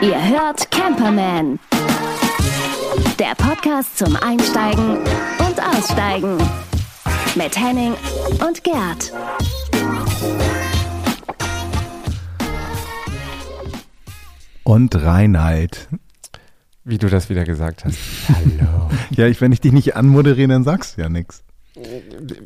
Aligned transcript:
Ihr 0.00 0.28
hört 0.30 0.70
Camperman. 0.70 1.58
Der 3.18 3.34
Podcast 3.36 3.98
zum 3.98 4.16
Einsteigen 4.16 4.96
und 4.96 5.62
Aussteigen. 5.62 6.38
Mit 7.34 7.58
Henning 7.58 7.92
und 8.46 8.64
Gerd. 8.64 9.12
Und 14.64 14.94
Reinhard. 14.94 15.88
Wie 16.84 16.96
du 16.96 17.08
das 17.10 17.28
wieder 17.28 17.44
gesagt 17.44 17.84
hast. 17.84 17.98
Hallo. 18.28 18.88
Ja, 19.10 19.26
ich, 19.26 19.42
wenn 19.42 19.52
ich 19.52 19.60
dich 19.60 19.72
nicht 19.72 19.94
anmoderiere, 19.94 20.48
dann 20.48 20.64
sagst 20.64 20.96
du 20.96 21.02
ja 21.02 21.10
nichts. 21.10 21.44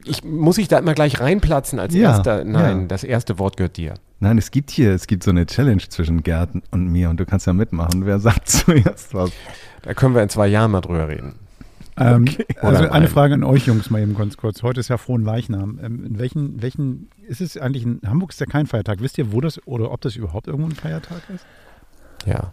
Ich, 0.04 0.24
muss 0.24 0.58
ich 0.58 0.66
da 0.66 0.78
immer 0.78 0.94
gleich 0.94 1.20
reinplatzen 1.20 1.78
als 1.78 1.94
Ja, 1.94 2.10
erster? 2.16 2.44
Nein, 2.44 2.80
ja. 2.82 2.86
das 2.86 3.04
erste 3.04 3.38
Wort 3.38 3.56
gehört 3.56 3.76
dir. 3.76 3.94
Nein, 4.18 4.38
es 4.38 4.50
gibt 4.50 4.70
hier, 4.70 4.92
es 4.92 5.06
gibt 5.06 5.22
so 5.22 5.30
eine 5.30 5.44
Challenge 5.46 5.82
zwischen 5.88 6.22
Gerd 6.22 6.50
und 6.70 6.88
mir 6.88 7.10
und 7.10 7.20
du 7.20 7.26
kannst 7.26 7.46
ja 7.46 7.52
mitmachen. 7.52 8.06
Wer 8.06 8.18
sagt 8.18 8.48
zuerst 8.48 9.12
was? 9.14 9.30
Da 9.82 9.94
können 9.94 10.14
wir 10.14 10.22
in 10.22 10.28
zwei 10.28 10.46
Jahren 10.46 10.70
mal 10.70 10.80
drüber 10.80 11.08
reden. 11.08 11.34
Ähm, 11.98 12.26
also 12.60 12.84
Oder 12.84 12.92
eine. 12.92 13.08
Frage 13.08 13.34
an 13.34 13.44
euch 13.44 13.66
Jungs 13.66 13.88
mal 13.90 14.02
eben 14.02 14.14
ganz 14.14 14.36
kurz. 14.36 14.62
Heute 14.62 14.80
ist 14.80 14.88
ja 14.88 14.98
Frohen 14.98 15.22
Leichnam. 15.22 15.78
Ähm, 15.82 16.04
in 16.04 16.18
welchen, 16.18 16.60
welchen, 16.60 17.08
ist 17.26 17.40
es 17.40 17.56
eigentlich 17.56 17.84
in 17.84 18.00
Hamburg 18.06 18.30
ist 18.30 18.40
ja 18.40 18.46
kein 18.46 18.66
Feiertag. 18.66 19.00
Wisst 19.00 19.16
ihr, 19.16 19.32
wo 19.32 19.40
das 19.40 19.66
oder 19.66 19.90
ob 19.90 20.00
das 20.02 20.16
überhaupt 20.16 20.46
irgendwo 20.46 20.68
ein 20.68 20.74
Feiertag 20.74 21.22
ist? 21.34 21.46
Ja, 22.26 22.52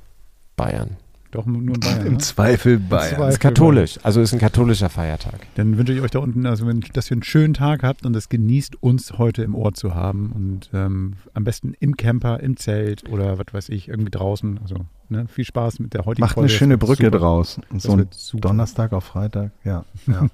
Bayern. 0.55 0.97
Doch 1.33 1.47
nur 1.47 1.61
in 1.61 1.79
Bayern. 1.79 2.05
Im 2.05 2.13
Ne? 2.13 2.17
Zweifel 2.19 2.77
Bayern. 2.79 3.15
Zwei- 3.15 3.29
Ist 3.29 3.39
katholisch, 3.39 3.99
also 4.03 4.21
ist 4.21 4.33
ein 4.33 4.39
katholischer 4.39 4.89
Feiertag. 4.89 5.47
Dann 5.55 5.77
wünsche 5.79 5.91
ich 5.93 6.01
euch 6.01 6.11
da 6.11 6.19
unten, 6.19 6.45
also 6.45 6.67
wenn, 6.67 6.81
dass 6.93 7.09
ihr 7.09 7.15
einen 7.15 7.23
schönen 7.23 7.55
Tag 7.55 7.81
habt 7.81 8.05
und 8.05 8.15
es 8.15 8.29
genießt, 8.29 8.81
uns 8.83 9.17
heute 9.17 9.41
im 9.43 9.55
Ohr 9.55 9.73
zu 9.73 9.95
haben. 9.95 10.31
Und 10.35 10.69
ähm, 10.73 11.13
am 11.33 11.43
besten 11.43 11.73
im 11.79 11.97
Camper, 11.97 12.39
im 12.39 12.55
Zelt 12.57 13.09
oder 13.09 13.39
was 13.39 13.47
weiß 13.51 13.69
ich, 13.69 13.87
irgendwie 13.87 14.11
draußen. 14.11 14.59
Also 14.61 14.75
ne, 15.09 15.27
viel 15.27 15.45
Spaß 15.45 15.79
mit 15.79 15.95
der 15.95 16.05
heutigen 16.05 16.21
Macht 16.21 16.35
Folge. 16.35 16.49
eine 16.49 16.57
schöne 16.57 16.77
Brücke 16.77 17.05
super. 17.05 17.17
draus. 17.17 17.59
Und 17.71 17.81
so 17.81 17.93
ein. 17.93 18.07
Donnerstag 18.33 18.93
auf 18.93 19.03
Freitag, 19.05 19.51
ja. 19.63 19.85
ja. 20.05 20.27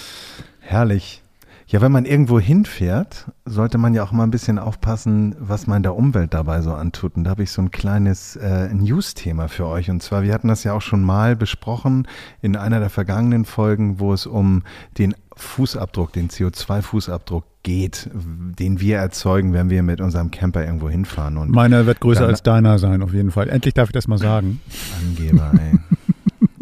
Herrlich. 0.60 1.22
Ja, 1.68 1.80
wenn 1.80 1.90
man 1.90 2.04
irgendwo 2.04 2.38
hinfährt, 2.38 3.26
sollte 3.44 3.76
man 3.76 3.92
ja 3.92 4.04
auch 4.04 4.12
mal 4.12 4.22
ein 4.22 4.30
bisschen 4.30 4.60
aufpassen, 4.60 5.34
was 5.40 5.66
man 5.66 5.82
der 5.82 5.96
Umwelt 5.96 6.32
dabei 6.32 6.60
so 6.60 6.72
antut. 6.72 7.16
Und 7.16 7.24
da 7.24 7.30
habe 7.30 7.42
ich 7.42 7.50
so 7.50 7.60
ein 7.60 7.72
kleines 7.72 8.36
äh, 8.36 8.72
News-Thema 8.72 9.48
für 9.48 9.66
euch. 9.66 9.90
Und 9.90 10.00
zwar, 10.00 10.22
wir 10.22 10.32
hatten 10.32 10.46
das 10.46 10.62
ja 10.62 10.74
auch 10.74 10.80
schon 10.80 11.02
mal 11.02 11.34
besprochen 11.34 12.06
in 12.40 12.54
einer 12.54 12.78
der 12.78 12.88
vergangenen 12.88 13.44
Folgen, 13.44 13.98
wo 13.98 14.12
es 14.12 14.26
um 14.26 14.62
den 14.98 15.16
Fußabdruck, 15.34 16.12
den 16.12 16.28
CO2-Fußabdruck 16.28 17.42
geht, 17.64 18.08
den 18.14 18.78
wir 18.78 18.98
erzeugen, 18.98 19.52
wenn 19.52 19.68
wir 19.68 19.82
mit 19.82 20.00
unserem 20.00 20.30
Camper 20.30 20.64
irgendwo 20.64 20.88
hinfahren. 20.88 21.36
Und 21.36 21.50
Meiner 21.50 21.84
wird 21.84 21.98
größer 21.98 22.20
Dann- 22.20 22.30
als 22.30 22.44
deiner 22.44 22.78
sein, 22.78 23.02
auf 23.02 23.12
jeden 23.12 23.32
Fall. 23.32 23.48
Endlich 23.48 23.74
darf 23.74 23.88
ich 23.88 23.92
das 23.92 24.06
mal 24.06 24.18
sagen. 24.18 24.60
Angeber, 25.00 25.50
ey. 25.58 25.78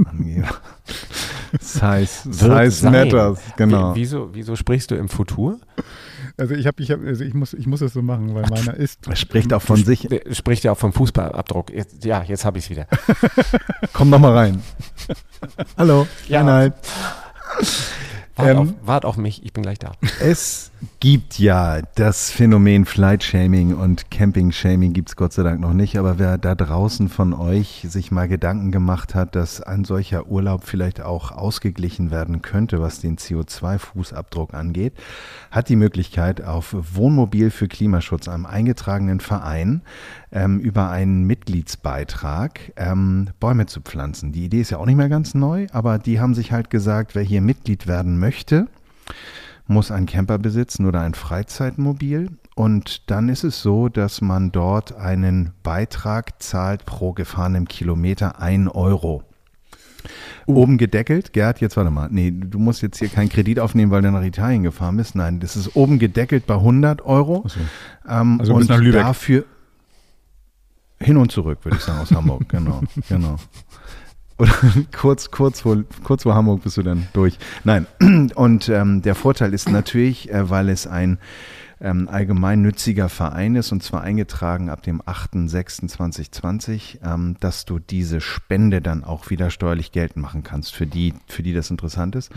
Angeber. 0.07 0.49
Size, 1.61 2.09
Wird 2.25 2.73
size 2.73 2.91
matters, 2.91 3.39
genau. 3.57 3.95
Wie, 3.95 4.01
wieso, 4.01 4.31
wieso 4.35 4.57
sprichst 4.57 4.91
du 4.91 4.95
im 4.97 5.09
Futur? 5.09 5.59
Also 6.37 6.55
ich 6.55 6.67
habe, 6.67 6.83
ich 6.83 6.91
habe, 6.91 7.07
also 7.07 7.23
ich 7.23 7.33
muss, 7.35 7.55
ich 7.55 7.67
muss 7.67 7.81
es 7.81 7.93
so 7.93 8.03
machen, 8.03 8.35
weil 8.35 8.43
meiner 8.49 8.75
ist. 8.75 9.07
Er 9.07 9.15
spricht 9.17 9.53
auch 9.53 9.63
von 9.63 9.77
sich. 9.85 10.09
Spricht 10.33 10.65
ja 10.65 10.73
auch 10.73 10.79
vom 10.79 10.93
Fußballabdruck. 10.93 11.71
Jetzt, 11.71 12.05
ja, 12.05 12.23
jetzt 12.25 12.45
habe 12.45 12.59
ich 12.59 12.65
es 12.65 12.71
wieder. 12.71 12.87
Komm 13.93 14.11
noch 14.11 14.19
mal 14.19 14.33
rein. 14.33 14.63
Hallo, 15.79 16.09
Ja. 16.29 16.41
Reinhard. 16.41 16.75
Wart, 18.37 18.49
Ähm, 18.49 18.59
auf, 18.59 18.69
wart 18.85 19.05
auf 19.05 19.17
mich, 19.17 19.45
ich 19.45 19.53
bin 19.53 19.63
gleich 19.63 19.79
da. 19.79 19.93
Es 20.21 20.73
gibt 21.01 21.39
ja 21.39 21.83
das 21.95 22.31
Phänomen 22.31 22.85
Flight-Shaming 22.85 23.75
und 23.75 24.11
Camping-Shaming 24.11 24.93
gibt 24.93 25.11
es 25.11 25.17
Gott 25.17 25.33
sei 25.33 25.43
Dank 25.43 25.61
noch 25.61 25.73
nicht, 25.73 25.99
aber 25.99 26.19
wer 26.19 26.39
da 26.39 26.55
draußen 26.55 27.09
von 27.09 27.33
euch 27.33 27.87
sich 27.89 28.11
mal 28.11 28.29
Gedanken 28.29 28.73
gemacht 28.73 29.15
hat, 29.15 29.35
dass 29.37 29.61
ein 29.61 29.85
solcher 29.85 30.27
Urlaub 30.27 30.65
vielleicht 30.65 31.01
auch 31.01 31.33
ausgeglichen 31.33 32.11
werden 32.11 32.43
könnte, 32.43 32.81
was 32.81 33.01
den 33.01 33.17
CO2-Fußabdruck 33.17 34.55
angeht, 34.55 34.95
hat 35.51 35.69
die 35.69 35.77
Möglichkeit 35.77 36.43
auf 36.43 36.75
Wohnmobil 36.95 37.51
für 37.51 37.69
Klimaschutz, 37.69 38.29
einem 38.29 38.47
eingetragenen 38.47 39.21
Verein, 39.21 39.83
ähm, 40.33 40.59
über 40.59 40.91
einen 40.91 41.25
Mitgliedsbeitrag 41.25 42.73
ähm, 42.77 43.29
Bäume 43.41 43.67
zu 43.67 43.81
pflanzen. 43.81 44.33
Die 44.33 44.45
Idee 44.45 44.61
ist 44.61 44.71
ja 44.71 44.79
auch 44.79 44.87
nicht 44.87 44.97
mehr 44.97 45.09
ganz 45.09 45.35
neu, 45.35 45.67
aber 45.73 45.99
die 45.99 46.21
haben 46.21 46.35
sich 46.35 46.53
halt 46.53 46.71
gesagt, 46.71 47.15
wer 47.15 47.23
hier 47.23 47.41
Mitglied 47.41 47.87
werden 47.87 48.19
möchte, 48.19 48.69
muss 49.67 49.91
einen 49.91 50.07
Camper 50.07 50.39
besitzen 50.39 50.87
oder 50.87 51.01
ein 51.01 51.15
Freizeitmobil. 51.15 52.31
Und 52.55 53.11
dann 53.11 53.29
ist 53.29 53.45
es 53.45 53.63
so, 53.63 53.89
dass 53.89 54.21
man 54.21 54.53
dort 54.53 54.95
einen 54.97 55.53
Beitrag 55.63 56.41
zahlt 56.43 56.85
pro 56.87 57.13
gefahrenem 57.13 57.67
Kilometer 57.67 58.41
1 58.41 58.71
Euro. 58.75 59.23
Oben 60.47 60.77
gedeckelt, 60.77 61.33
Gerd, 61.33 61.61
jetzt 61.63 61.77
warte 61.79 61.91
mal. 61.91 62.09
Nee, 62.11 62.31
du 62.31 62.59
musst 62.59 62.83
jetzt 62.83 62.99
hier 62.99 63.09
keinen 63.09 63.31
Kredit 63.31 63.59
aufnehmen, 63.59 63.91
weil 63.91 64.03
du 64.03 64.11
nach 64.11 64.23
Italien 64.23 64.63
gefahren 64.63 64.99
bist. 64.99 65.15
Nein, 65.15 65.41
das 65.41 65.57
ist 65.57 65.75
oben 65.75 65.99
gedeckelt 65.99 66.47
bei 66.47 66.55
100 66.55 67.03
Euro. 67.07 67.43
Achso. 67.47 67.61
Ähm, 68.07 68.39
Also 68.39 68.53
und 68.53 68.61
bis 68.61 68.69
nach 68.69 68.79
Lübeck. 68.79 69.01
dafür 69.01 69.45
hin 71.01 71.17
und 71.17 71.33
zurück, 71.33 71.59
würde 71.65 71.79
ich 71.79 71.83
sagen, 71.83 72.01
aus 72.01 72.11
Hamburg. 72.13 72.49
Genau, 72.51 72.83
genau. 73.09 73.37
Oder 74.39 74.53
kurz, 74.97 75.31
kurz 75.31 75.61
vor, 75.61 75.85
kurz 76.03 76.25
vor 76.25 76.35
Hamburg 76.35 76.63
bist 76.63 76.77
du 76.77 76.83
dann 76.83 77.09
durch. 77.13 77.39
Nein, 77.65 77.87
und 78.35 78.69
ähm, 78.69 79.03
der 79.03 79.15
Vorteil 79.15 79.55
ist 79.55 79.69
natürlich, 79.69 80.31
äh, 80.31 80.51
weil 80.51 80.69
es 80.69 80.87
ein 80.87 81.19
ähm, 81.81 82.09
allgemeinnütziger 82.09 83.09
Verein 83.09 83.57
ist 83.57 83.73
und 83.73 83.83
zwar 83.83 84.03
eingetragen 84.03 84.71
ab 84.71 84.83
dem 84.83 85.03
8.6.2020, 85.03 86.99
ähm, 87.05 87.37
dass 87.41 87.65
du 87.65 87.79
diese 87.79 88.21
Spende 88.21 88.81
dann 88.81 89.05
auch 89.05 89.31
wieder 89.31 89.51
steuerlich 89.51 89.93
geltend 89.93 90.23
machen 90.23 90.43
kannst, 90.43 90.75
für 90.75 90.87
die, 90.87 91.15
für 91.27 91.43
die 91.43 91.53
das 91.53 91.71
interessant 91.71 92.17
ist. 92.17 92.31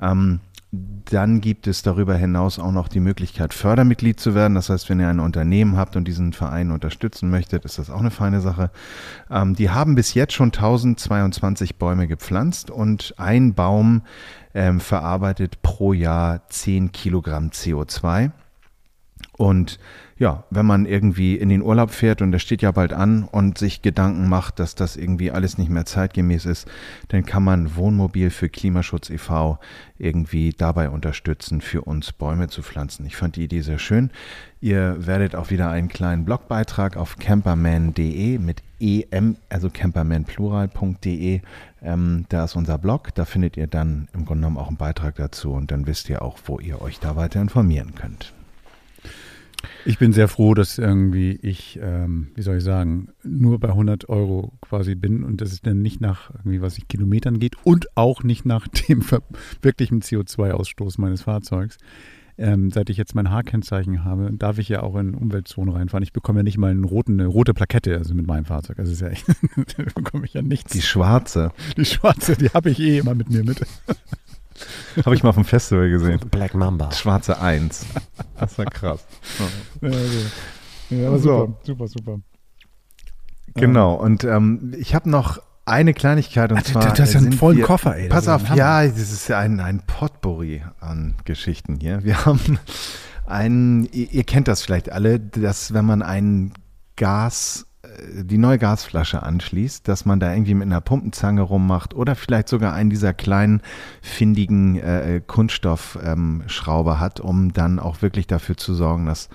Ähm, 0.00 0.40
dann 0.72 1.40
gibt 1.40 1.66
es 1.66 1.82
darüber 1.82 2.14
hinaus 2.14 2.60
auch 2.60 2.70
noch 2.70 2.86
die 2.86 3.00
Möglichkeit, 3.00 3.52
Fördermitglied 3.52 4.20
zu 4.20 4.36
werden. 4.36 4.54
Das 4.54 4.68
heißt, 4.68 4.88
wenn 4.88 5.00
ihr 5.00 5.08
ein 5.08 5.18
Unternehmen 5.18 5.76
habt 5.76 5.96
und 5.96 6.06
diesen 6.06 6.32
Verein 6.32 6.70
unterstützen 6.70 7.28
möchtet, 7.28 7.64
ist 7.64 7.78
das 7.78 7.90
auch 7.90 7.98
eine 7.98 8.12
feine 8.12 8.40
Sache. 8.40 8.70
Ähm, 9.30 9.56
die 9.56 9.70
haben 9.70 9.96
bis 9.96 10.14
jetzt 10.14 10.32
schon 10.32 10.48
1022 10.48 11.76
Bäume 11.76 12.06
gepflanzt 12.06 12.70
und 12.70 13.14
ein 13.16 13.54
Baum 13.54 14.02
ähm, 14.54 14.78
verarbeitet 14.78 15.60
pro 15.62 15.92
Jahr 15.92 16.48
10 16.48 16.92
Kilogramm 16.92 17.48
CO2. 17.48 18.30
Und 19.36 19.80
ja, 20.20 20.44
wenn 20.50 20.66
man 20.66 20.84
irgendwie 20.84 21.34
in 21.34 21.48
den 21.48 21.62
Urlaub 21.62 21.90
fährt 21.90 22.20
und 22.20 22.30
der 22.30 22.40
steht 22.40 22.60
ja 22.60 22.72
bald 22.72 22.92
an 22.92 23.24
und 23.24 23.56
sich 23.56 23.80
Gedanken 23.80 24.28
macht, 24.28 24.58
dass 24.58 24.74
das 24.74 24.96
irgendwie 24.96 25.30
alles 25.30 25.56
nicht 25.56 25.70
mehr 25.70 25.86
zeitgemäß 25.86 26.44
ist, 26.44 26.68
dann 27.08 27.24
kann 27.24 27.42
man 27.42 27.74
Wohnmobil 27.74 28.28
für 28.28 28.50
Klimaschutz 28.50 29.08
e.V. 29.08 29.58
irgendwie 29.96 30.50
dabei 30.50 30.90
unterstützen, 30.90 31.62
für 31.62 31.80
uns 31.80 32.12
Bäume 32.12 32.48
zu 32.48 32.62
pflanzen. 32.62 33.06
Ich 33.06 33.16
fand 33.16 33.36
die 33.36 33.44
Idee 33.44 33.62
sehr 33.62 33.78
schön. 33.78 34.10
Ihr 34.60 35.06
werdet 35.06 35.34
auch 35.34 35.48
wieder 35.48 35.70
einen 35.70 35.88
kleinen 35.88 36.26
Blogbeitrag 36.26 36.98
auf 36.98 37.16
camperman.de 37.16 38.36
mit 38.36 38.62
em, 38.78 39.36
also 39.48 39.70
campermanplural.de. 39.70 41.40
Ähm, 41.80 42.26
da 42.28 42.44
ist 42.44 42.56
unser 42.56 42.76
Blog. 42.76 43.14
Da 43.14 43.24
findet 43.24 43.56
ihr 43.56 43.68
dann 43.68 44.08
im 44.12 44.26
Grunde 44.26 44.42
genommen 44.42 44.58
auch 44.58 44.68
einen 44.68 44.76
Beitrag 44.76 45.14
dazu 45.14 45.52
und 45.52 45.70
dann 45.70 45.86
wisst 45.86 46.10
ihr 46.10 46.20
auch, 46.20 46.36
wo 46.44 46.60
ihr 46.60 46.82
euch 46.82 47.00
da 47.00 47.16
weiter 47.16 47.40
informieren 47.40 47.94
könnt. 47.94 48.34
Ich 49.84 49.98
bin 49.98 50.12
sehr 50.12 50.28
froh, 50.28 50.54
dass 50.54 50.78
irgendwie 50.78 51.38
ich, 51.42 51.78
ähm, 51.82 52.28
wie 52.34 52.42
soll 52.42 52.58
ich 52.58 52.64
sagen, 52.64 53.08
nur 53.22 53.58
bei 53.58 53.68
100 53.68 54.08
Euro 54.08 54.52
quasi 54.60 54.94
bin 54.94 55.24
und 55.24 55.40
dass 55.40 55.52
es 55.52 55.60
dann 55.62 55.82
nicht 55.82 56.00
nach 56.00 56.30
irgendwie, 56.30 56.62
was 56.62 56.78
ich 56.78 56.88
Kilometern 56.88 57.38
geht 57.38 57.56
und 57.64 57.96
auch 57.96 58.22
nicht 58.22 58.44
nach 58.44 58.68
dem 58.88 59.04
wirklichen 59.62 60.02
CO2-Ausstoß 60.02 61.00
meines 61.00 61.22
Fahrzeugs. 61.22 61.78
Ähm, 62.38 62.70
seit 62.70 62.88
ich 62.88 62.96
jetzt 62.96 63.14
mein 63.14 63.30
H-Kennzeichen 63.30 64.02
habe, 64.02 64.30
darf 64.32 64.56
ich 64.56 64.70
ja 64.70 64.82
auch 64.82 64.96
in 64.96 65.14
Umweltzonen 65.14 65.74
reinfahren. 65.74 66.02
Ich 66.02 66.14
bekomme 66.14 66.38
ja 66.38 66.42
nicht 66.42 66.56
mal 66.56 66.70
einen 66.70 66.84
roten, 66.84 67.20
eine 67.20 67.26
rote 67.26 67.52
Plakette, 67.52 67.98
also 67.98 68.14
mit 68.14 68.26
meinem 68.26 68.46
Fahrzeug. 68.46 68.78
Also 68.78 68.92
ist 68.92 69.02
ja 69.02 69.08
echt, 69.08 69.28
da 69.76 69.82
bekomme 69.94 70.24
ich 70.24 70.32
ja 70.32 70.40
nichts. 70.40 70.72
Die 70.72 70.80
schwarze. 70.80 71.52
Die 71.76 71.84
schwarze, 71.84 72.36
die 72.36 72.48
habe 72.48 72.70
ich 72.70 72.80
eh 72.80 72.98
immer 72.98 73.14
mit 73.14 73.28
mir 73.28 73.44
mit. 73.44 73.60
Habe 75.04 75.14
ich 75.14 75.22
mal 75.22 75.30
auf 75.30 75.34
dem 75.36 75.44
Festival 75.44 75.88
gesehen. 75.90 76.20
Black 76.30 76.54
Mamba. 76.54 76.90
Schwarze 76.92 77.40
Eins. 77.40 77.86
Das 78.38 78.56
war 78.56 78.64
krass. 78.66 79.04
Ja, 79.82 79.88
also, 79.90 80.18
ja, 80.90 81.18
So. 81.18 81.56
super, 81.62 81.88
super, 81.88 81.88
super. 81.88 82.20
Genau. 83.54 83.94
Und 83.94 84.24
ähm, 84.24 84.74
ich 84.78 84.94
habe 84.94 85.10
noch 85.10 85.40
eine 85.66 85.92
Kleinigkeit 85.94 86.50
und 86.52 86.58
Ah, 86.58 86.62
du- 86.62 86.72
zwar. 86.72 86.92
du 86.94 87.02
hast 87.02 87.12
ja 87.12 87.18
einen 87.20 87.30
sind 87.32 87.34
vollen 87.38 87.58
wir, 87.58 87.64
Koffer, 87.64 87.96
ey. 87.96 88.08
Pass 88.08 88.28
auf, 88.28 88.48
ja, 88.54 88.84
das 88.86 88.98
ist 89.12 89.28
ja 89.28 89.38
ein, 89.38 89.60
ein 89.60 89.82
Potpourri 89.86 90.62
an 90.80 91.14
Geschichten 91.24 91.76
hier. 91.80 92.02
Wir 92.02 92.24
haben 92.24 92.58
einen, 93.26 93.84
ihr, 93.92 94.10
ihr 94.10 94.24
kennt 94.24 94.48
das 94.48 94.62
vielleicht 94.62 94.90
alle, 94.90 95.20
dass 95.20 95.74
wenn 95.74 95.84
man 95.84 96.02
ein 96.02 96.52
Gas, 96.96 97.66
die 98.22 98.38
neue 98.38 98.58
Gasflasche 98.58 99.22
anschließt, 99.22 99.86
dass 99.86 100.04
man 100.04 100.20
da 100.20 100.32
irgendwie 100.32 100.54
mit 100.54 100.66
einer 100.66 100.80
Pumpenzange 100.80 101.42
rummacht 101.42 101.94
oder 101.94 102.14
vielleicht 102.14 102.48
sogar 102.48 102.72
einen 102.72 102.90
dieser 102.90 103.14
kleinen, 103.14 103.62
findigen 104.02 104.76
äh, 104.76 105.20
Kunststoffschrauber 105.26 106.92
ähm, 106.92 107.00
hat, 107.00 107.20
um 107.20 107.52
dann 107.52 107.78
auch 107.78 108.02
wirklich 108.02 108.26
dafür 108.26 108.56
zu 108.56 108.74
sorgen, 108.74 109.06
dass 109.06 109.28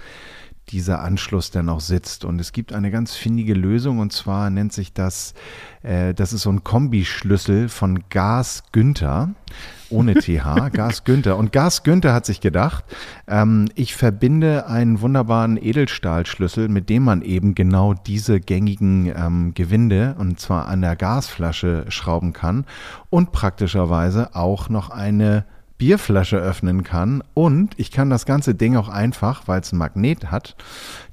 dieser 0.70 1.02
Anschluss 1.02 1.52
denn 1.52 1.70
auch 1.70 1.80
sitzt. 1.80 2.26
Und 2.26 2.40
es 2.40 2.52
gibt 2.52 2.74
eine 2.74 2.92
ganz 2.92 3.16
findige 3.16 3.54
Lösung 3.54 4.00
und 4.00 4.12
zwar 4.12 4.50
nennt 4.50 4.74
sich 4.74 4.94
das, 4.94 5.34
äh, 5.84 6.14
das 6.14 6.34
ist 6.34 6.42
so 6.42 6.50
ein 6.50 6.64
Kombischlüssel 6.64 7.70
von 7.70 8.04
Gas 8.10 8.64
Günther 8.72 9.30
ohne 9.90 10.16
TH, 10.16 10.72
Gas 10.72 11.04
Günther. 11.04 11.38
Und 11.38 11.52
Gas 11.52 11.84
Günther 11.84 12.14
hat 12.14 12.26
sich 12.26 12.42
gedacht, 12.42 12.84
ähm, 13.28 13.68
ich 13.76 13.96
verbinde 13.96 14.68
einen 14.68 15.02
wunderbaren 15.02 15.58
Edelstahlschlüssel, 15.58 16.70
mit 16.70 16.90
dem 16.90 17.04
man 17.04 17.22
eben 17.22 17.56
genau 17.56 17.94
diese 17.94 18.40
gängigen 18.40 19.12
ähm, 19.16 19.54
Gewinde, 19.54 20.16
und 20.18 20.40
zwar 20.40 20.68
an 20.68 20.82
der 20.82 20.96
Gasflasche 20.96 21.86
schrauben 21.90 22.34
kann 22.34 22.66
und 23.10 23.32
praktischerweise 23.32 24.36
auch 24.36 24.70
noch 24.70 24.90
eine 24.90 25.46
Bierflasche 25.78 26.38
öffnen 26.38 26.84
kann 26.84 27.22
und 27.34 27.74
ich 27.78 27.92
kann 27.92 28.10
das 28.10 28.26
ganze 28.26 28.56
Ding 28.56 28.78
auch 28.78 28.88
einfach, 28.88 29.48
weil 29.48 29.60
es 29.60 29.74
ein 29.74 29.78
Magnet 29.78 30.32
hat, 30.32 30.56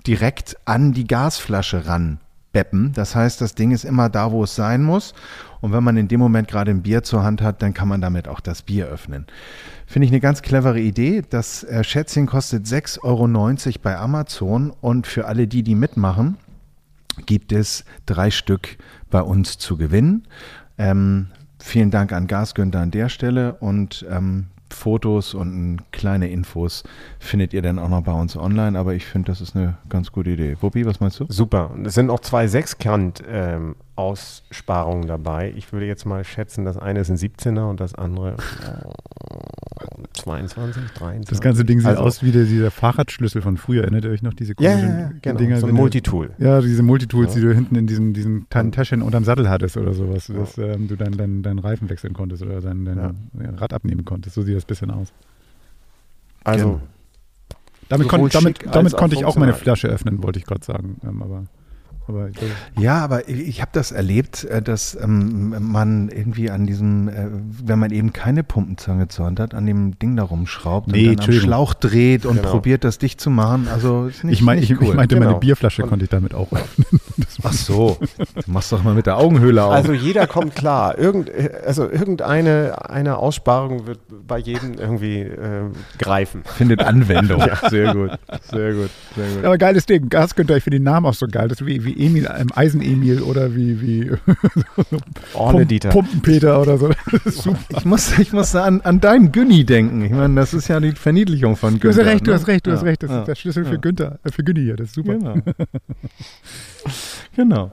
direkt 0.06 0.56
an 0.64 0.92
die 0.92 1.06
Gasflasche 1.06 1.86
ran 1.86 2.20
beppen. 2.52 2.92
Das 2.92 3.16
heißt, 3.16 3.40
das 3.40 3.54
Ding 3.54 3.72
ist 3.72 3.84
immer 3.84 4.08
da, 4.08 4.30
wo 4.30 4.44
es 4.44 4.54
sein 4.54 4.82
muss. 4.82 5.14
Und 5.62 5.72
wenn 5.72 5.82
man 5.82 5.96
in 5.96 6.08
dem 6.08 6.20
Moment 6.20 6.48
gerade 6.48 6.72
ein 6.72 6.82
Bier 6.82 7.02
zur 7.02 7.22
Hand 7.22 7.40
hat, 7.40 7.62
dann 7.62 7.72
kann 7.72 7.88
man 7.88 8.02
damit 8.02 8.28
auch 8.28 8.40
das 8.40 8.62
Bier 8.62 8.88
öffnen. 8.88 9.26
Finde 9.86 10.06
ich 10.06 10.12
eine 10.12 10.20
ganz 10.20 10.42
clevere 10.42 10.80
Idee. 10.80 11.22
Das 11.30 11.64
äh, 11.64 11.84
Schätzchen 11.84 12.26
kostet 12.26 12.66
6,90 12.66 13.04
Euro 13.04 13.78
bei 13.80 13.96
Amazon 13.96 14.72
und 14.80 15.06
für 15.06 15.26
alle 15.26 15.46
die, 15.46 15.62
die 15.62 15.76
mitmachen, 15.76 16.36
gibt 17.26 17.52
es 17.52 17.84
drei 18.06 18.30
Stück 18.30 18.76
bei 19.08 19.22
uns 19.22 19.56
zu 19.56 19.76
gewinnen. 19.76 20.26
Ähm, 20.78 21.28
vielen 21.60 21.92
Dank 21.92 22.12
an 22.12 22.26
Gasgünther 22.26 22.80
an 22.80 22.90
der 22.90 23.08
Stelle 23.08 23.54
und 23.54 24.04
ähm, 24.10 24.46
Fotos 24.72 25.34
und 25.34 25.80
kleine 25.92 26.30
Infos 26.30 26.82
findet 27.18 27.52
ihr 27.52 27.62
dann 27.62 27.78
auch 27.78 27.88
noch 27.88 28.02
bei 28.02 28.12
uns 28.12 28.36
online. 28.36 28.78
Aber 28.78 28.94
ich 28.94 29.04
finde, 29.06 29.30
das 29.30 29.40
ist 29.40 29.54
eine 29.54 29.76
ganz 29.88 30.12
gute 30.12 30.30
Idee. 30.30 30.56
Wuppi, 30.60 30.84
was 30.86 31.00
meinst 31.00 31.20
du? 31.20 31.26
Super. 31.28 31.70
Es 31.84 31.94
sind 31.94 32.10
auch 32.10 32.20
zwei 32.20 32.46
Sechskant-Aussparungen 32.48 33.72
ähm, 33.72 33.74
dabei. 33.96 35.52
Ich 35.56 35.72
würde 35.72 35.86
jetzt 35.86 36.04
mal 36.04 36.24
schätzen, 36.24 36.64
das 36.64 36.76
eine 36.76 37.00
ist 37.00 37.10
ein 37.10 37.16
17er 37.16 37.68
und 37.68 37.80
das 37.80 37.94
andere 37.94 38.36
22, 40.14 40.82
23. 40.94 41.28
Das 41.28 41.40
ganze 41.40 41.64
Ding 41.64 41.80
sieht 41.80 41.88
also, 41.88 42.02
aus 42.02 42.22
wie 42.22 42.32
der, 42.32 42.44
dieser 42.44 42.70
Fahrradschlüssel 42.70 43.42
von 43.42 43.56
früher. 43.56 43.82
Erinnert 43.82 44.04
ihr 44.04 44.10
euch 44.10 44.22
noch 44.22 44.34
diese 44.34 44.54
komischen 44.54 44.88
ja, 44.88 45.00
ja, 45.00 45.12
genau. 45.20 45.38
Dinger? 45.38 45.58
So 45.58 45.66
ein 45.66 45.74
Multitool. 45.74 46.30
Ja, 46.38 46.60
diese 46.60 46.82
Multitools, 46.82 47.34
ja. 47.34 47.40
die 47.40 47.46
du 47.46 47.54
hinten 47.54 47.76
in 47.76 47.86
diesem, 47.86 48.12
diesem 48.12 48.46
Täschchen 48.48 49.02
unterm 49.02 49.24
Sattel 49.24 49.48
hattest 49.48 49.76
oder 49.76 49.94
sowas, 49.94 50.26
dass 50.26 50.58
ähm, 50.58 50.88
du 50.88 50.96
dann 50.96 51.12
deinen 51.16 51.42
dein 51.42 51.58
Reifen 51.58 51.88
wechseln 51.88 52.14
konntest 52.14 52.42
oder 52.42 52.60
dein, 52.60 52.84
dein 52.84 53.54
Rad 53.56 53.72
abnehmen 53.72 54.04
konntest. 54.04 54.34
So 54.34 54.42
sieht 54.42 54.56
das 54.56 54.64
ein 54.64 54.68
bisschen 54.68 54.90
aus. 54.90 55.12
Also. 56.44 56.64
Genau. 56.64 56.80
Damit, 57.88 58.08
kon 58.08 58.28
damit, 58.30 58.58
damit 58.72 58.96
konnte 58.96 59.16
ich 59.16 59.26
auch 59.26 59.36
meine 59.36 59.52
Flasche 59.52 59.86
öffnen, 59.86 60.22
wollte 60.22 60.38
ich 60.38 60.46
gerade 60.46 60.64
sagen. 60.64 60.96
Ähm, 61.04 61.22
aber 61.22 61.44
aber 62.08 62.30
ja, 62.78 62.98
aber 62.98 63.28
ich 63.28 63.60
habe 63.60 63.70
das 63.72 63.92
erlebt, 63.92 64.44
äh, 64.44 64.60
dass 64.60 64.96
ähm, 65.00 65.54
man 65.58 66.08
irgendwie 66.08 66.50
an 66.50 66.66
diesem, 66.66 67.08
äh, 67.08 67.28
wenn 67.30 67.78
man 67.78 67.90
eben 67.90 68.12
keine 68.12 68.42
Pumpenzange 68.42 69.08
zur 69.08 69.26
Hand 69.26 69.40
hat, 69.40 69.54
an 69.54 69.66
dem 69.66 69.98
Ding 69.98 70.16
da 70.16 70.24
rumschraubt 70.24 70.88
nee, 70.88 71.10
und 71.10 71.20
dann 71.20 71.30
am 71.30 71.32
Schlauch 71.32 71.74
dreht 71.74 72.26
und 72.26 72.36
genau. 72.36 72.50
probiert, 72.50 72.84
das 72.84 72.98
dicht 72.98 73.20
zu 73.20 73.30
machen. 73.30 73.68
Also 73.68 74.10
nicht, 74.22 74.24
ich, 74.24 74.42
mein, 74.42 74.58
ich, 74.58 74.70
cool. 74.72 74.88
ich 74.88 74.94
meinte, 74.94 75.14
genau. 75.14 75.28
meine 75.28 75.40
Bierflasche 75.40 75.82
und 75.82 75.88
konnte 75.88 76.04
ich 76.04 76.10
damit 76.10 76.34
auch 76.34 76.52
öffnen. 76.52 77.00
Ach 77.42 77.52
so, 77.52 77.98
du 78.18 78.50
machst 78.50 78.72
doch 78.72 78.82
mal 78.82 78.94
mit 78.94 79.06
der 79.06 79.18
Augenhöhle 79.18 79.64
auf. 79.64 79.72
Also 79.72 79.92
jeder 79.92 80.26
kommt 80.26 80.54
klar. 80.54 80.98
Irgend, 80.98 81.30
also 81.64 81.88
irgendeine 81.88 82.90
eine 82.90 83.16
Aussparung 83.16 83.86
wird 83.86 84.00
bei 84.26 84.38
jedem 84.38 84.74
irgendwie 84.74 85.20
äh, 85.20 85.64
greifen. 85.98 86.42
Findet 86.44 86.80
Anwendung. 86.80 87.40
ja. 87.40 87.56
Sehr 87.68 87.94
gut, 87.94 88.10
sehr 88.50 88.72
gut, 88.74 88.90
sehr 89.16 89.28
gut. 89.34 89.44
Aber 89.44 89.58
geiles 89.58 89.86
Ding. 89.86 90.08
Gaskünder, 90.08 90.56
ich 90.56 90.64
finde 90.64 90.78
den 90.78 90.84
Namen 90.84 91.06
auch 91.06 91.14
so 91.14 91.26
geil. 91.26 91.48
Das 91.48 91.60
ist 91.60 91.66
wie, 91.66 91.84
wie 91.84 92.06
Emil, 92.06 92.28
ähm, 92.36 92.48
Eisen-Emil 92.54 93.22
oder 93.22 93.54
wie, 93.54 93.80
wie 93.80 94.10
Orne 95.34 95.66
Dieter. 95.66 95.90
Pumpenpeter 95.90 96.60
oder 96.60 96.78
so. 96.78 96.90
Ich 97.70 97.84
muss, 97.84 98.18
ich 98.18 98.32
muss 98.32 98.54
an, 98.54 98.80
an 98.82 99.00
deinen 99.00 99.32
Günni 99.32 99.64
denken. 99.64 100.04
Ich 100.04 100.12
meine, 100.12 100.34
das 100.34 100.54
ist 100.54 100.68
ja 100.68 100.78
die 100.80 100.92
Verniedlichung 100.92 101.56
von 101.56 101.80
Günther. 101.80 102.04
Du 102.04 102.10
hast 102.10 102.12
recht, 102.12 102.26
ne? 102.26 102.26
du 102.26 102.34
hast 102.34 102.46
recht, 102.46 102.66
du 102.66 102.70
ja. 102.70 102.76
hast 102.76 102.84
recht. 102.84 103.02
Das 103.02 103.10
ja. 103.10 103.20
ist 103.20 103.28
der 103.28 103.34
Schlüssel 103.34 103.64
für 103.64 103.78
Günther, 103.78 104.18
äh, 104.24 104.30
für 104.30 104.44
Günni 104.44 104.60
hier. 104.60 104.76
Das 104.76 104.88
ist 104.88 104.94
super. 104.94 105.14
Genau. 105.14 105.34
Genau. 107.34 107.70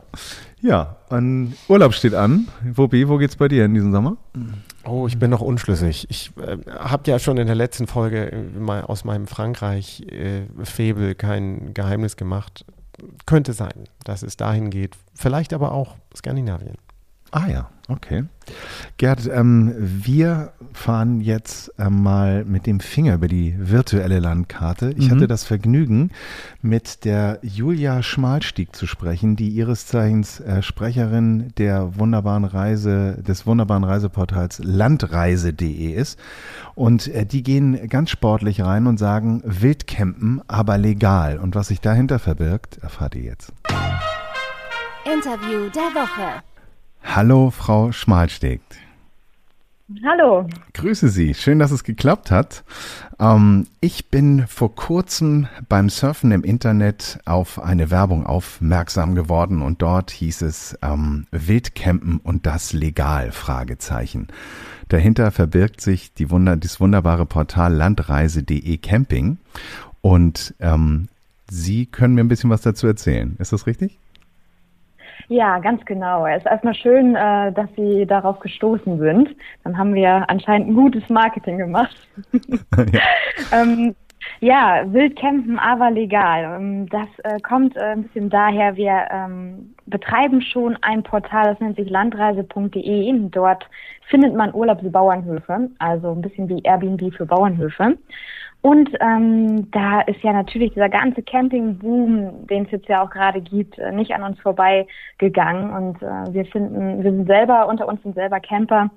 Ja, 0.61 0.97
ein 1.09 1.53
Urlaub 1.67 1.93
steht 1.93 2.13
an. 2.13 2.47
Wobi, 2.63 3.07
wo 3.07 3.17
geht's 3.17 3.35
bei 3.35 3.47
dir 3.47 3.65
in 3.65 3.73
diesem 3.73 3.91
Sommer? 3.91 4.17
Oh, 4.83 5.07
ich 5.07 5.17
bin 5.17 5.29
noch 5.29 5.41
unschlüssig. 5.41 6.07
Ich 6.09 6.31
äh, 6.37 6.57
habe 6.79 7.09
ja 7.09 7.19
schon 7.19 7.37
in 7.37 7.47
der 7.47 7.55
letzten 7.55 7.87
Folge 7.87 8.31
äh, 8.31 8.41
mal 8.59 8.81
aus 8.81 9.05
meinem 9.05 9.27
Frankreich-Febel 9.27 11.11
äh, 11.11 11.15
kein 11.15 11.73
Geheimnis 11.73 12.17
gemacht. 12.17 12.65
Könnte 13.25 13.53
sein, 13.53 13.85
dass 14.03 14.23
es 14.23 14.35
dahin 14.35 14.69
geht. 14.69 14.97
Vielleicht 15.13 15.53
aber 15.53 15.71
auch 15.71 15.95
Skandinavien. 16.15 16.75
Ah 17.31 17.47
ja, 17.47 17.69
okay. 17.87 18.23
Gerd, 18.97 19.29
ähm, 19.31 19.75
wir 19.77 20.53
fahren 20.73 21.21
jetzt 21.21 21.71
äh, 21.77 21.89
mal 21.89 22.43
mit 22.43 22.65
dem 22.65 22.79
Finger 22.79 23.13
über 23.15 23.27
die 23.27 23.55
virtuelle 23.57 24.19
Landkarte. 24.19 24.93
Ich 24.97 25.07
mhm. 25.07 25.11
hatte 25.11 25.27
das 25.27 25.43
Vergnügen, 25.43 26.09
mit 26.61 27.05
der 27.05 27.39
Julia 27.43 28.01
Schmalstieg 28.01 28.75
zu 28.75 28.87
sprechen, 28.87 29.35
die 29.35 29.49
ihres 29.49 29.85
Zeichens 29.85 30.39
äh, 30.39 30.63
Sprecherin 30.63 31.53
der 31.57 31.97
wunderbaren 31.99 32.45
Reise, 32.45 33.21
des 33.21 33.45
wunderbaren 33.45 33.83
Reiseportals 33.83 34.59
landreise.de 34.63 35.93
ist. 35.93 36.19
Und 36.73 37.07
äh, 37.07 37.25
die 37.25 37.43
gehen 37.43 37.89
ganz 37.89 38.09
sportlich 38.09 38.61
rein 38.61 38.87
und 38.87 38.97
sagen, 38.97 39.43
Wildcampen, 39.45 40.41
aber 40.47 40.77
legal. 40.77 41.37
Und 41.37 41.53
was 41.53 41.67
sich 41.67 41.81
dahinter 41.81 42.17
verbirgt, 42.17 42.79
erfahrt 42.79 43.13
ihr 43.15 43.23
jetzt. 43.23 43.53
Interview 45.05 45.69
der 45.69 45.93
Woche. 45.93 46.43
Hallo, 47.03 47.51
Frau 47.51 47.91
Schmalsteg. 47.91 48.61
Hallo. 50.05 50.47
Grüße 50.73 51.09
Sie. 51.09 51.33
Schön, 51.33 51.57
dass 51.57 51.71
es 51.71 51.83
geklappt 51.83 52.29
hat. 52.29 52.63
Ähm, 53.19 53.65
ich 53.81 54.09
bin 54.09 54.45
vor 54.47 54.75
kurzem 54.75 55.47
beim 55.67 55.89
Surfen 55.89 56.31
im 56.31 56.43
Internet 56.43 57.19
auf 57.25 57.59
eine 57.59 57.89
Werbung 57.89 58.25
aufmerksam 58.27 59.15
geworden 59.15 59.63
und 59.63 59.81
dort 59.81 60.11
hieß 60.11 60.43
es 60.43 60.77
ähm, 60.83 61.25
Wildcampen 61.31 62.19
und 62.19 62.45
das 62.45 62.71
legal? 62.71 63.31
Fragezeichen. 63.31 64.27
Dahinter 64.89 65.31
verbirgt 65.31 65.81
sich 65.81 66.13
die 66.13 66.29
Wunder, 66.29 66.55
das 66.55 66.79
wunderbare 66.79 67.25
Portal 67.25 67.73
landreise.de 67.73 68.77
Camping 68.77 69.37
und 70.01 70.53
ähm, 70.59 71.07
Sie 71.49 71.87
können 71.87 72.13
mir 72.13 72.21
ein 72.21 72.27
bisschen 72.27 72.51
was 72.51 72.61
dazu 72.61 72.85
erzählen. 72.85 73.35
Ist 73.39 73.53
das 73.53 73.65
richtig? 73.65 73.97
Ja, 75.29 75.59
ganz 75.59 75.85
genau. 75.85 76.25
Es 76.25 76.39
ist 76.39 76.47
erstmal 76.47 76.73
schön, 76.73 77.15
äh, 77.15 77.51
dass 77.51 77.69
Sie 77.77 78.05
darauf 78.07 78.39
gestoßen 78.39 78.97
sind. 78.97 79.35
Dann 79.63 79.77
haben 79.77 79.93
wir 79.93 80.27
anscheinend 80.27 80.69
ein 80.69 80.73
gutes 80.73 81.07
Marketing 81.07 81.59
gemacht. 81.59 81.95
ja. 82.33 83.01
ähm, 83.51 83.95
ja, 84.39 84.83
Wildcampen, 84.91 85.59
aber 85.59 85.91
legal. 85.91 86.55
Ähm, 86.59 86.89
das 86.89 87.07
äh, 87.23 87.39
kommt 87.41 87.75
äh, 87.77 87.91
ein 87.91 88.03
bisschen 88.03 88.31
daher, 88.31 88.75
wir 88.75 89.07
ähm, 89.11 89.75
betreiben 89.85 90.41
schon 90.41 90.77
ein 90.81 91.03
Portal, 91.03 91.51
das 91.51 91.59
nennt 91.59 91.75
sich 91.75 91.89
landreise.de. 91.89 93.29
Dort 93.29 93.69
findet 94.07 94.33
man 94.33 94.53
Urlaubsbauernhöfe, 94.53 95.69
also 95.77 96.11
ein 96.11 96.21
bisschen 96.21 96.49
wie 96.49 96.61
Airbnb 96.63 97.13
für 97.13 97.27
Bauernhöfe. 97.27 97.97
Und 98.61 98.89
ähm, 98.99 99.71
da 99.71 100.01
ist 100.01 100.21
ja 100.21 100.33
natürlich 100.33 100.73
dieser 100.73 100.89
ganze 100.89 101.23
Campingboom, 101.23 102.45
den 102.47 102.65
es 102.65 102.71
jetzt 102.71 102.89
ja 102.89 103.01
auch 103.01 103.09
gerade 103.09 103.39
gibt, 103.39 103.77
äh, 103.79 103.91
nicht 103.93 104.11
an 104.11 104.23
uns 104.23 104.39
vorbeigegangen. 104.41 105.69
Und 105.71 106.01
äh, 106.01 106.33
wir 106.33 106.45
finden, 106.45 107.01
wir 107.01 107.11
sind 107.11 107.27
selber 107.27 107.67
unter 107.67 107.87
uns 107.87 108.03
sind 108.03 108.15
selber 108.15 108.41
Camper 108.41 108.89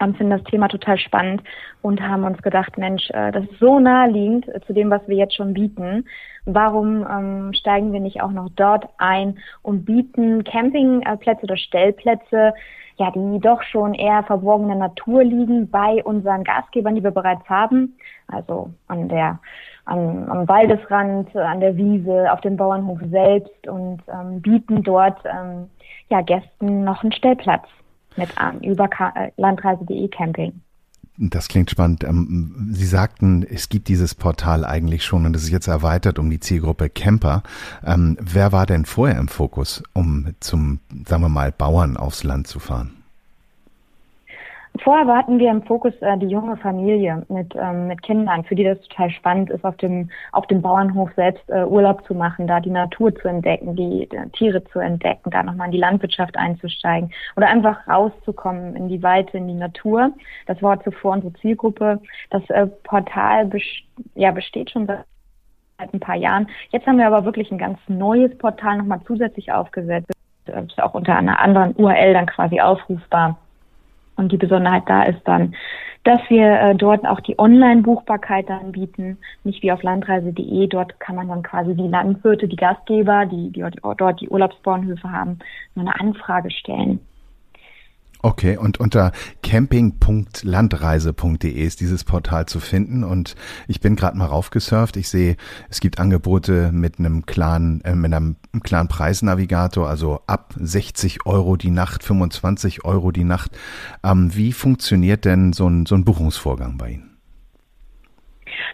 und 0.00 0.16
finden 0.16 0.36
das 0.36 0.44
Thema 0.44 0.68
total 0.68 0.98
spannend 0.98 1.42
und 1.80 2.00
haben 2.00 2.24
uns 2.24 2.42
gedacht, 2.42 2.76
Mensch, 2.76 3.08
äh, 3.10 3.32
das 3.32 3.44
ist 3.44 3.58
so 3.58 3.78
naheliegend 3.78 4.48
äh, 4.48 4.60
zu 4.66 4.74
dem, 4.74 4.90
was 4.90 5.06
wir 5.06 5.16
jetzt 5.16 5.34
schon 5.34 5.54
bieten. 5.54 6.04
Warum 6.46 7.06
ähm, 7.06 7.52
steigen 7.52 7.92
wir 7.92 8.00
nicht 8.00 8.22
auch 8.22 8.32
noch 8.32 8.48
dort 8.56 8.88
ein 8.98 9.38
und 9.62 9.84
bieten 9.84 10.44
Campingplätze 10.44 11.44
oder 11.44 11.56
Stellplätze 11.56 12.54
ja, 13.00 13.10
die 13.10 13.40
doch 13.40 13.62
schon 13.62 13.94
eher 13.94 14.22
verborgener 14.24 14.74
Natur 14.74 15.24
liegen 15.24 15.70
bei 15.70 16.04
unseren 16.04 16.44
Gastgebern, 16.44 16.94
die 16.94 17.02
wir 17.02 17.12
bereits 17.12 17.48
haben. 17.48 17.96
Also 18.28 18.70
an 18.88 19.08
der, 19.08 19.40
an, 19.86 20.28
am 20.28 20.46
Waldesrand, 20.46 21.34
an 21.34 21.60
der 21.60 21.78
Wiese, 21.78 22.30
auf 22.30 22.42
dem 22.42 22.58
Bauernhof 22.58 23.00
selbst 23.10 23.66
und 23.66 24.02
ähm, 24.12 24.42
bieten 24.42 24.82
dort 24.82 25.16
ähm, 25.24 25.70
ja, 26.10 26.20
Gästen 26.20 26.84
noch 26.84 27.02
einen 27.02 27.12
Stellplatz 27.12 27.66
mit 28.16 28.36
an 28.38 28.60
über 28.60 28.84
äh, 29.14 29.30
landreise.de 29.38 30.08
Camping. 30.08 30.60
Das 31.22 31.48
klingt 31.48 31.70
spannend. 31.70 32.02
Ähm, 32.02 32.70
Sie 32.72 32.86
sagten, 32.86 33.42
es 33.42 33.68
gibt 33.68 33.88
dieses 33.88 34.14
Portal 34.14 34.64
eigentlich 34.64 35.04
schon 35.04 35.26
und 35.26 35.36
es 35.36 35.42
ist 35.42 35.50
jetzt 35.50 35.68
erweitert 35.68 36.18
um 36.18 36.30
die 36.30 36.40
Zielgruppe 36.40 36.88
Camper. 36.88 37.42
Ähm, 37.84 38.16
wer 38.18 38.52
war 38.52 38.64
denn 38.64 38.86
vorher 38.86 39.18
im 39.18 39.28
Fokus, 39.28 39.82
um 39.92 40.28
zum, 40.40 40.80
sagen 41.06 41.22
wir 41.22 41.28
mal, 41.28 41.52
Bauern 41.52 41.98
aufs 41.98 42.24
Land 42.24 42.46
zu 42.46 42.58
fahren? 42.58 42.99
Vorher 44.82 45.06
hatten 45.14 45.38
wir 45.38 45.50
im 45.50 45.62
Fokus 45.62 45.92
äh, 46.00 46.16
die 46.16 46.28
junge 46.28 46.56
Familie 46.56 47.24
mit, 47.28 47.54
ähm, 47.54 47.88
mit 47.88 48.02
Kindern, 48.02 48.44
für 48.44 48.54
die 48.54 48.64
das 48.64 48.80
total 48.82 49.10
spannend 49.10 49.50
ist, 49.50 49.64
auf 49.64 49.76
dem, 49.76 50.10
auf 50.32 50.46
dem 50.46 50.62
Bauernhof 50.62 51.10
selbst 51.16 51.42
äh, 51.48 51.64
Urlaub 51.64 52.04
zu 52.06 52.14
machen, 52.14 52.46
da 52.46 52.60
die 52.60 52.70
Natur 52.70 53.14
zu 53.14 53.28
entdecken, 53.28 53.76
die, 53.76 54.08
die 54.10 54.30
Tiere 54.30 54.64
zu 54.64 54.78
entdecken, 54.78 55.30
da 55.30 55.42
nochmal 55.42 55.66
in 55.66 55.72
die 55.72 55.78
Landwirtschaft 55.78 56.36
einzusteigen 56.36 57.12
oder 57.36 57.48
einfach 57.48 57.86
rauszukommen 57.86 58.74
in 58.74 58.88
die 58.88 59.02
Weite, 59.02 59.36
in 59.36 59.48
die 59.48 59.54
Natur. 59.54 60.12
Das 60.46 60.62
war 60.62 60.82
zuvor 60.82 61.12
unsere 61.12 61.34
Zielgruppe. 61.34 62.00
Das 62.30 62.48
äh, 62.48 62.66
Portal 62.66 63.46
best 63.46 63.66
ja, 64.14 64.30
besteht 64.30 64.70
schon 64.70 64.86
seit 64.86 65.04
ein 65.92 66.00
paar 66.00 66.16
Jahren. 66.16 66.48
Jetzt 66.70 66.86
haben 66.86 66.98
wir 66.98 67.06
aber 67.06 67.24
wirklich 67.24 67.50
ein 67.50 67.58
ganz 67.58 67.78
neues 67.88 68.36
Portal 68.38 68.78
nochmal 68.78 69.00
zusätzlich 69.06 69.52
aufgesetzt. 69.52 70.10
Das 70.46 70.64
ist 70.64 70.82
auch 70.82 70.94
unter 70.94 71.16
einer 71.16 71.38
anderen 71.38 71.74
URL 71.76 72.14
dann 72.14 72.26
quasi 72.26 72.60
aufrufbar. 72.60 73.36
Und 74.20 74.32
die 74.32 74.36
Besonderheit 74.36 74.82
da 74.86 75.04
ist 75.04 75.22
dann, 75.24 75.54
dass 76.04 76.20
wir 76.28 76.60
äh, 76.60 76.74
dort 76.74 77.06
auch 77.06 77.20
die 77.20 77.38
Online-Buchbarkeit 77.38 78.50
anbieten, 78.50 79.16
nicht 79.44 79.62
wie 79.62 79.72
auf 79.72 79.82
landreise.de. 79.82 80.66
Dort 80.66 81.00
kann 81.00 81.16
man 81.16 81.28
dann 81.28 81.42
quasi 81.42 81.74
die 81.74 81.88
Landwirte, 81.88 82.46
die 82.46 82.56
Gastgeber, 82.56 83.24
die, 83.24 83.50
die 83.50 83.64
dort 83.82 84.20
die 84.20 84.28
Urlaubsbauernhöfe 84.28 85.10
haben, 85.10 85.38
nur 85.74 85.86
eine 85.86 85.98
Anfrage 85.98 86.50
stellen. 86.50 87.00
Okay, 88.22 88.58
und 88.58 88.78
unter 88.78 89.12
camping.landreise.de 89.42 91.50
ist 91.50 91.80
dieses 91.80 92.04
Portal 92.04 92.44
zu 92.44 92.60
finden 92.60 93.02
und 93.02 93.34
ich 93.66 93.80
bin 93.80 93.96
gerade 93.96 94.18
mal 94.18 94.26
raufgesurft. 94.26 94.98
Ich 94.98 95.08
sehe, 95.08 95.36
es 95.70 95.80
gibt 95.80 95.98
Angebote 95.98 96.70
mit 96.70 96.98
einem 96.98 97.24
klaren, 97.24 97.80
äh, 97.82 97.94
mit 97.94 98.12
einem 98.12 98.36
klaren 98.62 98.88
Preisnavigator, 98.88 99.88
also 99.88 100.20
ab 100.26 100.52
60 100.58 101.24
Euro 101.24 101.56
die 101.56 101.70
Nacht, 101.70 102.04
25 102.04 102.84
Euro 102.84 103.10
die 103.10 103.24
Nacht. 103.24 103.52
Ähm, 104.04 104.36
wie 104.36 104.52
funktioniert 104.52 105.24
denn 105.24 105.54
so 105.54 105.66
ein, 105.66 105.86
so 105.86 105.94
ein 105.94 106.04
Buchungsvorgang 106.04 106.76
bei 106.76 106.90
Ihnen? 106.90 107.16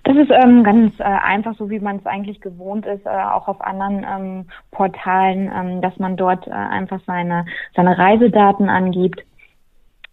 Das 0.02 0.16
ist 0.16 0.30
ähm, 0.30 0.64
ganz 0.64 0.98
äh, 0.98 1.04
einfach, 1.04 1.54
so 1.56 1.70
wie 1.70 1.78
man 1.78 1.98
es 1.98 2.06
eigentlich 2.06 2.40
gewohnt 2.40 2.84
ist, 2.86 3.06
äh, 3.06 3.10
auch 3.10 3.46
auf 3.46 3.60
anderen 3.60 4.04
ähm, 4.04 4.46
Portalen, 4.72 5.52
ähm, 5.54 5.80
dass 5.82 5.96
man 5.98 6.16
dort 6.16 6.48
äh, 6.48 6.50
einfach 6.50 6.98
seine, 7.06 7.46
seine 7.76 7.96
Reisedaten 7.96 8.68
angibt 8.68 9.22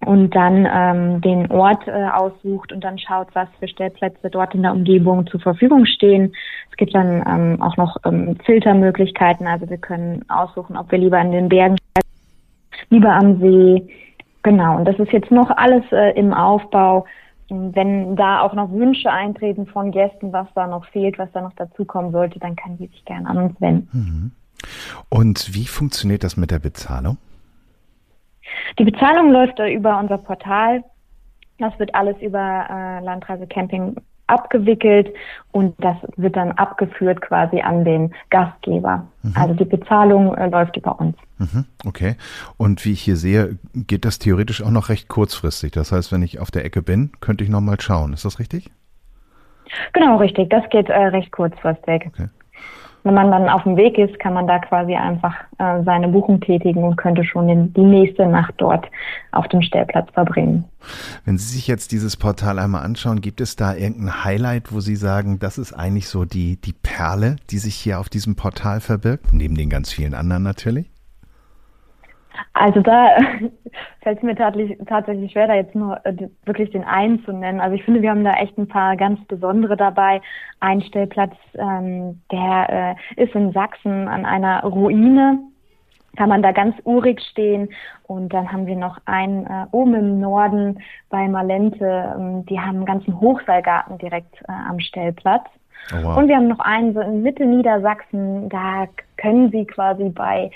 und 0.05 0.35
dann 0.35 0.67
ähm, 0.71 1.21
den 1.21 1.51
Ort 1.51 1.87
äh, 1.87 1.91
aussucht 1.91 2.71
und 2.71 2.83
dann 2.83 2.97
schaut, 2.97 3.27
was 3.33 3.47
für 3.59 3.67
Stellplätze 3.67 4.29
dort 4.29 4.53
in 4.55 4.63
der 4.63 4.73
Umgebung 4.73 5.27
zur 5.27 5.39
Verfügung 5.39 5.85
stehen. 5.85 6.33
Es 6.71 6.77
gibt 6.77 6.93
dann 6.93 7.23
ähm, 7.27 7.61
auch 7.61 7.77
noch 7.77 7.97
ähm, 8.05 8.37
Filtermöglichkeiten, 8.45 9.47
also 9.47 9.69
wir 9.69 9.77
können 9.77 10.23
aussuchen, 10.29 10.77
ob 10.77 10.91
wir 10.91 10.99
lieber 10.99 11.19
in 11.19 11.31
den 11.31 11.49
Bergen, 11.49 11.77
lieber 12.89 13.13
am 13.13 13.39
See. 13.39 13.87
Genau, 14.43 14.77
und 14.77 14.85
das 14.85 14.99
ist 14.99 15.11
jetzt 15.11 15.31
noch 15.31 15.49
alles 15.51 15.83
äh, 15.91 16.17
im 16.17 16.33
Aufbau. 16.33 17.05
Wenn 17.49 18.15
da 18.15 18.41
auch 18.41 18.53
noch 18.53 18.71
Wünsche 18.71 19.11
eintreten 19.11 19.67
von 19.67 19.91
Gästen, 19.91 20.33
was 20.33 20.47
da 20.55 20.65
noch 20.67 20.85
fehlt, 20.85 21.19
was 21.19 21.31
da 21.33 21.41
noch 21.41 21.53
dazukommen 21.53 22.11
sollte, 22.11 22.39
dann 22.39 22.55
kann 22.55 22.77
die 22.77 22.87
sich 22.87 23.05
gerne 23.05 23.29
an 23.29 23.37
uns 23.37 23.61
wenden. 23.61 23.89
Mhm. 23.91 24.31
Und 25.09 25.53
wie 25.53 25.65
funktioniert 25.65 26.23
das 26.23 26.37
mit 26.37 26.51
der 26.51 26.59
Bezahlung? 26.59 27.17
Die 28.79 28.83
Bezahlung 28.83 29.31
läuft 29.31 29.59
über 29.59 29.99
unser 29.99 30.17
Portal. 30.17 30.83
Das 31.59 31.77
wird 31.79 31.93
alles 31.95 32.17
über 32.21 32.39
äh, 32.69 33.03
Landreise 33.03 33.47
Camping 33.47 33.95
abgewickelt 34.27 35.13
und 35.51 35.75
das 35.83 35.97
wird 36.15 36.35
dann 36.35 36.51
abgeführt 36.53 37.21
quasi 37.21 37.61
an 37.61 37.83
den 37.83 38.13
Gastgeber. 38.29 39.07
Mhm. 39.21 39.33
Also 39.35 39.53
die 39.53 39.65
Bezahlung 39.65 40.33
äh, 40.35 40.47
läuft 40.47 40.77
über 40.77 40.99
uns. 40.99 41.15
Mhm, 41.37 41.65
okay. 41.85 42.15
Und 42.57 42.83
wie 42.85 42.93
ich 42.93 43.01
hier 43.01 43.17
sehe, 43.17 43.57
geht 43.73 44.05
das 44.05 44.19
theoretisch 44.19 44.63
auch 44.63 44.71
noch 44.71 44.89
recht 44.89 45.09
kurzfristig. 45.09 45.71
Das 45.71 45.91
heißt, 45.91 46.11
wenn 46.11 46.23
ich 46.23 46.39
auf 46.39 46.51
der 46.51 46.65
Ecke 46.65 46.81
bin, 46.81 47.11
könnte 47.19 47.43
ich 47.43 47.49
noch 47.49 47.61
mal 47.61 47.79
schauen. 47.79 48.13
Ist 48.13 48.25
das 48.25 48.39
richtig? 48.39 48.71
Genau, 49.91 50.17
richtig. 50.17 50.49
Das 50.49 50.67
geht 50.69 50.89
äh, 50.89 51.05
recht 51.07 51.31
kurzfristig. 51.31 52.07
Okay 52.07 52.29
wenn 53.03 53.13
man 53.13 53.31
dann 53.31 53.49
auf 53.49 53.63
dem 53.63 53.75
Weg 53.75 53.97
ist, 53.97 54.17
kann 54.19 54.33
man 54.33 54.47
da 54.47 54.59
quasi 54.59 54.95
einfach 54.95 55.35
äh, 55.59 55.83
seine 55.83 56.07
Buchung 56.07 56.39
tätigen 56.39 56.83
und 56.83 56.95
könnte 56.95 57.25
schon 57.25 57.47
den, 57.47 57.73
die 57.73 57.83
nächste 57.83 58.25
Nacht 58.25 58.53
dort 58.57 58.85
auf 59.31 59.47
dem 59.49 59.61
Stellplatz 59.61 60.09
verbringen. 60.13 60.65
Wenn 61.25 61.37
Sie 61.37 61.53
sich 61.53 61.67
jetzt 61.67 61.91
dieses 61.91 62.17
Portal 62.17 62.59
einmal 62.59 62.83
anschauen, 62.83 63.21
gibt 63.21 63.41
es 63.41 63.55
da 63.55 63.73
irgendein 63.73 64.23
Highlight, 64.23 64.73
wo 64.73 64.79
Sie 64.79 64.95
sagen, 64.95 65.39
das 65.39 65.57
ist 65.57 65.73
eigentlich 65.73 66.07
so 66.07 66.25
die, 66.25 66.59
die 66.61 66.73
Perle, 66.73 67.35
die 67.49 67.57
sich 67.57 67.75
hier 67.75 67.99
auf 67.99 68.09
diesem 68.09 68.35
Portal 68.35 68.79
verbirgt, 68.79 69.33
neben 69.33 69.55
den 69.55 69.69
ganz 69.69 69.91
vielen 69.91 70.13
anderen 70.13 70.43
natürlich? 70.43 70.92
Also 72.53 72.81
da 72.81 73.15
fällt 74.01 74.17
es 74.17 74.23
mir 74.23 74.35
tatsächlich 74.35 75.31
schwer, 75.31 75.47
da 75.47 75.55
jetzt 75.55 75.75
nur 75.75 76.03
äh, 76.05 76.13
wirklich 76.45 76.71
den 76.71 76.83
einen 76.83 77.23
zu 77.25 77.31
nennen. 77.31 77.59
Also 77.59 77.75
ich 77.75 77.83
finde, 77.83 78.01
wir 78.01 78.09
haben 78.09 78.23
da 78.23 78.33
echt 78.33 78.57
ein 78.57 78.67
paar 78.67 78.95
ganz 78.95 79.23
besondere 79.25 79.77
dabei. 79.77 80.21
Ein 80.59 80.81
Stellplatz, 80.81 81.35
ähm, 81.55 82.21
der 82.31 82.97
äh, 83.17 83.23
ist 83.23 83.35
in 83.35 83.51
Sachsen 83.51 84.07
an 84.07 84.25
einer 84.25 84.63
Ruine. 84.63 85.39
Kann 86.15 86.29
man 86.29 86.43
da 86.43 86.51
ganz 86.51 86.75
urig 86.83 87.21
stehen. 87.31 87.69
Und 88.03 88.33
dann 88.33 88.51
haben 88.51 88.67
wir 88.67 88.75
noch 88.75 88.99
einen 89.05 89.47
äh, 89.47 89.65
oben 89.71 89.95
im 89.95 90.19
Norden 90.19 90.79
bei 91.09 91.27
Malente. 91.27 92.13
Ähm, 92.15 92.45
die 92.45 92.59
haben 92.59 92.77
einen 92.77 92.85
ganzen 92.85 93.19
Hochseilgarten 93.19 93.97
direkt 93.97 94.41
äh, 94.43 94.51
am 94.69 94.79
Stellplatz. 94.79 95.45
Oh 95.91 96.03
wow. 96.03 96.17
Und 96.17 96.27
wir 96.27 96.35
haben 96.35 96.47
noch 96.47 96.59
einen 96.59 96.93
so 96.93 97.01
in 97.01 97.23
Mitte 97.23 97.45
Niedersachsen. 97.45 98.47
Da 98.49 98.87
können 99.17 99.49
Sie 99.51 99.65
quasi 99.65 100.09
bei 100.09 100.51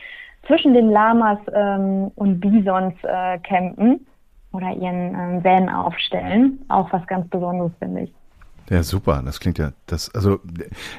zwischen 0.47 0.73
den 0.73 0.89
Lamas 0.89 1.39
ähm, 1.53 2.11
und 2.15 2.39
Bisons 2.39 2.95
äh, 3.03 3.37
campen 3.39 4.07
oder 4.53 4.71
ihren 4.71 5.13
ähm, 5.13 5.43
Van 5.43 5.69
aufstellen. 5.69 6.65
Auch 6.69 6.91
was 6.91 7.05
ganz 7.07 7.29
Besonderes, 7.29 7.71
finde 7.79 8.01
ich. 8.01 8.13
Ja, 8.69 8.83
super. 8.83 9.21
Das 9.23 9.39
klingt 9.39 9.57
ja, 9.59 9.71
das, 9.85 10.13
also 10.13 10.39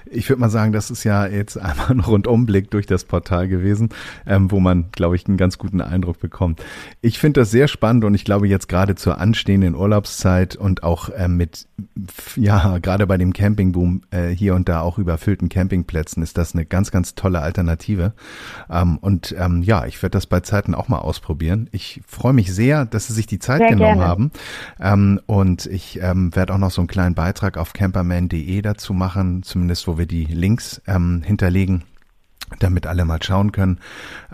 ich 0.06 0.28
würde 0.28 0.40
mal 0.40 0.48
sagen, 0.48 0.72
das 0.72 0.90
ist 0.90 1.04
ja 1.04 1.26
jetzt 1.26 1.56
einmal 1.58 1.90
ein 1.90 2.00
Rundumblick 2.00 2.70
durch 2.70 2.86
das 2.86 3.04
Portal 3.04 3.48
gewesen, 3.48 3.90
ähm, 4.26 4.50
wo 4.50 4.60
man, 4.60 4.86
glaube 4.92 5.16
ich, 5.16 5.26
einen 5.26 5.36
ganz 5.36 5.58
guten 5.58 5.80
Eindruck 5.80 6.18
bekommt. 6.18 6.62
Ich 7.02 7.18
finde 7.18 7.40
das 7.40 7.50
sehr 7.50 7.68
spannend 7.68 8.04
und 8.04 8.14
ich 8.14 8.24
glaube 8.24 8.48
jetzt 8.48 8.68
gerade 8.68 8.94
zur 8.94 9.18
anstehenden 9.18 9.74
Urlaubszeit 9.74 10.56
und 10.56 10.82
auch 10.82 11.10
ähm, 11.14 11.36
mit, 11.36 11.66
ja, 12.36 12.78
gerade 12.78 13.06
bei 13.06 13.18
dem 13.18 13.32
Campingboom 13.32 14.02
äh, 14.10 14.28
hier 14.28 14.54
und 14.54 14.68
da 14.68 14.80
auch 14.80 14.98
überfüllten 14.98 15.48
Campingplätzen 15.48 16.22
ist 16.22 16.38
das 16.38 16.54
eine 16.54 16.64
ganz, 16.64 16.90
ganz 16.90 17.14
tolle 17.14 17.40
Alternative. 17.40 18.14
Ähm, 18.70 18.96
und 18.98 19.34
ähm, 19.38 19.62
ja, 19.62 19.84
ich 19.84 20.02
werde 20.02 20.12
das 20.12 20.26
bei 20.26 20.40
Zeiten 20.40 20.74
auch 20.74 20.88
mal 20.88 20.98
ausprobieren. 20.98 21.68
Ich 21.72 22.00
freue 22.06 22.32
mich 22.32 22.52
sehr, 22.54 22.86
dass 22.86 23.08
Sie 23.08 23.12
sich 23.12 23.26
die 23.26 23.38
Zeit 23.38 23.58
sehr 23.58 23.70
genommen 23.70 23.98
gerne. 23.98 24.08
haben. 24.08 24.30
Ähm, 24.80 25.20
und 25.26 25.66
ich 25.66 26.00
ähm, 26.00 26.34
werde 26.34 26.54
auch 26.54 26.58
noch 26.58 26.70
so 26.70 26.80
einen 26.80 26.88
kleinen 26.88 27.14
Beitrag 27.14 27.57
auf 27.58 27.72
camperman.de 27.72 28.62
dazu 28.62 28.94
machen, 28.94 29.42
zumindest 29.42 29.86
wo 29.86 29.98
wir 29.98 30.06
die 30.06 30.24
Links 30.24 30.80
ähm, 30.86 31.22
hinterlegen 31.24 31.84
damit 32.58 32.86
alle 32.86 33.04
mal 33.04 33.22
schauen 33.22 33.52
können. 33.52 33.78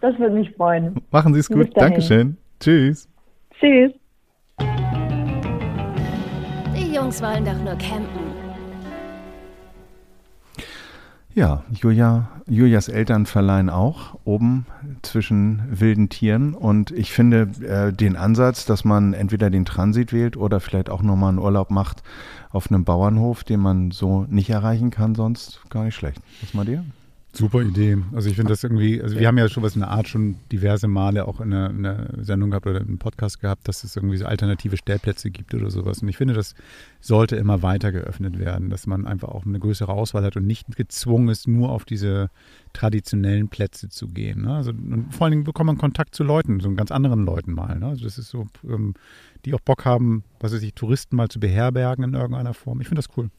Das 0.00 0.18
würde 0.18 0.34
mich 0.34 0.50
freuen. 0.56 1.00
Machen 1.10 1.34
Sie 1.34 1.40
es 1.40 1.48
gut. 1.48 1.76
Dankeschön. 1.76 2.38
Tschüss. 2.60 3.08
Tschüss. 3.58 3.92
Jungs 7.06 7.22
wollen 7.22 7.44
doch 7.44 7.62
nur 7.62 7.76
campen. 7.76 8.34
Ja, 11.34 11.62
Julia, 11.70 12.28
Julias 12.48 12.88
Eltern 12.88 13.26
verleihen 13.26 13.70
auch 13.70 14.18
oben 14.24 14.66
zwischen 15.02 15.62
wilden 15.70 16.08
Tieren 16.08 16.52
und 16.52 16.90
ich 16.90 17.12
finde 17.12 17.42
äh, 17.64 17.92
den 17.92 18.16
Ansatz, 18.16 18.64
dass 18.64 18.84
man 18.84 19.12
entweder 19.12 19.50
den 19.50 19.64
Transit 19.64 20.12
wählt 20.12 20.36
oder 20.36 20.58
vielleicht 20.58 20.90
auch 20.90 21.02
nochmal 21.02 21.28
einen 21.28 21.38
Urlaub 21.38 21.70
macht 21.70 22.02
auf 22.50 22.72
einem 22.72 22.82
Bauernhof, 22.82 23.44
den 23.44 23.60
man 23.60 23.92
so 23.92 24.26
nicht 24.28 24.50
erreichen 24.50 24.90
kann, 24.90 25.14
sonst 25.14 25.60
gar 25.70 25.84
nicht 25.84 25.94
schlecht. 25.94 26.20
Was 26.40 26.54
mal 26.54 26.64
dir? 26.64 26.84
Super 27.36 27.60
Idee. 27.60 27.98
Also 28.12 28.30
ich 28.30 28.36
finde 28.36 28.50
das 28.50 28.64
irgendwie, 28.64 29.02
also 29.02 29.18
wir 29.18 29.26
haben 29.26 29.36
ja 29.36 29.48
schon 29.48 29.62
was 29.62 29.74
in 29.74 29.80
der 29.80 29.90
Art 29.90 30.08
schon 30.08 30.36
diverse 30.50 30.88
Male 30.88 31.28
auch 31.28 31.40
in 31.40 31.52
einer, 31.52 31.70
in 31.70 31.84
einer 31.84 32.24
Sendung 32.24 32.50
gehabt 32.50 32.66
oder 32.66 32.80
einem 32.80 32.98
Podcast 32.98 33.40
gehabt, 33.40 33.68
dass 33.68 33.84
es 33.84 33.94
irgendwie 33.94 34.16
so 34.16 34.24
alternative 34.24 34.76
Stellplätze 34.76 35.30
gibt 35.30 35.54
oder 35.54 35.70
sowas. 35.70 36.00
Und 36.00 36.08
ich 36.08 36.16
finde, 36.16 36.34
das 36.34 36.54
sollte 37.00 37.36
immer 37.36 37.62
weiter 37.62 37.92
geöffnet 37.92 38.38
werden, 38.38 38.70
dass 38.70 38.86
man 38.86 39.06
einfach 39.06 39.28
auch 39.28 39.44
eine 39.44 39.58
größere 39.58 39.92
Auswahl 39.92 40.24
hat 40.24 40.36
und 40.36 40.46
nicht 40.46 40.76
gezwungen 40.76 41.28
ist, 41.28 41.46
nur 41.46 41.70
auf 41.70 41.84
diese 41.84 42.30
traditionellen 42.72 43.48
Plätze 43.48 43.88
zu 43.88 44.08
gehen. 44.08 44.42
Ne? 44.42 44.54
Also, 44.54 44.70
und 44.70 45.14
vor 45.14 45.26
allen 45.26 45.32
Dingen 45.32 45.44
bekommt 45.44 45.66
man 45.66 45.78
Kontakt 45.78 46.14
zu 46.14 46.24
Leuten, 46.24 46.60
so 46.60 46.72
ganz 46.74 46.90
anderen 46.90 47.24
Leuten 47.24 47.52
mal. 47.52 47.78
Ne? 47.78 47.86
Also 47.86 48.04
das 48.04 48.18
ist 48.18 48.30
so, 48.30 48.46
ähm, 48.64 48.94
die 49.44 49.54
auch 49.54 49.60
Bock 49.60 49.84
haben, 49.84 50.24
was 50.40 50.52
weiß 50.52 50.62
ich, 50.62 50.74
Touristen 50.74 51.16
mal 51.16 51.28
zu 51.28 51.38
beherbergen 51.38 52.04
in 52.04 52.14
irgendeiner 52.14 52.54
Form. 52.54 52.80
Ich 52.80 52.88
finde 52.88 53.02
das 53.02 53.16
cool. 53.16 53.30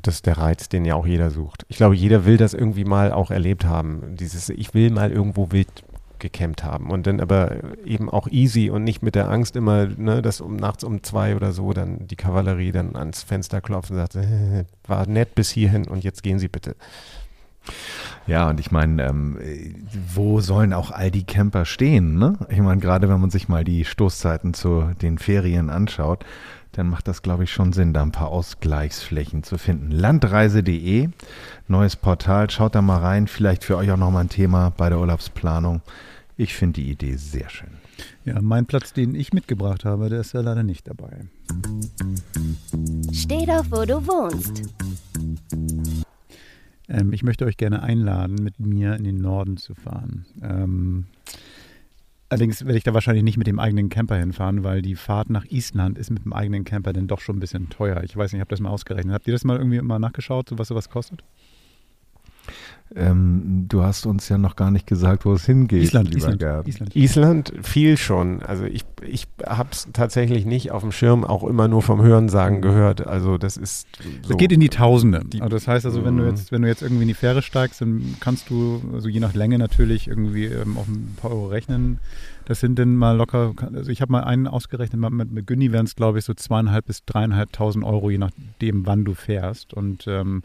Das 0.00 0.14
ist 0.14 0.26
der 0.26 0.38
Reiz, 0.38 0.68
den 0.68 0.84
ja 0.84 0.94
auch 0.94 1.06
jeder 1.06 1.30
sucht. 1.30 1.64
Ich 1.68 1.76
glaube, 1.76 1.96
jeder 1.96 2.24
will 2.24 2.36
das 2.36 2.54
irgendwie 2.54 2.84
mal 2.84 3.12
auch 3.12 3.30
erlebt 3.30 3.64
haben. 3.64 4.16
Dieses, 4.16 4.48
ich 4.48 4.74
will 4.74 4.90
mal 4.90 5.10
irgendwo 5.10 5.50
wild 5.50 5.68
gecampt 6.18 6.64
haben 6.64 6.90
und 6.90 7.06
dann 7.06 7.20
aber 7.20 7.56
eben 7.84 8.10
auch 8.10 8.28
easy 8.28 8.70
und 8.70 8.84
nicht 8.84 9.02
mit 9.02 9.14
der 9.14 9.30
Angst 9.30 9.56
immer, 9.56 9.86
ne, 9.86 10.22
dass 10.22 10.40
um 10.40 10.56
nachts 10.56 10.84
um 10.84 11.02
zwei 11.02 11.36
oder 11.36 11.52
so 11.52 11.72
dann 11.72 12.06
die 12.06 12.16
Kavallerie 12.16 12.72
dann 12.72 12.96
ans 12.96 13.22
Fenster 13.22 13.60
klopft 13.60 13.90
und 13.90 13.96
sagt, 13.96 14.18
war 14.86 15.06
nett 15.06 15.34
bis 15.34 15.50
hierhin 15.50 15.86
und 15.86 16.04
jetzt 16.04 16.22
gehen 16.22 16.38
Sie 16.38 16.48
bitte. 16.48 16.76
Ja, 18.26 18.48
und 18.48 18.60
ich 18.60 18.70
meine, 18.70 19.06
ähm, 19.06 19.38
wo 20.14 20.40
sollen 20.40 20.72
auch 20.72 20.90
all 20.90 21.10
die 21.10 21.24
Camper 21.24 21.64
stehen? 21.64 22.18
Ne? 22.18 22.38
Ich 22.48 22.60
meine, 22.60 22.80
gerade 22.80 23.08
wenn 23.08 23.20
man 23.20 23.30
sich 23.30 23.48
mal 23.48 23.64
die 23.64 23.84
Stoßzeiten 23.84 24.54
zu 24.54 24.90
den 25.00 25.18
Ferien 25.18 25.70
anschaut, 25.70 26.24
dann 26.72 26.88
macht 26.88 27.08
das, 27.08 27.22
glaube 27.22 27.44
ich, 27.44 27.52
schon 27.52 27.72
Sinn, 27.72 27.92
da 27.92 28.02
ein 28.02 28.12
paar 28.12 28.28
Ausgleichsflächen 28.28 29.42
zu 29.42 29.58
finden. 29.58 29.90
Landreise.de, 29.90 31.08
neues 31.66 31.96
Portal, 31.96 32.50
schaut 32.50 32.74
da 32.74 32.82
mal 32.82 32.98
rein, 32.98 33.26
vielleicht 33.26 33.64
für 33.64 33.76
euch 33.76 33.90
auch 33.90 33.96
nochmal 33.96 34.24
ein 34.24 34.28
Thema 34.28 34.70
bei 34.70 34.88
der 34.88 34.98
Urlaubsplanung. 34.98 35.82
Ich 36.36 36.54
finde 36.54 36.80
die 36.80 36.90
Idee 36.90 37.16
sehr 37.16 37.50
schön. 37.50 37.70
Ja, 38.24 38.40
mein 38.40 38.66
Platz, 38.66 38.92
den 38.92 39.14
ich 39.14 39.32
mitgebracht 39.32 39.84
habe, 39.84 40.08
der 40.08 40.20
ist 40.20 40.34
ja 40.34 40.40
leider 40.40 40.62
nicht 40.62 40.86
dabei. 40.86 41.26
Steht 43.12 43.50
auf, 43.50 43.70
wo 43.70 43.84
du 43.84 44.06
wohnst. 44.06 44.62
Ähm, 46.88 47.12
ich 47.12 47.22
möchte 47.22 47.44
euch 47.44 47.56
gerne 47.56 47.82
einladen, 47.82 48.36
mit 48.36 48.60
mir 48.60 48.94
in 48.94 49.04
den 49.04 49.18
Norden 49.18 49.56
zu 49.56 49.74
fahren. 49.74 50.26
Ähm, 50.42 51.06
allerdings 52.28 52.64
werde 52.64 52.78
ich 52.78 52.84
da 52.84 52.94
wahrscheinlich 52.94 53.24
nicht 53.24 53.38
mit 53.38 53.46
dem 53.46 53.58
eigenen 53.58 53.88
Camper 53.88 54.16
hinfahren, 54.16 54.64
weil 54.64 54.82
die 54.82 54.96
Fahrt 54.96 55.30
nach 55.30 55.44
Island 55.46 55.98
ist 55.98 56.10
mit 56.10 56.24
dem 56.24 56.32
eigenen 56.32 56.64
Camper 56.64 56.92
dann 56.92 57.06
doch 57.06 57.20
schon 57.20 57.36
ein 57.36 57.40
bisschen 57.40 57.68
teuer. 57.70 58.02
Ich 58.04 58.16
weiß 58.16 58.32
nicht, 58.32 58.38
ich 58.38 58.40
habe 58.40 58.50
das 58.50 58.60
mal 58.60 58.70
ausgerechnet. 58.70 59.14
Habt 59.14 59.26
ihr 59.26 59.32
das 59.32 59.44
mal 59.44 59.56
irgendwie 59.56 59.80
mal 59.80 59.98
nachgeschaut, 59.98 60.50
was 60.52 60.68
sowas 60.68 60.88
kostet? 60.88 61.24
Ähm, 62.96 63.66
du 63.68 63.82
hast 63.82 64.06
uns 64.06 64.28
ja 64.28 64.38
noch 64.38 64.56
gar 64.56 64.70
nicht 64.70 64.86
gesagt, 64.86 65.26
wo 65.26 65.34
es 65.34 65.44
hingeht. 65.44 65.82
Island, 65.82 66.14
Island, 66.14 66.42
Island, 66.66 66.96
Island. 66.96 67.52
viel 67.62 67.96
schon. 67.98 68.42
Also 68.42 68.64
ich, 68.64 68.84
ich 69.06 69.26
habe 69.46 69.68
es 69.72 69.88
tatsächlich 69.92 70.46
nicht 70.46 70.70
auf 70.70 70.82
dem 70.82 70.92
Schirm, 70.92 71.24
auch 71.24 71.44
immer 71.44 71.68
nur 71.68 71.82
vom 71.82 72.00
Hörensagen 72.02 72.62
gehört. 72.62 73.06
Also 73.06 73.36
das 73.36 73.56
ist. 73.58 73.86
So. 74.22 74.28
Das 74.30 74.36
geht 74.38 74.52
in 74.52 74.60
die 74.60 74.70
Tausende. 74.70 75.22
Die, 75.24 75.42
also 75.42 75.54
das 75.54 75.68
heißt 75.68 75.84
also, 75.84 76.04
wenn 76.04 76.16
du 76.16 76.22
mhm. 76.22 76.30
jetzt, 76.30 76.50
wenn 76.50 76.62
du 76.62 76.68
jetzt 76.68 76.82
irgendwie 76.82 77.02
in 77.02 77.08
die 77.08 77.14
Fähre 77.14 77.42
steigst, 77.42 77.80
dann 77.82 78.16
kannst 78.20 78.48
du, 78.48 78.80
also 78.94 79.08
je 79.08 79.20
nach 79.20 79.34
Länge 79.34 79.58
natürlich 79.58 80.08
irgendwie 80.08 80.46
ähm, 80.46 80.78
auf 80.78 80.88
ein 80.88 81.14
paar 81.20 81.30
Euro 81.30 81.48
rechnen. 81.48 81.98
Das 82.46 82.60
sind 82.60 82.78
dann 82.78 82.96
mal 82.96 83.14
locker, 83.14 83.52
also 83.74 83.90
ich 83.90 84.00
habe 84.00 84.10
mal 84.10 84.24
einen 84.24 84.46
ausgerechnet, 84.46 84.98
mit, 85.10 85.30
mit 85.30 85.46
Günni 85.46 85.70
wären 85.70 85.84
es 85.84 85.94
glaube 85.94 86.18
ich 86.18 86.24
so 86.24 86.32
zweieinhalb 86.32 86.86
bis 86.86 87.04
dreieinhalbtausend 87.04 87.84
Euro, 87.84 88.08
je 88.08 88.16
nachdem, 88.16 88.86
wann 88.86 89.04
du 89.04 89.12
fährst. 89.12 89.74
Und 89.74 90.06
ähm, 90.06 90.42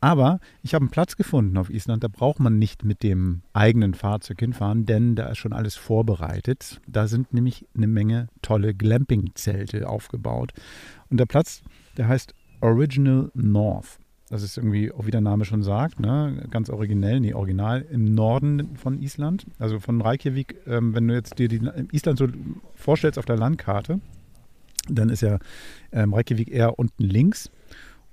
aber 0.00 0.40
ich 0.62 0.74
habe 0.74 0.84
einen 0.84 0.90
Platz 0.90 1.16
gefunden 1.16 1.56
auf 1.58 1.70
Island, 1.70 2.02
da 2.02 2.08
braucht 2.08 2.40
man 2.40 2.58
nicht 2.58 2.84
mit 2.84 3.02
dem 3.02 3.42
eigenen 3.52 3.94
Fahrzeug 3.94 4.40
hinfahren, 4.40 4.86
denn 4.86 5.14
da 5.14 5.28
ist 5.28 5.38
schon 5.38 5.52
alles 5.52 5.76
vorbereitet. 5.76 6.80
Da 6.86 7.06
sind 7.06 7.34
nämlich 7.34 7.66
eine 7.76 7.86
Menge 7.86 8.28
tolle 8.40 8.74
Glamping-Zelte 8.74 9.88
aufgebaut. 9.88 10.52
Und 11.10 11.18
der 11.18 11.26
Platz, 11.26 11.62
der 11.96 12.08
heißt 12.08 12.34
Original 12.60 13.30
North. 13.34 13.98
Das 14.30 14.44
ist 14.44 14.56
irgendwie, 14.56 14.92
wie 14.96 15.10
der 15.10 15.20
Name 15.20 15.44
schon 15.44 15.64
sagt, 15.64 15.98
ne? 15.98 16.46
ganz 16.50 16.70
originell, 16.70 17.18
nee, 17.18 17.34
original 17.34 17.84
im 17.90 18.14
Norden 18.14 18.76
von 18.76 19.02
Island. 19.02 19.44
Also 19.58 19.80
von 19.80 20.00
Reykjavik, 20.00 20.56
ähm, 20.66 20.94
wenn 20.94 21.08
du 21.08 21.14
jetzt 21.14 21.38
dir 21.38 21.48
die, 21.48 21.60
Island 21.90 22.18
so 22.18 22.28
vorstellst 22.76 23.18
auf 23.18 23.24
der 23.24 23.36
Landkarte, 23.36 24.00
dann 24.88 25.08
ist 25.08 25.22
ja 25.22 25.38
ähm, 25.92 26.14
Reykjavik 26.14 26.50
eher 26.50 26.78
unten 26.78 27.02
links 27.02 27.50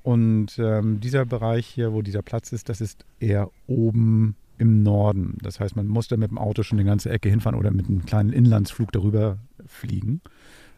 und 0.08 0.58
ähm, 0.58 1.02
dieser 1.02 1.26
Bereich 1.26 1.68
hier, 1.68 1.92
wo 1.92 2.02
dieser 2.02 2.22
Platz 2.22 2.54
ist, 2.54 2.70
das 2.70 2.80
ist 2.80 3.04
eher 3.20 3.52
oben 3.68 4.38
im 4.58 4.82
Norden. 4.82 5.38
Das 5.42 5.60
heißt, 5.60 5.76
man 5.76 5.86
muss 5.88 6.08
da 6.08 6.16
mit 6.16 6.32
dem 6.32 6.38
Auto 6.38 6.64
schon 6.64 6.80
eine 6.80 6.88
ganze 6.88 7.10
Ecke 7.10 7.28
hinfahren 7.28 7.60
oder 7.60 7.72
mit 7.72 7.90
einem 7.90 8.06
kleinen 8.06 8.32
Inlandsflug 8.32 8.94
darüber 8.94 9.38
fliegen. 9.66 10.22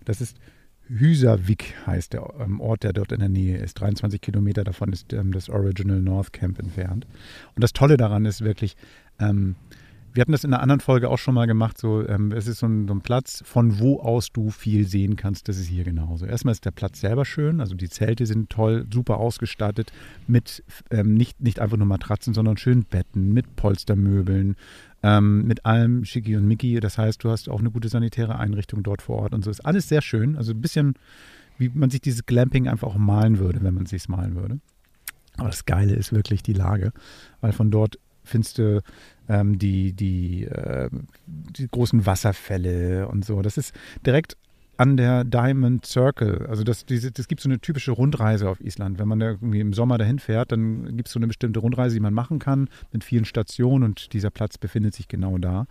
Das 0.03 0.19
ist 0.19 0.39
Hüsavik 0.87 1.75
heißt 1.85 2.13
der 2.13 2.27
ähm, 2.39 2.59
Ort, 2.59 2.81
der 2.81 2.91
dort 2.91 3.11
in 3.11 3.19
der 3.19 3.29
Nähe 3.29 3.59
ist. 3.59 3.75
23 3.75 4.19
Kilometer 4.19 4.63
davon 4.63 4.91
ist 4.91 5.13
ähm, 5.13 5.31
das 5.31 5.47
Original 5.47 6.01
North 6.01 6.33
Camp 6.33 6.57
entfernt. 6.57 7.05
Und 7.53 7.63
das 7.63 7.71
Tolle 7.71 7.97
daran 7.97 8.25
ist 8.25 8.43
wirklich, 8.43 8.77
ähm, 9.19 9.57
wir 10.19 10.23
hatten 10.23 10.33
das 10.33 10.43
in 10.43 10.53
einer 10.53 10.61
anderen 10.61 10.81
Folge 10.81 11.09
auch 11.09 11.17
schon 11.17 11.33
mal 11.33 11.47
gemacht. 11.47 11.77
So, 11.77 12.05
ähm, 12.05 12.33
es 12.33 12.45
ist 12.45 12.59
so 12.59 12.65
ein, 12.65 12.89
so 12.89 12.93
ein, 12.93 12.99
Platz, 12.99 13.41
von 13.45 13.79
wo 13.79 14.01
aus 14.01 14.33
du 14.33 14.49
viel 14.49 14.85
sehen 14.85 15.15
kannst. 15.15 15.47
Das 15.47 15.57
ist 15.57 15.67
hier 15.67 15.85
genauso. 15.85 16.25
Erstmal 16.25 16.51
ist 16.51 16.65
der 16.65 16.71
Platz 16.71 16.99
selber 16.99 17.23
schön. 17.23 17.61
Also 17.61 17.73
die 17.73 17.87
Zelte 17.87 18.25
sind 18.25 18.49
toll, 18.49 18.85
super 18.93 19.15
ausgestattet 19.15 19.93
mit 20.27 20.61
ähm, 20.91 21.13
nicht, 21.13 21.39
nicht 21.39 21.61
einfach 21.61 21.77
nur 21.77 21.87
Matratzen, 21.87 22.33
sondern 22.33 22.57
schönen 22.57 22.83
Betten, 22.83 23.31
mit 23.31 23.55
Polstermöbeln, 23.55 24.57
ähm, 25.03 25.45
mit 25.45 25.65
allem 25.65 26.03
Schicki 26.03 26.35
und 26.35 26.45
Mickey. 26.45 26.81
Das 26.81 26.97
heißt, 26.97 27.23
du 27.23 27.29
hast 27.29 27.47
auch 27.47 27.59
eine 27.59 27.71
gute 27.71 27.87
sanitäre 27.87 28.37
Einrichtung 28.37 28.83
dort 28.83 29.01
vor 29.01 29.19
Ort 29.19 29.33
und 29.33 29.45
so. 29.45 29.49
Ist 29.49 29.65
alles 29.65 29.87
sehr 29.87 30.01
schön. 30.01 30.35
Also 30.35 30.51
ein 30.51 30.59
bisschen, 30.59 30.95
wie 31.57 31.71
man 31.73 31.91
sich 31.91 32.01
dieses 32.01 32.25
Glamping 32.25 32.67
einfach 32.67 32.89
auch 32.89 32.97
malen 32.97 33.39
würde, 33.39 33.63
wenn 33.63 33.73
man 33.73 33.85
es 33.85 33.91
sich 33.91 34.09
malen 34.09 34.35
würde. 34.35 34.59
Aber 35.37 35.47
das 35.47 35.63
Geile 35.63 35.93
ist 35.93 36.11
wirklich 36.11 36.43
die 36.43 36.51
Lage, 36.51 36.91
weil 37.39 37.53
von 37.53 37.71
dort 37.71 37.97
findest 38.29 38.57
du 38.57 38.81
ähm, 39.27 39.59
die, 39.59 39.93
die, 39.93 40.45
äh, 40.45 40.89
die 41.27 41.67
großen 41.67 42.05
Wasserfälle 42.05 43.07
und 43.07 43.25
so. 43.25 43.41
Das 43.41 43.57
ist 43.57 43.73
direkt 44.05 44.37
an 44.79 44.95
der 44.95 45.25
Diamond 45.25 45.85
Circle. 45.85 46.47
Also 46.47 46.63
das, 46.63 46.85
diese, 46.85 47.11
das 47.11 47.27
gibt 47.27 47.41
so 47.41 47.49
eine 47.49 47.59
typische 47.59 47.91
Rundreise 47.91 48.49
auf 48.49 48.61
Island. 48.61 48.97
Wenn 48.97 49.09
man 49.09 49.19
da 49.19 49.31
irgendwie 49.31 49.59
im 49.59 49.73
Sommer 49.73 49.97
dahin 49.97 50.19
fährt, 50.19 50.53
dann 50.53 50.95
gibt 50.95 51.09
es 51.09 51.13
so 51.13 51.19
eine 51.19 51.27
bestimmte 51.27 51.59
Rundreise, 51.59 51.95
die 51.95 51.99
man 51.99 52.13
machen 52.13 52.39
kann 52.39 52.69
mit 52.93 53.03
vielen 53.03 53.25
Stationen 53.25 53.83
und 53.83 54.13
dieser 54.13 54.29
Platz 54.29 54.57
befindet 54.57 54.93
sich 54.93 55.09
genau 55.09 55.37
da. 55.37 55.65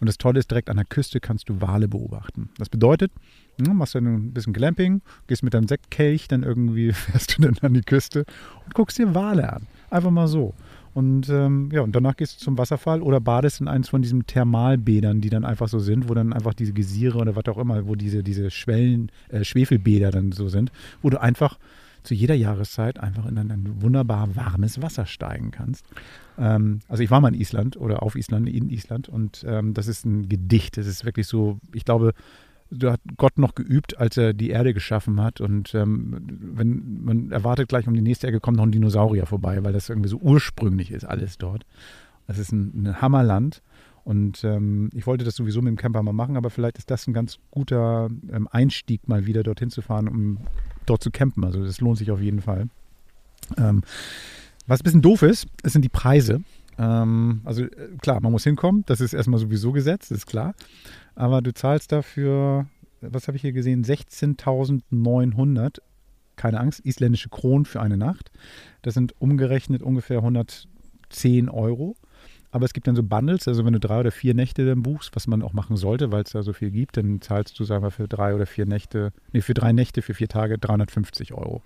Und 0.00 0.06
das 0.06 0.16
Tolle 0.16 0.38
ist, 0.38 0.50
direkt 0.50 0.70
an 0.70 0.76
der 0.76 0.86
Küste 0.86 1.20
kannst 1.20 1.50
du 1.50 1.60
Wale 1.60 1.86
beobachten. 1.86 2.48
Das 2.56 2.70
bedeutet, 2.70 3.12
ja, 3.60 3.74
machst 3.74 3.94
du 3.94 3.98
ein 3.98 4.32
bisschen 4.32 4.54
Glamping, 4.54 5.02
gehst 5.26 5.42
mit 5.42 5.52
deinem 5.52 5.68
Sektkelch, 5.68 6.26
dann 6.26 6.42
irgendwie 6.42 6.92
fährst 6.94 7.36
du 7.36 7.42
dann 7.42 7.58
an 7.60 7.74
die 7.74 7.82
Küste 7.82 8.24
und 8.64 8.72
guckst 8.72 8.96
dir 8.96 9.14
Wale 9.14 9.52
an. 9.52 9.66
Einfach 9.90 10.10
mal 10.10 10.28
so. 10.28 10.54
Und 10.96 11.28
ähm, 11.28 11.68
ja, 11.72 11.82
und 11.82 11.94
danach 11.94 12.16
gehst 12.16 12.40
du 12.40 12.44
zum 12.46 12.56
Wasserfall 12.56 13.02
oder 13.02 13.20
badest 13.20 13.60
in 13.60 13.68
eins 13.68 13.90
von 13.90 14.00
diesen 14.00 14.26
Thermalbädern, 14.26 15.20
die 15.20 15.28
dann 15.28 15.44
einfach 15.44 15.68
so 15.68 15.78
sind, 15.78 16.08
wo 16.08 16.14
dann 16.14 16.32
einfach 16.32 16.54
diese 16.54 16.72
Gesiere 16.72 17.18
oder 17.18 17.36
was 17.36 17.44
auch 17.48 17.58
immer, 17.58 17.86
wo 17.86 17.96
diese, 17.96 18.22
diese 18.22 18.50
Schwellen, 18.50 19.12
äh, 19.28 19.44
Schwefelbäder 19.44 20.10
dann 20.10 20.32
so 20.32 20.48
sind, 20.48 20.72
wo 21.02 21.10
du 21.10 21.20
einfach 21.20 21.58
zu 22.02 22.14
jeder 22.14 22.34
Jahreszeit 22.34 22.98
einfach 22.98 23.26
in 23.26 23.36
ein, 23.36 23.50
ein 23.50 23.82
wunderbar 23.82 24.36
warmes 24.36 24.80
Wasser 24.80 25.04
steigen 25.04 25.50
kannst. 25.50 25.84
Ähm, 26.38 26.80
also 26.88 27.02
ich 27.02 27.10
war 27.10 27.20
mal 27.20 27.34
in 27.34 27.38
Island 27.38 27.76
oder 27.76 28.02
auf 28.02 28.16
Island, 28.16 28.48
in 28.48 28.70
Island 28.70 29.10
und 29.10 29.44
ähm, 29.46 29.74
das 29.74 29.88
ist 29.88 30.06
ein 30.06 30.30
Gedicht. 30.30 30.78
Das 30.78 30.86
ist 30.86 31.04
wirklich 31.04 31.26
so, 31.26 31.58
ich 31.74 31.84
glaube, 31.84 32.14
da 32.70 32.92
hat 32.92 33.00
Gott 33.16 33.38
noch 33.38 33.54
geübt, 33.54 33.98
als 33.98 34.16
er 34.16 34.32
die 34.32 34.50
Erde 34.50 34.74
geschaffen 34.74 35.20
hat. 35.20 35.40
Und 35.40 35.74
ähm, 35.74 36.20
wenn 36.54 37.04
man 37.04 37.30
erwartet, 37.30 37.68
gleich 37.68 37.86
um 37.86 37.94
die 37.94 38.02
nächste 38.02 38.26
Ecke 38.26 38.40
kommt 38.40 38.56
noch 38.56 38.64
ein 38.64 38.72
Dinosaurier 38.72 39.26
vorbei, 39.26 39.62
weil 39.62 39.72
das 39.72 39.88
irgendwie 39.88 40.08
so 40.08 40.18
ursprünglich 40.18 40.90
ist, 40.90 41.04
alles 41.04 41.38
dort. 41.38 41.64
Das 42.26 42.38
ist 42.38 42.52
ein, 42.52 42.86
ein 42.86 43.00
Hammerland. 43.00 43.62
Und 44.04 44.44
ähm, 44.44 44.90
ich 44.94 45.06
wollte 45.06 45.24
das 45.24 45.34
sowieso 45.34 45.62
mit 45.62 45.70
dem 45.70 45.76
Camper 45.76 46.02
mal 46.02 46.12
machen, 46.12 46.36
aber 46.36 46.50
vielleicht 46.50 46.78
ist 46.78 46.90
das 46.90 47.08
ein 47.08 47.12
ganz 47.12 47.38
guter 47.50 48.08
ähm, 48.32 48.48
Einstieg, 48.50 49.08
mal 49.08 49.26
wieder 49.26 49.42
dorthin 49.42 49.70
zu 49.70 49.82
fahren, 49.82 50.06
um 50.06 50.38
dort 50.86 51.02
zu 51.02 51.10
campen. 51.10 51.44
Also 51.44 51.64
das 51.64 51.80
lohnt 51.80 51.98
sich 51.98 52.12
auf 52.12 52.20
jeden 52.20 52.40
Fall. 52.40 52.68
Ähm, 53.56 53.82
was 54.68 54.80
ein 54.80 54.84
bisschen 54.84 55.02
doof 55.02 55.22
ist, 55.22 55.46
es 55.62 55.72
sind 55.72 55.82
die 55.82 55.88
Preise. 55.88 56.42
Ähm, 56.78 57.40
also 57.44 57.64
äh, 57.64 57.96
klar, 58.00 58.20
man 58.20 58.30
muss 58.30 58.44
hinkommen, 58.44 58.84
das 58.86 59.00
ist 59.00 59.12
erstmal 59.12 59.40
sowieso 59.40 59.72
gesetzt, 59.72 60.12
ist 60.12 60.26
klar 60.26 60.54
aber 61.16 61.42
du 61.42 61.52
zahlst 61.52 61.90
dafür, 61.92 62.66
was 63.00 63.26
habe 63.26 63.36
ich 63.36 63.42
hier 63.42 63.52
gesehen, 63.52 63.84
16.900, 63.84 65.78
keine 66.36 66.60
Angst, 66.60 66.80
isländische 66.80 67.30
Kronen 67.30 67.64
für 67.64 67.80
eine 67.80 67.96
Nacht. 67.96 68.30
Das 68.82 68.94
sind 68.94 69.20
umgerechnet 69.20 69.82
ungefähr 69.82 70.18
110 70.18 71.48
Euro. 71.48 71.96
Aber 72.52 72.64
es 72.64 72.72
gibt 72.72 72.86
dann 72.86 72.96
so 72.96 73.02
Bundles, 73.02 73.48
also 73.48 73.64
wenn 73.64 73.72
du 73.72 73.80
drei 73.80 74.00
oder 74.00 74.12
vier 74.12 74.32
Nächte 74.32 74.64
dann 74.64 74.82
buchst, 74.82 75.14
was 75.16 75.26
man 75.26 75.42
auch 75.42 75.52
machen 75.52 75.76
sollte, 75.76 76.12
weil 76.12 76.22
es 76.22 76.30
da 76.30 76.42
so 76.42 76.52
viel 76.52 76.70
gibt, 76.70 76.96
dann 76.96 77.20
zahlst 77.20 77.58
du, 77.58 77.64
sagen 77.64 77.82
wir, 77.82 77.90
für 77.90 78.08
drei 78.08 78.34
oder 78.34 78.46
vier 78.46 78.66
Nächte, 78.66 79.12
nee, 79.32 79.40
für 79.40 79.52
drei 79.52 79.72
Nächte, 79.72 80.00
für 80.00 80.14
vier 80.14 80.28
Tage 80.28 80.56
350 80.56 81.34
Euro. 81.34 81.62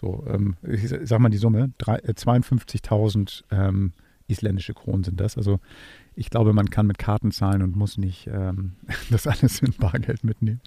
So, 0.00 0.24
ähm, 0.28 0.56
ich 0.62 0.88
sag 0.88 1.18
mal 1.18 1.30
die 1.30 1.38
Summe, 1.38 1.72
äh, 1.86 2.12
52.000 2.12 3.44
ähm, 3.50 3.92
isländische 4.28 4.74
Kronen 4.74 5.04
sind 5.04 5.20
das. 5.20 5.36
Also 5.36 5.60
ich 6.16 6.30
glaube, 6.30 6.52
man 6.52 6.70
kann 6.70 6.86
mit 6.86 6.98
Karten 6.98 7.30
zahlen 7.30 7.62
und 7.62 7.76
muss 7.76 7.98
nicht 7.98 8.26
ähm, 8.26 8.72
das 9.10 9.26
alles 9.26 9.60
in 9.60 9.72
Bargeld 9.72 10.24
mitnehmen. 10.24 10.60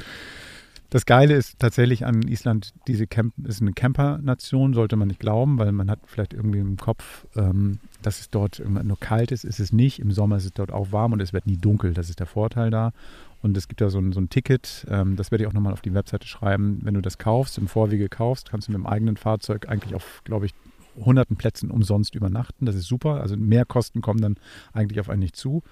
Das 0.91 1.05
Geile 1.05 1.34
ist 1.36 1.60
tatsächlich 1.60 2.05
an 2.05 2.21
Island, 2.21 2.73
diese 2.88 3.08
Camp 3.08 3.34
ist 3.43 3.62
eine 3.62 3.73
Camper-Nation, 3.73 4.73
sollte 4.73 4.95
man 4.95 5.08
nicht 5.08 5.19
glauben, 5.19 5.58
weil 5.58 5.71
man 5.71 5.89
hat 5.89 5.99
vielleicht 6.05 6.34
irgendwie 6.34 6.60
im 6.60 6.77
Kopf, 6.77 7.25
ähm, 7.36 7.79
dass 8.01 8.19
es 8.19 8.29
dort 8.29 8.62
nur 8.65 8.99
kalt 8.99 9.31
ist. 9.31 9.43
Ist 9.43 9.60
es 9.60 9.73
nicht. 9.73 9.99
Im 9.99 10.12
Sommer 10.12 10.38
ist 10.38 10.45
es 10.45 10.53
dort 10.53 10.71
auch 10.71 10.91
warm 10.91 11.13
und 11.13 11.21
es 11.21 11.34
wird 11.34 11.47
nie 11.47 11.58
dunkel. 11.58 11.93
Das 11.93 12.10
ist 12.10 12.19
der 12.19 12.27
Vorteil 12.27 12.69
da. 12.69 12.93
Und 13.41 13.58
es 13.58 13.67
gibt 13.67 13.81
ja 13.81 13.89
so 13.89 13.99
ein, 13.99 14.12
so 14.12 14.19
ein 14.19 14.29
Ticket, 14.29 14.88
ähm, 14.89 15.15
das 15.17 15.31
werde 15.31 15.43
ich 15.43 15.47
auch 15.47 15.53
nochmal 15.53 15.73
auf 15.73 15.81
die 15.81 15.93
Webseite 15.93 16.27
schreiben. 16.27 16.79
Wenn 16.84 16.93
du 16.93 17.01
das 17.01 17.17
kaufst, 17.17 17.58
im 17.58 17.67
Vorwege 17.67 18.10
kaufst, 18.10 18.49
kannst 18.49 18.67
du 18.67 18.71
mit 18.71 18.79
dem 18.79 18.88
eigenen 18.88 19.17
Fahrzeug 19.17 19.67
eigentlich 19.67 19.95
auf, 19.95 20.21
glaube 20.23 20.45
ich, 20.45 20.53
hunderten 20.95 21.36
Plätzen 21.36 21.71
umsonst 21.71 22.15
übernachten. 22.15 22.65
Das 22.65 22.75
ist 22.75 22.86
super. 22.86 23.21
Also 23.21 23.38
mehr 23.38 23.65
Kosten 23.65 24.01
kommen 24.01 24.21
dann 24.21 24.38
eigentlich 24.73 24.99
auf 24.99 25.10
einen 25.10 25.21
nicht 25.21 25.36
zu. 25.36 25.63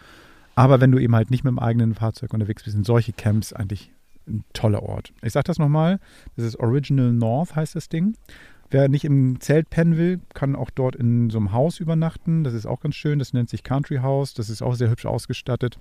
Aber 0.55 0.81
wenn 0.81 0.91
du 0.91 0.99
eben 0.99 1.15
halt 1.15 1.31
nicht 1.31 1.43
mit 1.43 1.51
dem 1.51 1.59
eigenen 1.59 1.95
Fahrzeug 1.95 2.33
unterwegs 2.33 2.63
bist, 2.63 2.75
sind 2.75 2.85
solche 2.85 3.13
Camps 3.13 3.53
eigentlich 3.53 3.91
ein 4.27 4.43
toller 4.53 4.83
Ort. 4.83 5.13
Ich 5.21 5.33
sage 5.33 5.45
das 5.45 5.59
nochmal, 5.59 5.99
das 6.35 6.45
ist 6.45 6.59
Original 6.59 7.11
North 7.11 7.55
heißt 7.55 7.75
das 7.75 7.89
Ding. 7.89 8.15
Wer 8.69 8.89
nicht 8.89 9.05
im 9.05 9.39
Zelt 9.39 9.69
pennen 9.69 9.97
will, 9.97 10.19
kann 10.33 10.55
auch 10.55 10.71
dort 10.71 10.95
in 10.95 11.29
so 11.29 11.37
einem 11.37 11.51
Haus 11.51 11.79
übernachten. 11.79 12.43
Das 12.43 12.53
ist 12.53 12.65
auch 12.65 12.79
ganz 12.79 12.95
schön. 12.95 13.19
Das 13.19 13.33
nennt 13.33 13.49
sich 13.49 13.63
Country 13.63 13.97
House. 13.97 14.33
Das 14.33 14.49
ist 14.49 14.63
auch 14.63 14.73
sehr 14.73 14.89
hübsch 14.89 15.05
ausgestattet. 15.05 15.79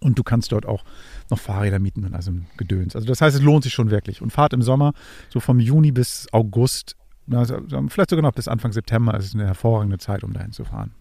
Und 0.00 0.18
du 0.18 0.22
kannst 0.22 0.52
dort 0.52 0.66
auch 0.66 0.84
noch 1.30 1.38
Fahrräder 1.38 1.78
mieten 1.78 2.04
und 2.04 2.14
also 2.14 2.32
Gedöns. 2.56 2.94
Also 2.94 3.08
das 3.08 3.20
heißt, 3.20 3.36
es 3.36 3.42
lohnt 3.42 3.64
sich 3.64 3.72
schon 3.72 3.90
wirklich. 3.90 4.22
Und 4.22 4.30
Fahrt 4.30 4.52
im 4.52 4.62
Sommer, 4.62 4.92
so 5.30 5.40
vom 5.40 5.58
Juni 5.58 5.90
bis 5.90 6.28
August, 6.32 6.96
also 7.30 7.58
vielleicht 7.88 8.10
sogar 8.10 8.22
noch 8.22 8.32
bis 8.32 8.48
Anfang 8.48 8.72
September, 8.72 9.16
ist 9.16 9.34
eine 9.34 9.46
hervorragende 9.46 9.98
Zeit, 9.98 10.22
um 10.24 10.32
dahin 10.32 10.52
zu 10.52 10.64
fahren. 10.64 10.94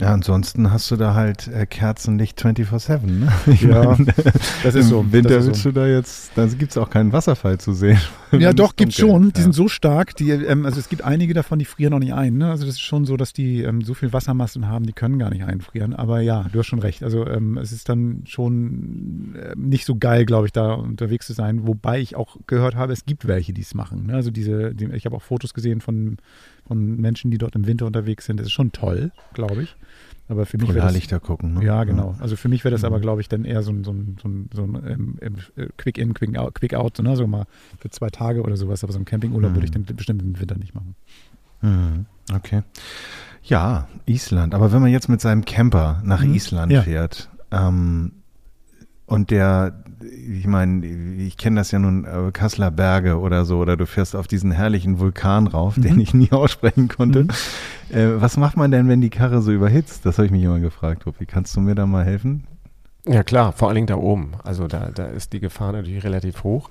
Ja, 0.00 0.12
ansonsten 0.12 0.70
hast 0.70 0.90
du 0.90 0.96
da 0.96 1.14
halt 1.14 1.48
äh, 1.48 1.66
Kerzenlicht 1.66 2.40
24-7. 2.40 3.00
Ne? 3.06 3.32
ja, 3.60 3.84
mein, 3.98 4.06
das 4.62 4.74
ist 4.74 4.88
so. 4.88 5.00
Im 5.00 5.12
Winter 5.12 5.44
willst 5.44 5.62
so. 5.62 5.70
du 5.70 5.80
da 5.80 5.86
jetzt, 5.86 6.32
da 6.36 6.46
gibt 6.46 6.70
es 6.70 6.78
auch 6.78 6.88
keinen 6.88 7.12
Wasserfall 7.12 7.58
zu 7.58 7.72
sehen. 7.72 7.98
Ja, 8.30 8.52
doch, 8.52 8.76
gibt 8.76 8.92
schon. 8.92 9.32
Die 9.32 9.38
ja. 9.38 9.44
sind 9.44 9.54
so 9.54 9.68
stark. 9.68 10.14
Die, 10.16 10.30
ähm, 10.30 10.66
also 10.66 10.78
es 10.78 10.90
gibt 10.90 11.02
einige 11.02 11.32
davon, 11.32 11.58
die 11.58 11.64
frieren 11.64 11.92
noch 11.92 11.98
nicht 11.98 12.12
ein. 12.12 12.36
Ne? 12.36 12.50
Also 12.50 12.66
das 12.66 12.74
ist 12.74 12.82
schon 12.82 13.06
so, 13.06 13.16
dass 13.16 13.32
die 13.32 13.62
ähm, 13.62 13.80
so 13.80 13.94
viel 13.94 14.12
Wassermassen 14.12 14.68
haben, 14.68 14.84
die 14.84 14.92
können 14.92 15.18
gar 15.18 15.30
nicht 15.30 15.44
einfrieren. 15.44 15.94
Aber 15.94 16.20
ja, 16.20 16.44
du 16.52 16.58
hast 16.58 16.66
schon 16.66 16.78
recht. 16.78 17.02
Also 17.02 17.26
ähm, 17.26 17.56
es 17.56 17.72
ist 17.72 17.88
dann 17.88 18.24
schon 18.26 19.34
äh, 19.34 19.54
nicht 19.56 19.86
so 19.86 19.96
geil, 19.96 20.26
glaube 20.26 20.44
ich, 20.44 20.52
da 20.52 20.74
unterwegs 20.74 21.26
zu 21.26 21.32
sein. 21.32 21.66
Wobei 21.66 22.00
ich 22.00 22.16
auch 22.16 22.36
gehört 22.46 22.76
habe, 22.76 22.92
es 22.92 23.06
gibt 23.06 23.26
welche, 23.26 23.54
die 23.54 23.62
es 23.62 23.72
machen. 23.72 24.08
Ne? 24.08 24.12
Also 24.16 24.30
diese, 24.30 24.74
die, 24.74 24.90
ich 24.92 25.06
habe 25.06 25.16
auch 25.16 25.22
Fotos 25.22 25.54
gesehen 25.54 25.80
von, 25.80 26.18
von 26.68 26.96
Menschen, 27.00 27.30
die 27.30 27.38
dort 27.38 27.54
im 27.56 27.66
Winter 27.66 27.86
unterwegs 27.86 28.26
sind. 28.26 28.38
Das 28.38 28.46
ist 28.46 28.52
schon 28.52 28.70
toll, 28.72 29.10
glaube 29.34 29.62
ich. 29.62 29.76
Aber 30.30 30.44
für 30.44 30.58
mich 30.58 30.72
wäre 30.74 30.92
das, 30.92 31.22
gucken. 31.22 31.54
Ne? 31.54 31.64
ja, 31.64 31.84
genau. 31.84 32.14
Also 32.20 32.36
für 32.36 32.48
mich 32.50 32.62
wäre 32.62 32.72
das 32.72 32.82
Mhm. 32.82 32.86
aber, 32.88 33.00
glaube 33.00 33.22
ich, 33.22 33.28
dann 33.30 33.46
eher 33.46 33.62
so 33.62 33.72
ein, 33.72 33.82
so 33.82 33.92
ein, 33.92 34.18
so 34.22 34.28
ein, 34.28 34.50
so 34.54 34.62
ein 34.62 34.74
ähm, 34.86 35.18
ähm, 35.22 35.68
Quick-In, 35.78 36.12
Quick-Out, 36.12 36.54
Quick 36.54 36.74
-out, 36.74 37.02
ne? 37.02 37.16
so 37.16 37.26
mal 37.26 37.46
für 37.78 37.88
zwei 37.88 38.10
Tage 38.10 38.42
oder 38.42 38.56
sowas. 38.58 38.84
Aber 38.84 38.92
so 38.92 38.98
ein 38.98 39.06
Campingurlaub 39.06 39.52
Mhm. 39.52 39.56
würde 39.56 39.64
ich 39.64 39.70
dann 39.72 39.84
bestimmt 39.84 40.20
im 40.22 40.38
Winter 40.38 40.58
nicht 40.58 40.74
machen. 40.74 40.94
Mhm. 41.62 42.04
Okay. 42.34 42.62
Ja, 43.42 43.88
Island. 44.04 44.54
Aber 44.54 44.70
wenn 44.72 44.82
man 44.82 44.90
jetzt 44.92 45.08
mit 45.08 45.22
seinem 45.22 45.46
Camper 45.46 46.02
nach 46.04 46.22
Mhm. 46.22 46.34
Island 46.34 46.72
Ja. 46.72 46.82
fährt 46.82 47.30
ähm, 47.50 48.12
und 49.06 49.30
der, 49.30 49.82
ich 50.02 50.46
meine, 50.46 50.86
ich 50.86 51.36
kenne 51.36 51.60
das 51.60 51.70
ja 51.70 51.78
nun, 51.78 52.04
äh, 52.04 52.30
Kasseler 52.32 52.70
Berge 52.70 53.18
oder 53.18 53.44
so, 53.44 53.58
oder 53.58 53.76
du 53.76 53.86
fährst 53.86 54.14
auf 54.16 54.26
diesen 54.28 54.50
herrlichen 54.52 54.98
Vulkan 54.98 55.46
rauf, 55.46 55.74
den 55.76 55.94
Mhm. 55.94 56.00
ich 56.00 56.14
nie 56.14 56.30
aussprechen 56.32 56.88
konnte. 56.88 57.24
Mhm. 57.24 57.30
Äh, 57.90 58.20
was 58.20 58.36
macht 58.36 58.56
man 58.56 58.70
denn, 58.70 58.88
wenn 58.88 59.00
die 59.00 59.10
Karre 59.10 59.42
so 59.42 59.52
überhitzt? 59.52 60.04
Das 60.06 60.18
habe 60.18 60.26
ich 60.26 60.32
mich 60.32 60.42
immer 60.42 60.60
gefragt, 60.60 61.02
Tobi. 61.02 61.26
Kannst 61.26 61.56
du 61.56 61.60
mir 61.60 61.74
da 61.74 61.86
mal 61.86 62.04
helfen? 62.04 62.44
Ja 63.06 63.22
klar, 63.22 63.52
vor 63.52 63.68
allen 63.68 63.76
Dingen 63.76 63.86
da 63.86 63.96
oben. 63.96 64.32
Also 64.44 64.66
da, 64.68 64.90
da 64.94 65.06
ist 65.06 65.32
die 65.32 65.40
Gefahr 65.40 65.72
natürlich 65.72 66.04
relativ 66.04 66.42
hoch. 66.44 66.68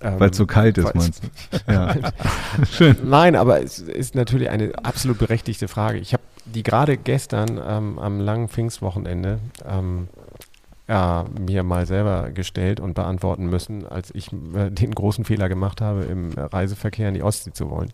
Ähm, 0.00 0.18
Weil 0.18 0.30
es 0.30 0.36
so 0.36 0.44
kalt 0.46 0.76
ist, 0.76 0.94
meinst 0.94 1.22
du? 1.24 1.28
Ja. 1.72 1.94
Schön. 2.70 2.96
Nein, 3.04 3.36
aber 3.36 3.62
es 3.62 3.78
ist 3.78 4.14
natürlich 4.14 4.50
eine 4.50 4.72
absolut 4.82 5.18
berechtigte 5.18 5.68
Frage. 5.68 5.98
Ich 5.98 6.12
habe 6.12 6.22
die 6.44 6.62
gerade 6.62 6.96
gestern 6.96 7.58
ähm, 7.66 7.98
am 7.98 8.20
langen 8.20 8.48
Pfingstwochenende 8.48 9.38
ähm, 9.68 10.08
ja, 10.88 11.24
mir 11.38 11.62
mal 11.64 11.84
selber 11.86 12.30
gestellt 12.30 12.78
und 12.78 12.94
beantworten 12.94 13.46
müssen, 13.46 13.86
als 13.86 14.14
ich 14.14 14.32
äh, 14.32 14.70
den 14.70 14.92
großen 14.92 15.24
Fehler 15.24 15.48
gemacht 15.48 15.80
habe, 15.80 16.04
im 16.04 16.32
Reiseverkehr 16.32 17.08
in 17.08 17.14
die 17.14 17.22
Ostsee 17.22 17.52
zu 17.52 17.70
wollen. 17.70 17.90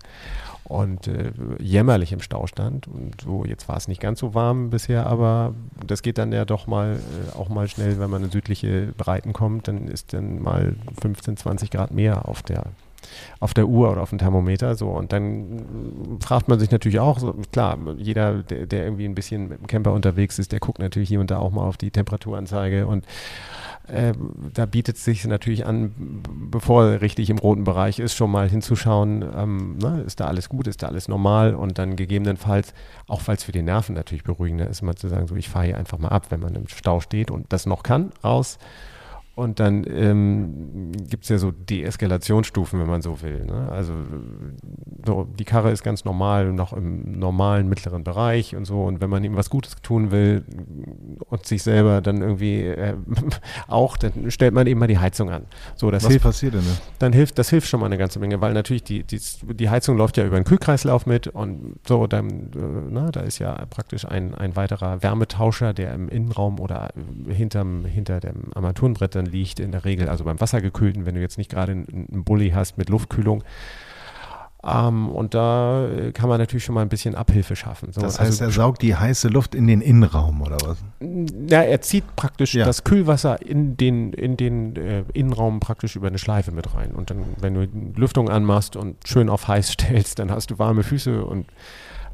Und 0.65 1.09
äh, 1.09 1.33
jämmerlich 1.59 2.13
im 2.13 2.21
Stau 2.21 2.47
stand. 2.47 2.87
Und 2.89 3.21
so, 3.23 3.45
jetzt 3.45 3.69
war 3.69 3.77
es 3.77 3.89
nicht 3.89 4.01
ganz 4.01 4.21
so 4.21 4.35
warm 4.35 4.71
bisher, 4.71 5.07
aber 5.07 5.55
das 5.87 6.03
geht 6.03 6.19
dann 6.19 6.33
ja 6.33 6.45
doch 6.45 6.67
mal 6.67 6.97
äh, 6.97 7.37
auch 7.37 7.49
mal 7.49 7.67
schnell, 7.69 7.99
wenn 7.99 8.11
man 8.11 8.25
in 8.25 8.31
südliche 8.31 8.93
Breiten 8.97 9.33
kommt, 9.33 9.69
dann 9.69 9.89
ist 9.89 10.13
dann 10.13 10.41
mal 10.41 10.77
15, 11.01 11.37
20 11.37 11.71
Grad 11.71 11.93
mehr 11.93 12.29
auf 12.29 12.43
der 12.43 12.65
auf 13.41 13.55
der 13.55 13.67
Uhr 13.67 13.91
oder 13.91 14.03
auf 14.03 14.11
dem 14.11 14.19
Thermometer 14.19 14.75
so. 14.75 14.89
Und 14.89 15.13
dann 15.13 16.19
fragt 16.21 16.49
man 16.49 16.59
sich 16.59 16.71
natürlich 16.71 17.01
auch 17.01 17.19
so 17.19 17.35
klar 17.53 17.79
jeder 17.97 18.43
der, 18.43 18.67
der 18.67 18.85
irgendwie 18.85 19.05
ein 19.05 19.15
bisschen 19.15 19.49
mit 19.49 19.61
dem 19.61 19.67
Camper 19.67 19.93
unterwegs 19.93 20.39
ist 20.39 20.53
der 20.53 20.61
guckt 20.61 20.79
natürlich 20.79 21.09
hier 21.09 21.21
und 21.21 21.31
da 21.31 21.39
auch 21.39 21.51
mal 21.51 21.63
auf 21.63 21.77
die 21.77 21.91
Temperaturanzeige. 21.91 22.87
Und 22.87 23.07
äh, 23.89 24.13
da 24.55 24.67
bietet 24.67 24.97
es 24.97 25.05
sich 25.05 25.27
natürlich 25.27 25.67
an, 25.67 26.23
bevor 26.51 26.85
er 26.85 27.01
richtig 27.01 27.31
im 27.31 27.39
roten 27.39 27.65
Bereich 27.65 27.99
ist, 27.99 28.15
schon 28.15 28.31
mal 28.31 28.49
hinzuschauen, 28.49 29.25
ähm, 29.35 29.79
ne, 29.79 30.03
ist 30.07 30.21
da 30.21 30.27
alles 30.27 30.49
gut, 30.49 30.67
ist 30.67 30.83
da 30.83 30.89
alles 30.89 31.09
normal? 31.09 31.55
Und 31.55 31.79
dann 31.79 31.97
gegebenenfalls, 31.97 32.75
auch 33.09 33.23
weil 33.27 33.37
es 33.37 33.45
für 33.45 33.53
die 33.53 33.63
Nerven 33.63 33.95
natürlich 33.95 34.25
beruhigender 34.25 34.69
ist, 34.69 34.83
mal 34.83 34.95
zu 34.95 35.09
sagen, 35.09 35.27
so 35.27 35.35
ich 35.35 35.49
fahre 35.49 35.67
hier 35.67 35.79
einfach 35.79 35.99
mal 35.99 36.09
ab, 36.09 36.27
wenn 36.31 36.41
man 36.41 36.55
im 36.55 36.69
Stau 36.69 37.01
steht 37.01 37.31
und 37.31 37.53
das 37.53 37.67
noch 37.67 37.83
kann, 37.83 38.13
raus. 38.23 38.59
Und 39.35 39.61
dann 39.61 39.87
ähm, 39.89 40.93
gibt 41.09 41.25
es 41.25 41.31
ja 41.31 41.39
so 41.39 41.53
Deeskalationsstufen, 41.53 42.79
wenn 42.79 42.87
man 42.87 43.01
so 43.01 43.23
will. 43.23 43.47
Ne? 43.47 43.69
Also 43.73 43.95
so, 45.07 45.27
die 45.39 45.47
Karre 45.47 45.71
ist 45.71 45.83
ganz 45.83 46.05
normal, 46.05 46.53
noch 46.53 46.75
im 46.75 47.19
normalen 47.19 47.67
mittleren 47.67 48.05
Bereich 48.05 48.55
und 48.55 48.67
so. 48.67 48.83
Und 48.85 49.01
wenn 49.01 49.09
man 49.09 49.25
ihm 49.25 49.35
was 49.35 49.49
Gutes 49.49 49.77
tun 49.83 50.11
will 50.11 50.45
und 51.31 51.47
sich 51.47 51.63
selber 51.63 52.03
dann 52.03 52.21
irgendwie 52.21 52.61
äh, 52.61 52.95
auch, 53.69 53.97
dann 53.97 54.31
stellt 54.31 54.53
man 54.53 54.67
eben 54.67 54.79
mal 54.79 54.87
die 54.87 54.99
Heizung 54.99 55.31
an. 55.31 55.47
So, 55.77 55.91
das 55.91 56.05
Was 56.05 56.11
hilft 56.11 56.25
passiert 56.25 56.53
denn? 56.53 56.61
da? 56.61 56.83
dann 56.99 57.15
hilft, 57.15 57.39
das 57.39 57.49
hilft 57.49 57.69
schon 57.69 57.81
mal 57.81 57.87
eine 57.87 57.97
ganze 57.97 58.19
Menge, 58.19 58.39
weil 58.43 58.53
natürlich 58.53 58.85
die, 58.85 59.03
die, 59.03 59.19
die 59.55 59.71
Heizung 59.71 59.97
läuft 59.97 60.19
ja 60.19 60.27
über 60.27 60.37
den 60.37 60.45
Kühlkreislauf 60.45 61.07
mit 61.07 61.29
und 61.29 61.77
so, 61.89 62.07
dann, 62.07 62.29
äh, 62.29 62.91
na, 62.91 63.11
da 63.11 63.21
ist 63.21 63.39
ja 63.39 63.65
praktisch 63.71 64.05
ein, 64.05 64.35
ein 64.35 64.57
weiterer 64.57 65.03
Wärmetauscher, 65.03 65.73
der 65.73 65.95
im 65.95 66.11
Innenraum 66.11 66.61
oder 66.61 66.91
hinterm, 67.27 67.87
hinter 67.87 68.21
dem 68.21 68.53
Armaturenbrett 68.55 69.22
dann 69.25 69.33
liegt, 69.33 69.61
in 69.61 69.73
der 69.73 69.85
Regel, 69.85 70.09
also 70.09 70.25
beim 70.25 70.41
Wassergekühlten, 70.41 71.07
wenn 71.07 71.15
du 71.15 71.21
jetzt 71.21 71.39
nicht 71.39 71.51
gerade 71.51 71.73
einen, 71.73 72.25
Bulli 72.25 72.51
hast 72.51 72.79
mit 72.79 72.89
Luftkühlung. 72.89 73.43
Ähm, 74.65 75.09
und 75.09 75.35
da 75.35 75.89
äh, 75.89 76.13
kann 76.13 76.29
man 76.29 76.39
natürlich 76.39 76.65
schon 76.65 76.77
mal 76.77 76.83
ein 76.83 76.89
bisschen 76.89 77.17
Abhilfe 77.17 77.57
schaffen. 77.57 77.91
So, 77.93 78.01
Das 78.01 78.21
also 78.21 78.31
heißt, 78.31 78.41
er 78.43 78.51
saugt 78.53 78.83
die 78.83 78.95
heiße 78.95 79.27
Luft 79.27 79.57
in 79.57 79.67
den 79.67 79.81
Innenraum 79.81 80.41
oder 80.41 80.57
was? 80.65 80.79
ja, 81.51 81.63
er 81.63 81.81
zieht 81.81 82.05
praktisch 82.15 82.55
Ja. 82.55 82.65
das 82.65 82.85
Kühlwasser 82.85 83.43
in 83.45 83.77
den, 83.77 84.13
in 84.13 84.37
den 84.37 84.77
äh, 84.77 85.03
Innenraum 85.15 85.59
praktisch 85.59 85.97
über 85.97 86.07
eine 86.07 86.19
Schleife 86.19 86.53
mit 86.53 86.75
rein. 86.77 86.93
Und 86.93 87.11
dann, 87.11 87.25
wenn 87.41 87.55
du 87.55 87.67
die 87.67 88.01
Lüftung 88.01 88.29
anmachst 88.29 88.77
und 88.77 88.97
schön 89.05 89.29
auf 89.29 89.49
heiß 89.49 89.73
stellst, 89.73 90.21
dann 90.21 90.31
hast 90.31 90.53
du 90.53 90.61
warme 90.61 90.85
Füße 90.85 91.25
und 91.25 91.47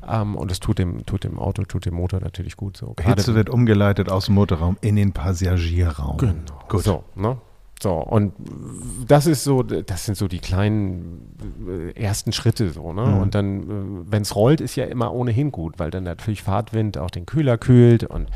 ähm, 0.09 0.37
und 0.37 0.51
es 0.51 0.61
tut 0.61 0.79
dem, 0.79 1.05
tut 1.07 1.25
dem 1.25 1.39
Auto, 1.39 1.63
tut 1.65 1.87
dem 1.87 1.95
Motor 1.95 2.21
natürlich 2.21 2.57
gut. 2.57 2.77
So, 2.77 2.95
Hitze 3.01 3.35
wird 3.35 3.51
umgeleitet 3.51 4.11
aus 4.11 4.27
dem 4.27 4.35
Motorraum 4.35 4.77
in 4.81 4.97
den 4.97 5.13
Passagierraum. 5.13 6.19
Genau. 6.19 6.59
Gut. 6.69 6.83
So, 6.83 7.05
ne? 7.15 7.39
So, 7.81 7.93
und 7.93 8.33
das 9.07 9.27
ist 9.27 9.45
so, 9.45 9.63
das 9.63 10.05
sind 10.05 10.17
so 10.17 10.27
die 10.27 10.41
kleinen 10.41 11.37
äh, 11.69 11.93
ersten 11.93 12.33
Schritte 12.33 12.71
so, 12.71 12.93
ne? 12.93 13.07
Mhm. 13.07 13.19
Und 13.19 13.35
dann, 13.37 13.63
äh, 13.63 14.13
wenn 14.13 14.23
es 14.23 14.35
rollt, 14.35 14.61
ist 14.61 14.75
ja 14.75 14.85
immer 14.87 15.13
ohnehin 15.13 15.53
gut, 15.53 15.79
weil 15.79 15.93
dann 15.93 16.03
natürlich 16.03 16.43
Fahrtwind 16.43 16.99
auch 16.99 17.11
den 17.11 17.25
Kühler 17.25 17.57
kühlt 17.57 18.03
und 18.03 18.31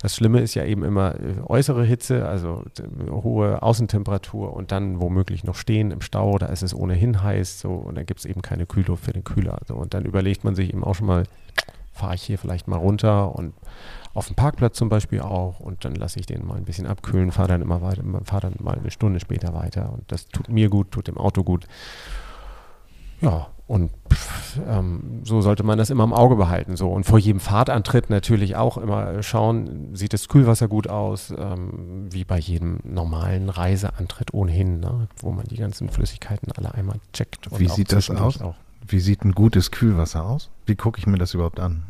das 0.00 0.14
Schlimme 0.14 0.40
ist 0.40 0.54
ja 0.54 0.64
eben 0.64 0.84
immer 0.84 1.14
äh, 1.16 1.40
äußere 1.46 1.84
Hitze, 1.84 2.26
also 2.26 2.64
hohe 3.10 3.62
Außentemperatur 3.62 4.52
und 4.54 4.70
dann 4.72 5.00
womöglich 5.00 5.44
noch 5.44 5.56
stehen 5.56 5.90
im 5.90 6.00
Stau, 6.00 6.38
da 6.38 6.46
ist 6.46 6.62
es 6.62 6.74
ohnehin 6.74 7.22
heiß 7.22 7.60
so 7.60 7.70
und 7.70 7.96
dann 7.96 8.06
gibt 8.06 8.20
es 8.20 8.26
eben 8.26 8.42
keine 8.42 8.66
Kühlluft 8.66 9.04
für 9.04 9.12
den 9.12 9.24
Kühler. 9.24 9.58
So, 9.66 9.74
und 9.74 9.94
dann 9.94 10.04
überlegt 10.04 10.44
man 10.44 10.54
sich 10.54 10.70
eben 10.70 10.84
auch 10.84 10.94
schon 10.94 11.06
mal, 11.06 11.24
fahre 11.92 12.14
ich 12.14 12.22
hier 12.22 12.38
vielleicht 12.38 12.68
mal 12.68 12.76
runter 12.76 13.34
und 13.34 13.54
auf 14.14 14.26
dem 14.26 14.36
Parkplatz 14.36 14.76
zum 14.76 14.88
Beispiel 14.88 15.20
auch 15.20 15.60
und 15.60 15.84
dann 15.84 15.94
lasse 15.94 16.20
ich 16.20 16.26
den 16.26 16.46
mal 16.46 16.56
ein 16.56 16.64
bisschen 16.64 16.86
abkühlen, 16.86 17.32
fahre 17.32 17.48
dann 17.48 17.62
immer 17.62 17.82
weiter, 17.82 18.02
fahre 18.24 18.42
dann 18.42 18.54
mal 18.60 18.78
eine 18.78 18.90
Stunde 18.90 19.20
später 19.20 19.52
weiter 19.54 19.92
und 19.92 20.10
das 20.10 20.28
tut 20.28 20.48
mir 20.48 20.68
gut, 20.68 20.92
tut 20.92 21.08
dem 21.08 21.18
Auto 21.18 21.42
gut. 21.42 21.66
Ja, 23.20 23.48
und 23.66 23.90
pff, 24.10 24.60
ähm, 24.66 25.20
so 25.24 25.42
sollte 25.42 25.62
man 25.62 25.76
das 25.76 25.90
immer 25.90 26.04
im 26.04 26.14
Auge 26.14 26.36
behalten. 26.36 26.76
So. 26.76 26.88
Und 26.88 27.04
vor 27.04 27.18
jedem 27.18 27.38
Fahrtantritt 27.38 28.08
natürlich 28.08 28.56
auch 28.56 28.78
immer 28.78 29.22
schauen, 29.22 29.94
sieht 29.94 30.14
das 30.14 30.28
Kühlwasser 30.28 30.68
gut 30.68 30.88
aus, 30.88 31.32
ähm, 31.36 32.06
wie 32.10 32.24
bei 32.24 32.38
jedem 32.38 32.80
normalen 32.84 33.50
Reiseantritt 33.50 34.32
ohnehin, 34.32 34.80
ne? 34.80 35.08
wo 35.20 35.32
man 35.32 35.44
die 35.46 35.56
ganzen 35.56 35.90
Flüssigkeiten 35.90 36.50
alle 36.52 36.74
einmal 36.74 36.96
checkt. 37.12 37.48
Wie 37.58 37.68
auch 37.68 37.74
sieht 37.74 37.92
das 37.92 38.08
aus? 38.10 38.40
Auch. 38.40 38.54
Wie 38.86 39.00
sieht 39.00 39.22
ein 39.22 39.32
gutes 39.32 39.70
Kühlwasser 39.70 40.24
aus? 40.24 40.48
Wie 40.64 40.76
gucke 40.76 40.98
ich 40.98 41.06
mir 41.06 41.18
das 41.18 41.34
überhaupt 41.34 41.60
an? 41.60 41.82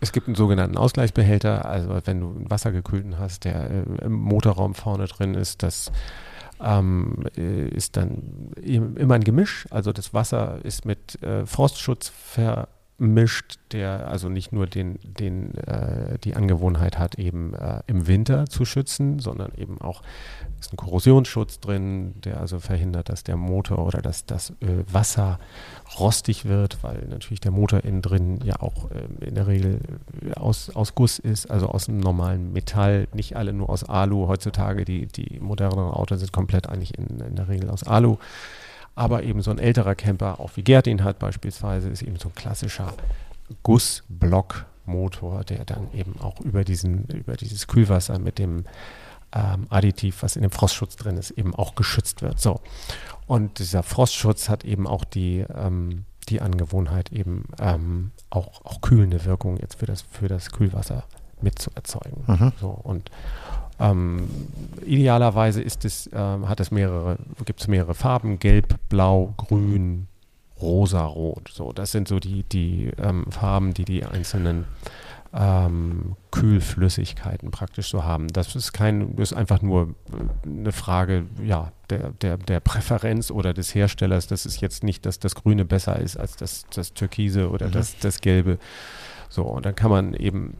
Es 0.00 0.12
gibt 0.12 0.28
einen 0.28 0.36
sogenannten 0.36 0.76
Ausgleichsbehälter, 0.76 1.64
also 1.64 1.88
wenn 2.04 2.20
du 2.20 2.30
einen 2.30 2.50
Wassergekühlten 2.50 3.18
hast, 3.18 3.44
der 3.44 3.70
äh, 3.70 3.82
im 4.04 4.12
Motorraum 4.12 4.74
vorne 4.74 5.06
drin 5.06 5.34
ist, 5.34 5.64
das 5.64 5.90
ähm, 6.62 7.24
äh, 7.36 7.68
ist 7.68 7.96
dann 7.96 8.50
im- 8.62 8.96
immer 8.96 9.14
ein 9.14 9.24
Gemisch. 9.24 9.66
Also 9.70 9.92
das 9.92 10.14
Wasser 10.14 10.58
ist 10.64 10.84
mit 10.84 11.22
äh, 11.22 11.44
Frostschutz 11.46 12.10
mischt, 12.98 13.58
der 13.72 14.06
also 14.08 14.28
nicht 14.28 14.52
nur 14.52 14.66
den, 14.66 14.98
den, 15.02 15.54
äh, 15.58 16.18
die 16.22 16.36
Angewohnheit 16.36 16.98
hat, 16.98 17.18
eben 17.18 17.52
äh, 17.54 17.80
im 17.88 18.06
Winter 18.06 18.46
zu 18.46 18.64
schützen, 18.64 19.18
sondern 19.18 19.52
eben 19.56 19.80
auch 19.80 20.02
ist 20.62 20.72
ein 20.72 20.76
Korrosionsschutz 20.76 21.60
drin, 21.60 22.14
der 22.22 22.40
also 22.40 22.60
verhindert, 22.60 23.08
dass 23.08 23.24
der 23.24 23.36
Motor 23.36 23.86
oder 23.86 24.00
dass 24.00 24.26
das 24.26 24.50
äh, 24.60 24.84
Wasser 24.90 25.38
rostig 25.98 26.44
wird, 26.44 26.82
weil 26.82 27.06
natürlich 27.10 27.40
der 27.40 27.50
Motor 27.50 27.84
innen 27.84 28.00
drin 28.00 28.40
ja 28.44 28.60
auch 28.60 28.90
äh, 28.90 29.26
in 29.26 29.34
der 29.34 29.46
Regel 29.46 29.80
aus, 30.36 30.70
aus 30.70 30.94
Guss 30.94 31.18
ist, 31.18 31.50
also 31.50 31.68
aus 31.68 31.88
einem 31.88 31.98
normalen 31.98 32.52
Metall, 32.52 33.08
nicht 33.12 33.36
alle 33.36 33.52
nur 33.52 33.70
aus 33.70 33.84
Alu. 33.84 34.28
Heutzutage 34.28 34.84
die, 34.84 35.06
die 35.06 35.40
moderneren 35.40 35.92
Autos 35.92 36.20
sind 36.20 36.32
komplett 36.32 36.68
eigentlich 36.68 36.96
in, 36.96 37.20
in 37.20 37.34
der 37.34 37.48
Regel 37.48 37.68
aus 37.68 37.82
Alu. 37.82 38.16
Aber 38.94 39.22
eben 39.24 39.42
so 39.42 39.50
ein 39.50 39.58
älterer 39.58 39.94
Camper, 39.94 40.38
auch 40.38 40.52
wie 40.54 40.62
Gerd 40.62 40.86
ihn 40.86 41.02
hat 41.02 41.18
beispielsweise, 41.18 41.88
ist 41.88 42.02
eben 42.02 42.16
so 42.16 42.28
ein 42.28 42.34
klassischer 42.34 42.92
Gussblockmotor, 43.62 45.44
der 45.44 45.64
dann 45.64 45.88
eben 45.92 46.20
auch 46.20 46.40
über, 46.40 46.62
diesen, 46.62 47.06
über 47.06 47.34
dieses 47.34 47.66
Kühlwasser 47.66 48.18
mit 48.18 48.38
dem 48.38 48.64
ähm, 49.32 49.66
Additiv, 49.70 50.22
was 50.22 50.36
in 50.36 50.42
dem 50.42 50.50
Frostschutz 50.50 50.96
drin 50.96 51.16
ist, 51.16 51.30
eben 51.32 51.54
auch 51.54 51.74
geschützt 51.74 52.22
wird. 52.22 52.40
So. 52.40 52.60
Und 53.26 53.58
dieser 53.58 53.82
Frostschutz 53.82 54.48
hat 54.48 54.64
eben 54.64 54.86
auch 54.86 55.04
die, 55.04 55.44
ähm, 55.54 56.04
die 56.28 56.40
Angewohnheit, 56.40 57.12
eben 57.12 57.44
ähm, 57.60 58.12
auch, 58.30 58.64
auch 58.64 58.80
kühlende 58.80 59.24
Wirkung 59.24 59.56
jetzt 59.58 59.78
für 59.78 59.86
das, 59.86 60.02
für 60.02 60.28
das 60.28 60.50
Kühlwasser 60.50 61.04
mitzuerzeugen. 61.40 62.24
Mhm. 62.26 62.52
So, 62.60 62.68
und 62.68 63.10
ähm, 63.80 64.28
idealerweise 64.84 65.60
ist 65.60 65.84
es, 65.84 66.08
ähm, 66.12 66.48
hat 66.48 66.60
es 66.60 66.70
mehrere, 66.70 67.18
gibt 67.44 67.60
es 67.60 67.68
mehrere 67.68 67.94
Farben, 67.94 68.38
gelb, 68.38 68.76
blau, 68.88 69.34
grün, 69.36 70.06
rosa, 70.60 71.04
rot. 71.04 71.50
So, 71.52 71.72
das 71.72 71.90
sind 71.90 72.06
so 72.06 72.20
die, 72.20 72.44
die 72.44 72.90
ähm, 72.98 73.26
Farben, 73.30 73.74
die 73.74 73.84
die 73.84 74.04
einzelnen 74.04 74.66
ähm, 75.34 76.16
Kühlflüssigkeiten 76.30 77.50
praktisch 77.50 77.88
so 77.88 78.04
haben. 78.04 78.28
Das 78.28 78.54
ist 78.54 78.72
kein, 78.72 79.16
das 79.16 79.32
ist 79.32 79.36
einfach 79.36 79.62
nur 79.62 79.94
äh, 80.12 80.48
eine 80.48 80.72
Frage, 80.72 81.24
ja, 81.42 81.72
der, 81.90 82.10
der, 82.10 82.36
der 82.36 82.60
Präferenz 82.60 83.30
oder 83.30 83.54
des 83.54 83.74
Herstellers. 83.74 84.26
Das 84.26 84.44
ist 84.44 84.60
jetzt 84.60 84.84
nicht, 84.84 85.06
dass 85.06 85.18
das 85.18 85.34
Grüne 85.34 85.64
besser 85.64 85.98
ist 85.98 86.16
als 86.16 86.36
das, 86.36 86.66
das 86.74 86.92
Türkise 86.92 87.50
oder 87.50 87.68
mhm. 87.68 87.72
das, 87.72 87.98
das 87.98 88.20
Gelbe. 88.20 88.58
So, 89.28 89.44
und 89.44 89.64
dann 89.64 89.74
kann 89.74 89.90
man 89.90 90.14
eben 90.14 90.58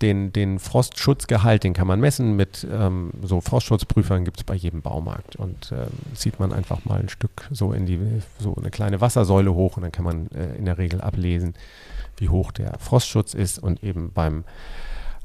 den, 0.00 0.32
den 0.32 0.58
Frostschutzgehalt, 0.58 1.64
den 1.64 1.74
kann 1.74 1.86
man 1.86 2.00
messen 2.00 2.36
mit 2.36 2.66
ähm, 2.70 3.10
so 3.22 3.40
Frostschutzprüfern 3.40 4.24
gibt 4.24 4.38
es 4.38 4.44
bei 4.44 4.54
jedem 4.54 4.80
Baumarkt. 4.80 5.36
Und 5.36 5.72
äh, 5.72 5.86
zieht 6.14 6.38
man 6.38 6.52
einfach 6.52 6.84
mal 6.84 7.00
ein 7.00 7.08
Stück 7.08 7.48
so 7.50 7.72
in 7.72 7.86
die 7.86 7.98
so 8.38 8.54
eine 8.54 8.70
kleine 8.70 9.00
Wassersäule 9.00 9.54
hoch 9.54 9.76
und 9.76 9.82
dann 9.82 9.92
kann 9.92 10.04
man 10.04 10.30
äh, 10.30 10.56
in 10.56 10.66
der 10.66 10.78
Regel 10.78 11.00
ablesen, 11.00 11.54
wie 12.16 12.28
hoch 12.28 12.52
der 12.52 12.78
Frostschutz 12.78 13.34
ist 13.34 13.58
und 13.58 13.82
eben 13.82 14.12
beim 14.12 14.44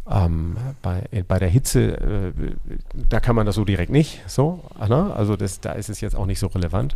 ähm, 0.09 0.57
bei, 0.81 1.03
äh, 1.11 1.23
bei 1.23 1.39
der 1.39 1.49
Hitze, 1.49 1.97
äh, 1.97 2.33
da 3.09 3.19
kann 3.19 3.35
man 3.35 3.45
das 3.45 3.55
so 3.55 3.65
direkt 3.65 3.91
nicht, 3.91 4.21
so, 4.27 4.63
ne? 4.87 5.13
also 5.15 5.35
das, 5.35 5.59
da 5.59 5.73
ist 5.73 5.89
es 5.89 6.01
jetzt 6.01 6.15
auch 6.15 6.25
nicht 6.25 6.39
so 6.39 6.47
relevant. 6.47 6.95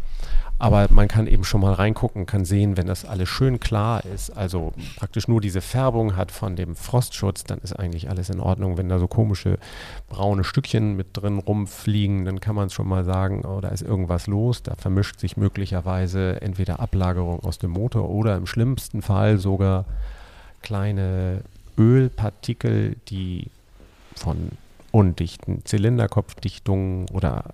Aber 0.59 0.87
man 0.91 1.07
kann 1.07 1.25
eben 1.25 1.43
schon 1.43 1.61
mal 1.61 1.73
reingucken, 1.73 2.27
kann 2.27 2.45
sehen, 2.45 2.77
wenn 2.77 2.85
das 2.85 3.03
alles 3.03 3.27
schön 3.27 3.59
klar 3.59 4.05
ist, 4.05 4.29
also 4.29 4.73
praktisch 4.95 5.27
nur 5.27 5.41
diese 5.41 5.59
Färbung 5.59 6.15
hat 6.15 6.31
von 6.31 6.55
dem 6.55 6.75
Frostschutz, 6.75 7.43
dann 7.43 7.57
ist 7.63 7.73
eigentlich 7.73 8.11
alles 8.11 8.29
in 8.29 8.39
Ordnung. 8.39 8.77
Wenn 8.77 8.87
da 8.87 8.99
so 8.99 9.07
komische 9.07 9.57
braune 10.07 10.43
Stückchen 10.43 10.95
mit 10.95 11.07
drin 11.13 11.39
rumfliegen, 11.39 12.25
dann 12.25 12.39
kann 12.41 12.55
man 12.55 12.69
schon 12.69 12.87
mal 12.87 13.03
sagen, 13.03 13.43
oh, 13.43 13.59
da 13.59 13.69
ist 13.69 13.81
irgendwas 13.81 14.27
los. 14.27 14.61
Da 14.61 14.75
vermischt 14.75 15.19
sich 15.19 15.35
möglicherweise 15.35 16.39
entweder 16.43 16.79
Ablagerung 16.79 17.39
aus 17.39 17.57
dem 17.57 17.71
Motor 17.71 18.11
oder 18.11 18.37
im 18.37 18.45
schlimmsten 18.45 19.01
Fall 19.01 19.39
sogar 19.39 19.85
kleine 20.61 21.41
Ölpartikel, 21.81 22.95
die 23.09 23.47
von 24.15 24.51
undichten 24.91 25.65
Zylinderkopfdichtungen 25.65 27.09
oder 27.11 27.45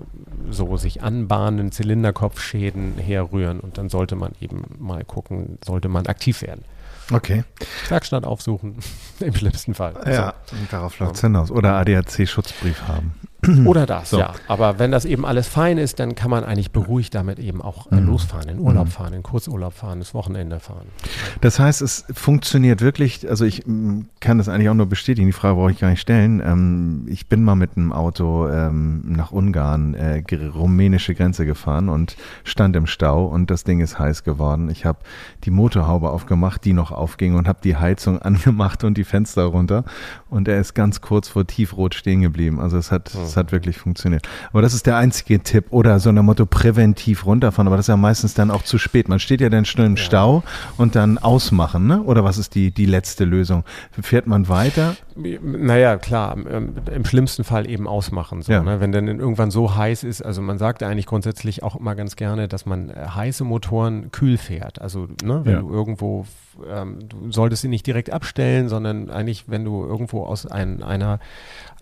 so 0.50 0.76
sich 0.76 1.04
anbahnenden 1.04 1.72
Zylinderkopfschäden 1.72 2.98
herrühren 2.98 3.60
und 3.60 3.78
dann 3.78 3.90
sollte 3.90 4.16
man 4.16 4.32
eben 4.42 4.64
mal 4.80 5.04
gucken, 5.06 5.60
sollte 5.64 5.88
man 5.88 6.08
aktiv 6.08 6.42
werden. 6.42 6.64
Okay. 7.12 7.44
Werkstatt 7.88 8.26
aufsuchen, 8.26 8.78
im 9.20 9.34
schlimmsten 9.34 9.74
Fall. 9.74 9.94
Ja, 10.06 10.34
so. 10.46 10.56
darauf 10.72 11.00
läuft 11.00 11.16
es 11.16 11.22
hinaus. 11.22 11.52
Oder 11.52 11.76
ADAC-Schutzbrief 11.76 12.88
haben. 12.88 13.14
Oder 13.66 13.86
das, 13.86 14.12
so. 14.12 14.20
ja. 14.20 14.34
Aber 14.48 14.80
wenn 14.80 14.92
das 14.92 15.06
eben 15.06 15.26
alles 15.26 15.48
fein 15.48 15.78
ist, 15.78 16.00
dann 16.00 16.16
kann 16.16 16.30
man 16.30 16.44
eigentlich 16.44 16.72
beruhigt 16.72 17.16
damit 17.16 17.40
eben 17.40 17.62
auch 17.62 17.90
mhm. 17.92 18.06
losfahren, 18.06 18.50
in 18.50 18.60
Urlaub 18.60 18.86
mhm. 18.86 18.92
fahren, 18.92 19.14
in 19.14 19.24
Kurzurlaub 19.24 19.74
fahren, 19.74 20.00
das 20.00 20.14
Wochenende 20.14 20.60
fahren. 20.60 20.88
Das 21.42 21.60
heißt, 21.60 21.82
es 21.82 22.06
funktioniert 22.14 22.82
wirklich, 22.82 23.30
also 23.30 23.46
ich 23.46 23.64
kann 24.20 24.38
das 24.38 24.50
eigentlich 24.50 24.70
auch 24.70 24.74
nur 24.74 24.88
bestätigen, 24.88 25.28
die 25.28 25.34
Frage 25.34 25.56
brauche 25.56 25.72
ich 25.72 25.80
gar 25.80 25.90
nicht 25.90 26.02
stellen. 26.02 26.42
Ähm, 26.46 27.06
ich 27.08 27.28
bin 27.28 27.44
mal 27.44 27.56
mit 27.56 27.78
einem 27.78 27.92
Auto 27.92 28.48
ähm, 28.50 29.04
nach 29.06 29.32
Ungarn, 29.32 29.94
äh, 29.94 30.24
rumänische 30.54 31.16
Grenze 31.16 31.46
gefahren 31.46 31.90
und 31.90 32.16
stand 32.44 32.76
im 32.76 32.88
Stau 32.88 33.26
und 33.26 33.50
das 33.52 33.64
Ding 33.64 33.80
ist 33.80 34.00
heiß 34.00 34.24
geworden. 34.24 34.70
Ich 34.70 34.86
habe 34.86 35.00
die 35.44 35.52
Motorhaube 35.52 36.10
aufgemacht, 36.10 36.66
die 36.66 36.74
noch 36.74 36.92
aufging 36.92 37.36
und 37.36 37.48
habe 37.48 37.60
die 37.64 37.76
Heizung 37.76 38.22
angemacht 38.22 38.84
und 38.84 38.98
die 38.98 39.04
Fenster 39.04 39.44
runter 39.44 39.84
und 40.30 40.48
er 40.48 40.60
ist 40.60 40.74
ganz 40.74 41.02
kurz 41.02 41.30
vor 41.30 41.48
tiefrot 41.48 41.96
stehen 41.96 42.22
geblieben. 42.22 42.60
Also 42.60 42.78
es 42.78 42.92
hat, 42.92 43.14
es 43.14 43.38
hat 43.38 43.52
wirklich 43.52 43.78
funktioniert. 43.78 44.28
Aber 44.52 44.62
das 44.62 44.74
ist 44.74 44.86
der 44.86 44.98
einzige 44.98 45.40
Tipp. 45.42 45.66
Oder 45.70 46.00
so 46.00 46.10
ein 46.10 46.16
Motto 46.16 46.46
präventiv 46.46 47.26
runterfahren. 47.26 47.68
Aber 47.68 47.78
das 47.78 47.86
ist 47.86 47.90
ja 47.90 47.98
meistens 47.98 48.34
dann 48.34 48.52
auch 48.52 48.64
zu 48.64 48.78
spät. 48.78 49.10
Man 49.10 49.20
steht 49.20 49.42
ja 49.42 49.50
dann 49.50 49.66
schnell 49.66 49.88
im 49.88 49.96
ja. 49.96 50.04
Stau 50.04 50.44
und 50.78 50.96
dann 50.96 51.18
ausmachen, 51.18 51.88
ne? 51.88 52.02
Oder 52.04 52.24
was 52.24 52.38
ist 52.38 52.56
die, 52.56 52.72
die 52.72 52.86
letzte 52.86 53.26
Lösung? 53.26 53.64
Fährt 54.02 54.28
man 54.28 54.50
weiter? 54.50 54.96
Naja, 55.18 55.98
klar, 55.98 56.38
im, 56.38 56.76
im 56.92 57.06
schlimmsten 57.06 57.44
Fall 57.44 57.70
eben 57.70 57.88
ausmachen. 57.88 58.42
So, 58.42 58.52
ja. 58.52 58.62
ne? 58.62 58.80
Wenn 58.80 58.92
dann 58.92 59.08
irgendwann 59.08 59.52
so 59.52 59.76
heiß 59.76 60.04
ist, 60.04 60.22
also 60.22 60.42
man 60.42 60.58
sagt 60.58 60.82
ja 60.82 60.88
eigentlich 60.88 61.06
grundsätzlich 61.06 61.64
auch 61.64 61.76
immer 61.76 61.96
ganz 61.96 62.16
gerne, 62.16 62.48
dass 62.48 62.66
man 62.66 62.90
äh, 62.90 63.08
heiße 63.16 63.44
Motoren 63.44 64.12
kühl 64.12 64.38
fährt. 64.38 64.82
Also 64.82 65.08
ne, 65.24 65.42
wenn 65.44 65.54
ja. 65.54 65.60
du 65.62 65.70
irgendwo 65.70 66.26
ähm, 66.70 67.00
du 67.08 67.32
solltest 67.32 67.62
sie 67.62 67.68
nicht 67.68 67.86
direkt 67.86 68.12
abstellen, 68.12 68.70
sondern 68.70 69.10
eigentlich, 69.10 69.46
wenn 69.48 69.66
du 69.66 69.84
irgendwo 69.84 70.24
aus 70.24 70.46
ein, 70.46 70.84
einer 70.84 71.20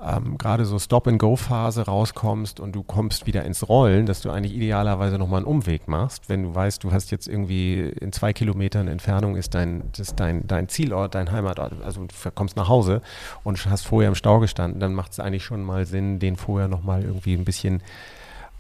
ähm, 0.04 0.38
gerade 0.38 0.66
so 0.66 0.78
Stop-and-Go-Phase 0.78 1.84
rauskommst 1.84 2.60
und 2.60 2.76
du 2.76 2.84
kommst 2.84 3.26
wieder 3.28 3.46
ins 3.46 3.68
Rollen, 3.70 4.06
dass 4.06 4.22
du 4.22 4.30
eigentlich 4.30 4.54
idealerweise 4.54 5.18
nochmal 5.18 5.40
einen 5.40 5.48
Umweg 5.48 5.88
machst, 5.88 6.28
wenn 6.30 6.44
du 6.44 6.56
weißt, 6.56 6.84
du 6.84 6.92
hast 6.92 7.12
jetzt 7.12 7.28
irgendwie 7.28 7.80
in 7.80 8.12
zwei 8.12 8.34
Kilometern 8.34 8.88
Entfernung 8.88 9.36
ist 9.36 9.56
dein, 9.56 9.84
das 9.98 10.16
dein, 10.16 10.48
dein 10.48 10.68
Zielort, 10.68 11.16
dein 11.16 11.32
Heimatort, 11.32 11.74
also 11.84 12.02
du 12.06 12.32
kommst 12.32 12.58
nach 12.58 12.68
Hause 12.68 13.02
und 13.44 13.64
hast 13.70 13.86
vorher 13.86 14.10
im 14.10 14.16
Stau 14.16 14.40
gestanden, 14.40 14.80
dann 14.80 14.94
macht 14.94 15.12
es 15.12 15.20
eigentlich 15.20 15.44
schon 15.44 15.64
mal 15.64 15.86
Sinn, 15.86 16.20
den 16.20 16.36
vorher 16.36 16.68
nochmal 16.68 17.04
irgendwie 17.04 17.34
ein 17.34 17.46
bisschen 17.46 17.82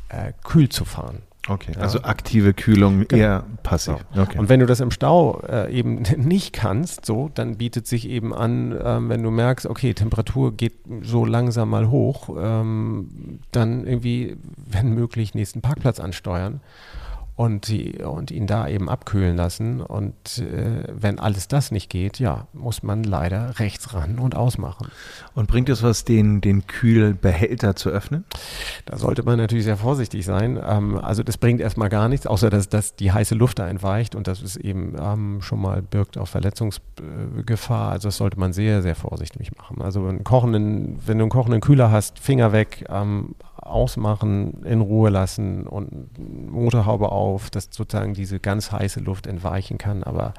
äh, 0.09 0.33
kühl 0.43 0.69
zu 0.69 0.85
fahren. 0.85 1.21
Okay, 1.47 1.73
ja. 1.75 1.81
also 1.81 2.01
aktive 2.01 2.53
Kühlung 2.53 3.07
genau. 3.07 3.21
eher 3.21 3.43
passiv. 3.61 3.97
Genau. 4.11 4.23
Okay. 4.23 4.39
Und 4.39 4.49
wenn 4.49 4.59
du 4.59 4.65
das 4.65 4.79
im 4.79 4.89
Stau 4.89 5.41
äh, 5.47 5.71
eben 5.71 6.01
nicht 6.17 6.53
kannst, 6.53 7.05
so, 7.05 7.29
dann 7.33 7.57
bietet 7.57 7.85
sich 7.87 8.09
eben 8.09 8.33
an, 8.33 8.75
ähm, 8.83 9.09
wenn 9.09 9.21
du 9.21 9.29
merkst, 9.29 9.67
okay, 9.67 9.93
Temperatur 9.93 10.55
geht 10.55 10.73
so 11.01 11.23
langsam 11.23 11.69
mal 11.69 11.89
hoch, 11.89 12.29
ähm, 12.37 13.39
dann 13.51 13.85
irgendwie, 13.85 14.37
wenn 14.55 14.93
möglich, 14.93 15.35
nächsten 15.35 15.61
Parkplatz 15.61 15.99
ansteuern 15.99 16.61
und, 17.35 17.67
die, 17.67 18.01
und 18.01 18.31
ihn 18.31 18.47
da 18.47 18.67
eben 18.67 18.89
abkühlen 18.89 19.35
lassen. 19.35 19.81
Und 19.81 20.37
äh, 20.37 20.83
wenn 20.89 21.19
alles 21.19 21.49
das 21.49 21.69
nicht 21.69 21.89
geht, 21.89 22.17
ja, 22.19 22.47
muss 22.53 22.81
man 22.81 23.03
leider 23.03 23.59
rechts 23.59 23.93
ran 23.93 24.19
und 24.19 24.35
ausmachen. 24.35 24.87
Und 25.33 25.47
bringt 25.47 25.67
es 25.67 25.83
was, 25.83 26.05
den, 26.05 26.39
den 26.39 26.65
Kühlbehälter 26.65 27.75
zu 27.75 27.89
öffnen? 27.89 28.23
Da 28.85 28.97
sollte 28.97 29.23
man 29.23 29.37
natürlich 29.37 29.65
sehr 29.65 29.75
vorsichtig 29.75 30.23
sein. 30.23 30.57
Ähm, 30.65 30.97
also 30.97 31.23
das 31.23 31.37
bringt 31.37 31.59
erstmal 31.59 31.89
gar 31.89 32.07
nichts, 32.07 32.25
außer 32.25 32.49
dass, 32.49 32.69
dass 32.69 32.95
die 32.95 33.11
heiße 33.11 33.35
Luft 33.35 33.59
da 33.59 33.67
entweicht 33.67 34.15
und 34.15 34.27
das 34.27 34.41
ist 34.41 34.55
eben 34.55 34.95
ähm, 34.97 35.41
schon 35.41 35.61
mal 35.61 35.81
birgt 35.81 36.17
auch 36.17 36.29
Verletzungsgefahr. 36.29 37.91
Also 37.91 38.07
das 38.07 38.17
sollte 38.17 38.39
man 38.39 38.53
sehr, 38.53 38.81
sehr 38.81 38.95
vorsichtig 38.95 39.51
machen. 39.57 39.81
Also 39.81 40.07
einen 40.07 40.23
kochenden, 40.23 40.99
wenn 41.05 41.17
du 41.17 41.25
einen 41.25 41.31
kochenden 41.31 41.59
Kühler 41.59 41.91
hast, 41.91 42.19
Finger 42.19 42.53
weg, 42.53 42.85
ähm, 42.89 43.35
ausmachen, 43.65 44.63
in 44.63 44.81
Ruhe 44.81 45.09
lassen 45.09 45.67
und 45.67 46.17
Motorhaube 46.51 47.11
auf, 47.11 47.49
dass 47.49 47.69
sozusagen 47.71 48.13
diese 48.13 48.39
ganz 48.39 48.71
heiße 48.71 48.99
Luft 48.99 49.27
entweichen 49.27 49.77
kann, 49.77 50.03
aber 50.03 50.33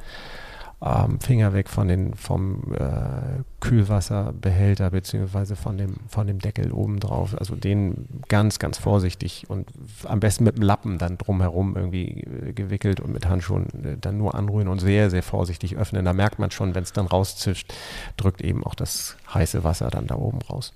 ähm, 0.83 1.21
Finger 1.21 1.55
weg 1.55 1.69
von 1.69 1.89
den, 1.89 2.15
vom 2.15 2.75
äh, 2.75 3.43
Kühlwasserbehälter 3.61 4.91
beziehungsweise 4.91 5.57
von 5.57 5.79
dem, 5.79 5.97
von 6.07 6.27
dem 6.27 6.39
Deckel 6.39 6.71
oben 6.71 7.01
drauf. 7.01 7.35
Also 7.39 7.57
den 7.57 8.07
ganz, 8.29 8.59
ganz 8.59 8.77
vorsichtig 8.77 9.47
und 9.49 9.69
am 10.05 10.21
besten 10.21 10.45
mit 10.45 10.57
dem 10.57 10.62
Lappen 10.62 10.99
dann 10.99 11.17
drumherum 11.17 11.77
irgendwie 11.77 12.21
äh, 12.21 12.53
gewickelt 12.53 13.01
und 13.01 13.12
mit 13.12 13.27
Handschuhen 13.27 13.67
äh, 13.85 13.97
dann 13.99 14.19
nur 14.19 14.35
anrühren 14.35 14.69
und 14.69 14.79
sehr, 14.81 15.09
sehr 15.11 15.23
vorsichtig 15.23 15.77
öffnen. 15.77 16.05
Da 16.05 16.12
merkt 16.12 16.39
man 16.39 16.51
schon, 16.51 16.75
wenn 16.75 16.83
es 16.83 16.93
dann 16.93 17.07
rauszischt, 17.07 17.73
drückt 18.19 18.43
eben 18.43 18.62
auch 18.62 18.75
das 18.75 19.17
heiße 19.33 19.65
Wasser 19.65 19.89
dann 19.89 20.07
da 20.07 20.17
oben 20.17 20.43
raus. 20.43 20.75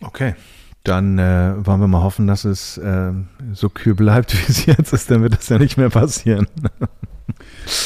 Okay. 0.00 0.34
Dann 0.84 1.18
äh, 1.18 1.54
wollen 1.64 1.80
wir 1.80 1.86
mal 1.86 2.02
hoffen, 2.02 2.26
dass 2.26 2.44
es 2.44 2.76
äh, 2.78 3.12
so 3.52 3.68
kühl 3.68 3.94
bleibt, 3.94 4.34
wie 4.48 4.50
es 4.50 4.66
jetzt 4.66 4.92
ist, 4.92 5.10
dann 5.10 5.22
wird 5.22 5.34
das 5.34 5.48
ja 5.48 5.58
nicht 5.58 5.76
mehr 5.76 5.90
passieren. 5.90 6.46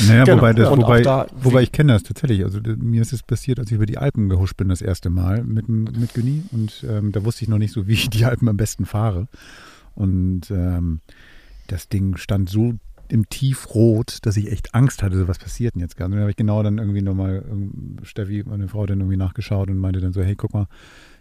Naja, 0.09 0.25
genau. 0.25 0.39
wobei, 0.39 0.53
das, 0.55 0.71
wobei, 0.71 1.03
da, 1.03 1.27
wobei 1.37 1.63
ich 1.63 1.71
kenne 1.71 1.93
das 1.93 2.03
tatsächlich. 2.03 2.43
Also 2.43 2.59
mir 2.79 3.03
ist 3.03 3.13
es 3.13 3.23
passiert, 3.23 3.59
als 3.59 3.71
ich 3.71 3.77
über 3.77 3.87
die 3.87 3.99
Alpen 3.99 4.29
gehuscht 4.29 4.57
bin 4.57 4.69
das 4.69 4.81
erste 4.81 5.11
Mal 5.11 5.45
mit, 5.45 5.69
mit 5.69 6.15
Günni 6.15 6.43
und 6.53 6.85
ähm, 6.89 7.13
da 7.13 7.25
wusste 7.25 7.45
ich 7.45 7.49
noch 7.49 7.59
nicht 7.59 7.73
so, 7.73 7.87
wie 7.87 7.93
ich 7.93 8.11
die 8.11 8.25
Alpen 8.25 8.49
am 8.49 8.57
besten 8.57 8.87
fahre. 8.87 9.29
Und 9.95 10.51
ähm, 10.51 11.01
das 11.69 11.89
Ding 11.89 12.17
stand 12.17 12.49
so 12.49 12.75
im 13.09 13.29
Tiefrot, 13.29 14.19
dass 14.23 14.37
ich 14.37 14.51
echt 14.51 14.75
Angst 14.75 15.03
hatte, 15.03 15.17
so 15.17 15.29
was 15.29 15.39
passiert 15.39 15.75
denn 15.75 15.81
jetzt 15.81 15.97
gerade. 15.97 16.07
Und 16.07 16.13
dann 16.13 16.23
habe 16.23 16.31
ich 16.31 16.37
genau 16.37 16.63
dann 16.63 16.79
irgendwie 16.79 17.03
nochmal, 17.03 17.45
ähm, 17.49 17.99
Steffi, 18.03 18.45
meine 18.47 18.69
Frau, 18.69 18.85
dann 18.87 19.01
irgendwie 19.01 19.17
nachgeschaut 19.17 19.71
und 19.71 19.79
meinte 19.79 20.01
dann 20.01 20.13
so, 20.13 20.23
hey, 20.23 20.35
guck 20.35 20.53
mal, 20.55 20.67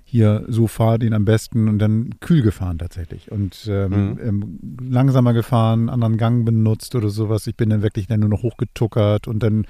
hier 0.08 0.46
so 0.48 0.68
fahr 0.68 1.00
den 1.00 1.14
am 1.14 1.26
besten 1.26 1.68
und 1.68 1.80
dann 1.80 2.12
kühl 2.20 2.44
gefahren 2.44 2.78
tatsächlich 2.78 3.32
und 3.32 3.68
ähm, 3.68 3.90
mhm. 3.92 4.20
ähm, 4.24 4.60
langsamer 4.90 5.34
gefahren, 5.34 5.90
anderen 5.90 6.18
Gang 6.18 6.46
benutzt 6.46 6.94
oder 6.96 7.10
sowas. 7.10 7.48
Ich 7.48 7.56
bin 7.56 7.70
dann 7.72 7.82
wirklich 7.82 8.08
dann 8.08 8.20
nur 8.20 8.30
noch 8.30 8.44
hochgetuckert 8.44 9.28
und 9.28 9.42
dann 9.42 9.66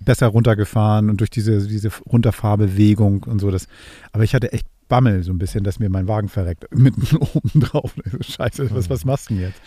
besser 0.00 0.26
runtergefahren 0.26 1.08
und 1.08 1.20
durch 1.20 1.30
diese, 1.30 1.66
diese 1.66 1.90
Runterfahrbewegung 2.06 3.22
und 3.22 3.40
so. 3.40 3.50
Das, 3.50 3.68
aber 4.12 4.24
ich 4.24 4.34
hatte 4.34 4.52
echt 4.52 4.66
Bammel 4.88 5.22
so 5.22 5.32
ein 5.32 5.38
bisschen, 5.38 5.64
dass 5.64 5.78
mir 5.78 5.88
mein 5.88 6.08
Wagen 6.08 6.28
verreckt. 6.28 6.66
Mitten 6.74 7.16
oben 7.16 7.60
drauf. 7.60 7.94
Scheiße, 8.20 8.70
was, 8.70 8.90
was 8.90 9.04
machst 9.04 9.30
du 9.30 9.34
denn 9.34 9.42
jetzt? 9.44 9.60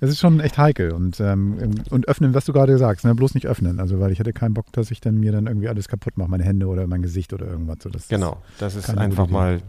Es 0.00 0.10
ist 0.10 0.20
schon 0.20 0.40
echt 0.40 0.58
heikel. 0.58 0.92
Und, 0.92 1.20
ähm, 1.20 1.74
und 1.90 2.08
öffnen, 2.08 2.34
was 2.34 2.44
du 2.44 2.52
gerade 2.52 2.76
sagst, 2.78 3.04
ne? 3.04 3.14
bloß 3.14 3.34
nicht 3.34 3.46
öffnen. 3.46 3.80
Also, 3.80 4.00
weil 4.00 4.12
ich 4.12 4.18
hätte 4.18 4.32
keinen 4.32 4.54
Bock, 4.54 4.72
dass 4.72 4.90
ich 4.90 5.00
dann 5.00 5.18
mir 5.18 5.32
dann 5.32 5.46
irgendwie 5.46 5.68
alles 5.68 5.88
kaputt 5.88 6.16
mache, 6.16 6.30
meine 6.30 6.44
Hände 6.44 6.66
oder 6.66 6.86
mein 6.86 7.02
Gesicht 7.02 7.32
oder 7.32 7.46
irgendwas. 7.46 7.78
So, 7.82 7.90
das 7.90 8.08
genau, 8.08 8.42
das 8.58 8.74
ist 8.74 8.90
einfach 8.90 9.28
mal 9.28 9.60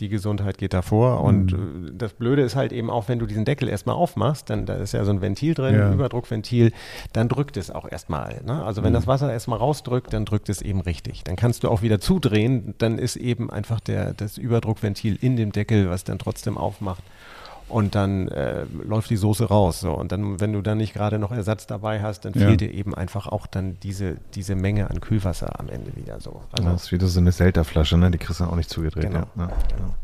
die 0.00 0.08
Gesundheit 0.08 0.58
geht 0.58 0.72
davor. 0.72 1.22
Und 1.22 1.52
mhm. 1.52 1.92
das 1.96 2.12
Blöde 2.12 2.42
ist 2.42 2.56
halt 2.56 2.72
eben 2.72 2.90
auch, 2.90 3.08
wenn 3.08 3.18
du 3.18 3.26
diesen 3.26 3.44
Deckel 3.44 3.68
erstmal 3.68 3.96
aufmachst, 3.96 4.50
dann 4.50 4.66
da 4.66 4.74
ist 4.74 4.92
ja 4.92 5.04
so 5.04 5.10
ein 5.10 5.20
Ventil 5.20 5.54
drin, 5.54 5.74
ja. 5.74 5.86
ein 5.86 5.94
Überdruckventil, 5.94 6.72
dann 7.12 7.28
drückt 7.28 7.56
es 7.56 7.70
auch 7.70 7.90
erstmal. 7.90 8.40
Ne? 8.44 8.62
Also 8.62 8.82
wenn 8.82 8.90
mhm. 8.90 8.94
das 8.94 9.06
Wasser 9.06 9.32
erstmal 9.32 9.58
rausdrückt, 9.58 10.12
dann 10.12 10.24
drückt 10.24 10.48
es 10.48 10.62
eben 10.62 10.80
richtig. 10.80 11.24
Dann 11.24 11.36
kannst 11.36 11.64
du 11.64 11.68
auch 11.68 11.82
wieder 11.82 12.00
zudrehen, 12.00 12.74
dann 12.78 12.98
ist 12.98 13.16
eben 13.16 13.50
einfach 13.50 13.80
der, 13.80 14.14
das 14.14 14.38
Überdruckventil 14.38 15.18
in 15.20 15.36
dem 15.36 15.52
Deckel, 15.52 15.90
was 15.90 16.04
dann 16.04 16.18
trotzdem 16.18 16.56
aufmacht 16.56 17.02
und 17.68 17.94
dann 17.94 18.28
äh, 18.28 18.64
läuft 18.84 19.10
die 19.10 19.16
Soße 19.16 19.44
raus. 19.44 19.80
So. 19.80 19.92
Und 19.92 20.12
dann, 20.12 20.40
wenn 20.40 20.52
du 20.52 20.62
dann 20.62 20.78
nicht 20.78 20.94
gerade 20.94 21.18
noch 21.18 21.32
Ersatz 21.32 21.66
dabei 21.66 22.02
hast, 22.02 22.24
dann 22.24 22.32
ja. 22.34 22.46
fehlt 22.46 22.60
dir 22.60 22.72
eben 22.72 22.94
einfach 22.94 23.26
auch 23.26 23.46
dann 23.46 23.78
diese, 23.82 24.16
diese 24.34 24.54
Menge 24.54 24.90
an 24.90 25.00
Kühlwasser 25.00 25.60
am 25.60 25.68
Ende 25.68 25.94
wieder 25.96 26.20
so. 26.20 26.42
Also, 26.52 26.70
das 26.70 26.84
ist 26.84 26.92
wieder 26.92 27.06
so 27.06 27.20
eine 27.20 27.32
Selterflasche, 27.32 27.98
ne? 27.98 28.10
Die 28.10 28.18
kriegst 28.18 28.40
du 28.40 28.44
auch 28.44 28.56
nicht 28.56 28.70
zugedreht. 28.70 29.04
Genau. 29.04 29.26
Ja. 29.36 29.42
Ja. 29.42 29.46
genau. 29.76 29.94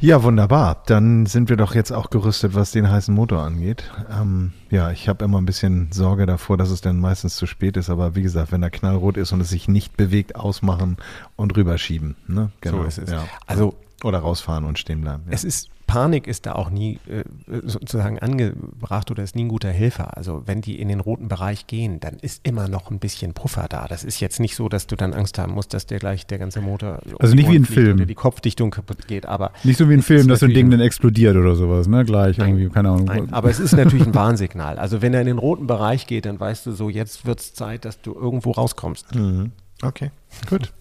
ja, 0.00 0.22
wunderbar. 0.22 0.82
Dann 0.86 1.26
sind 1.26 1.48
wir 1.48 1.56
doch 1.56 1.74
jetzt 1.74 1.90
auch 1.90 2.10
gerüstet, 2.10 2.54
was 2.54 2.70
den 2.70 2.90
heißen 2.90 3.14
Motor 3.14 3.42
angeht. 3.42 3.90
Ähm, 4.10 4.52
ja, 4.70 4.90
ich 4.90 5.08
habe 5.08 5.24
immer 5.24 5.38
ein 5.38 5.46
bisschen 5.46 5.90
Sorge 5.90 6.26
davor, 6.26 6.56
dass 6.56 6.70
es 6.70 6.80
dann 6.80 7.00
meistens 7.00 7.36
zu 7.36 7.46
spät 7.46 7.76
ist. 7.76 7.90
Aber 7.90 8.14
wie 8.14 8.22
gesagt, 8.22 8.52
wenn 8.52 8.62
er 8.62 8.70
knallrot 8.70 9.16
ist 9.16 9.32
und 9.32 9.40
es 9.40 9.48
sich 9.48 9.68
nicht 9.68 9.96
bewegt, 9.96 10.36
ausmachen 10.36 10.96
und 11.36 11.56
rüberschieben. 11.56 12.14
Ne? 12.28 12.50
Genau. 12.60 12.78
So 12.78 12.84
ist 12.84 12.98
es. 12.98 13.12
Also 13.46 13.74
oder 14.04 14.18
rausfahren 14.18 14.64
und 14.64 14.78
stehen 14.78 15.00
bleiben. 15.00 15.24
Ja. 15.26 15.32
Es 15.32 15.44
ist 15.44 15.70
Panik 15.86 16.26
ist 16.26 16.46
da 16.46 16.52
auch 16.52 16.70
nie 16.70 16.98
äh, 17.08 17.24
sozusagen 17.62 18.18
angebracht 18.18 19.10
oder 19.10 19.22
ist 19.22 19.36
nie 19.36 19.44
ein 19.44 19.48
guter 19.48 19.70
Helfer. 19.70 20.16
Also 20.16 20.42
wenn 20.46 20.60
die 20.60 20.80
in 20.80 20.88
den 20.88 21.00
roten 21.00 21.28
Bereich 21.28 21.66
gehen, 21.66 22.00
dann 22.00 22.16
ist 22.16 22.46
immer 22.46 22.68
noch 22.68 22.90
ein 22.90 22.98
bisschen 22.98 23.34
Puffer 23.34 23.66
da. 23.68 23.86
Das 23.86 24.04
ist 24.04 24.20
jetzt 24.20 24.40
nicht 24.40 24.56
so, 24.56 24.68
dass 24.68 24.86
du 24.86 24.96
dann 24.96 25.12
Angst 25.12 25.38
haben 25.38 25.52
musst, 25.52 25.74
dass 25.74 25.86
der 25.86 25.98
gleich 25.98 26.26
der 26.26 26.38
ganze 26.38 26.60
Motor 26.60 27.00
also 27.18 27.34
nicht 27.34 27.50
wie 27.50 27.56
ein 27.56 27.64
Film 27.64 27.96
oder 27.96 28.06
die 28.06 28.14
Kopfdichtung 28.14 28.70
kaputt 28.70 29.06
geht. 29.06 29.26
Aber 29.26 29.52
nicht 29.62 29.76
so 29.76 29.88
wie 29.88 29.94
ein 29.94 30.02
Film, 30.02 30.28
dass 30.28 30.40
so 30.40 30.46
ein 30.46 30.54
Ding 30.54 30.70
dann 30.70 30.80
explodiert 30.80 31.36
oder 31.36 31.54
sowas, 31.54 31.86
ne? 31.86 32.04
Gleich 32.04 32.38
nein, 32.38 32.50
irgendwie, 32.50 32.68
keine 32.70 32.90
Ahnung. 32.90 33.04
Nein, 33.04 33.32
aber 33.32 33.50
es 33.50 33.60
ist 33.60 33.72
natürlich 33.72 34.06
ein 34.06 34.14
Warnsignal. 34.14 34.78
Also 34.78 35.02
wenn 35.02 35.14
er 35.14 35.20
in 35.20 35.26
den 35.26 35.38
roten 35.38 35.66
Bereich 35.66 36.06
geht, 36.06 36.26
dann 36.26 36.40
weißt 36.40 36.66
du 36.66 36.72
so, 36.72 36.88
jetzt 36.88 37.26
wird 37.26 37.40
es 37.40 37.54
Zeit, 37.54 37.84
dass 37.84 38.00
du 38.00 38.14
irgendwo 38.14 38.52
rauskommst. 38.52 39.14
Mhm. 39.14 39.52
Okay, 39.82 40.10
gut. 40.48 40.72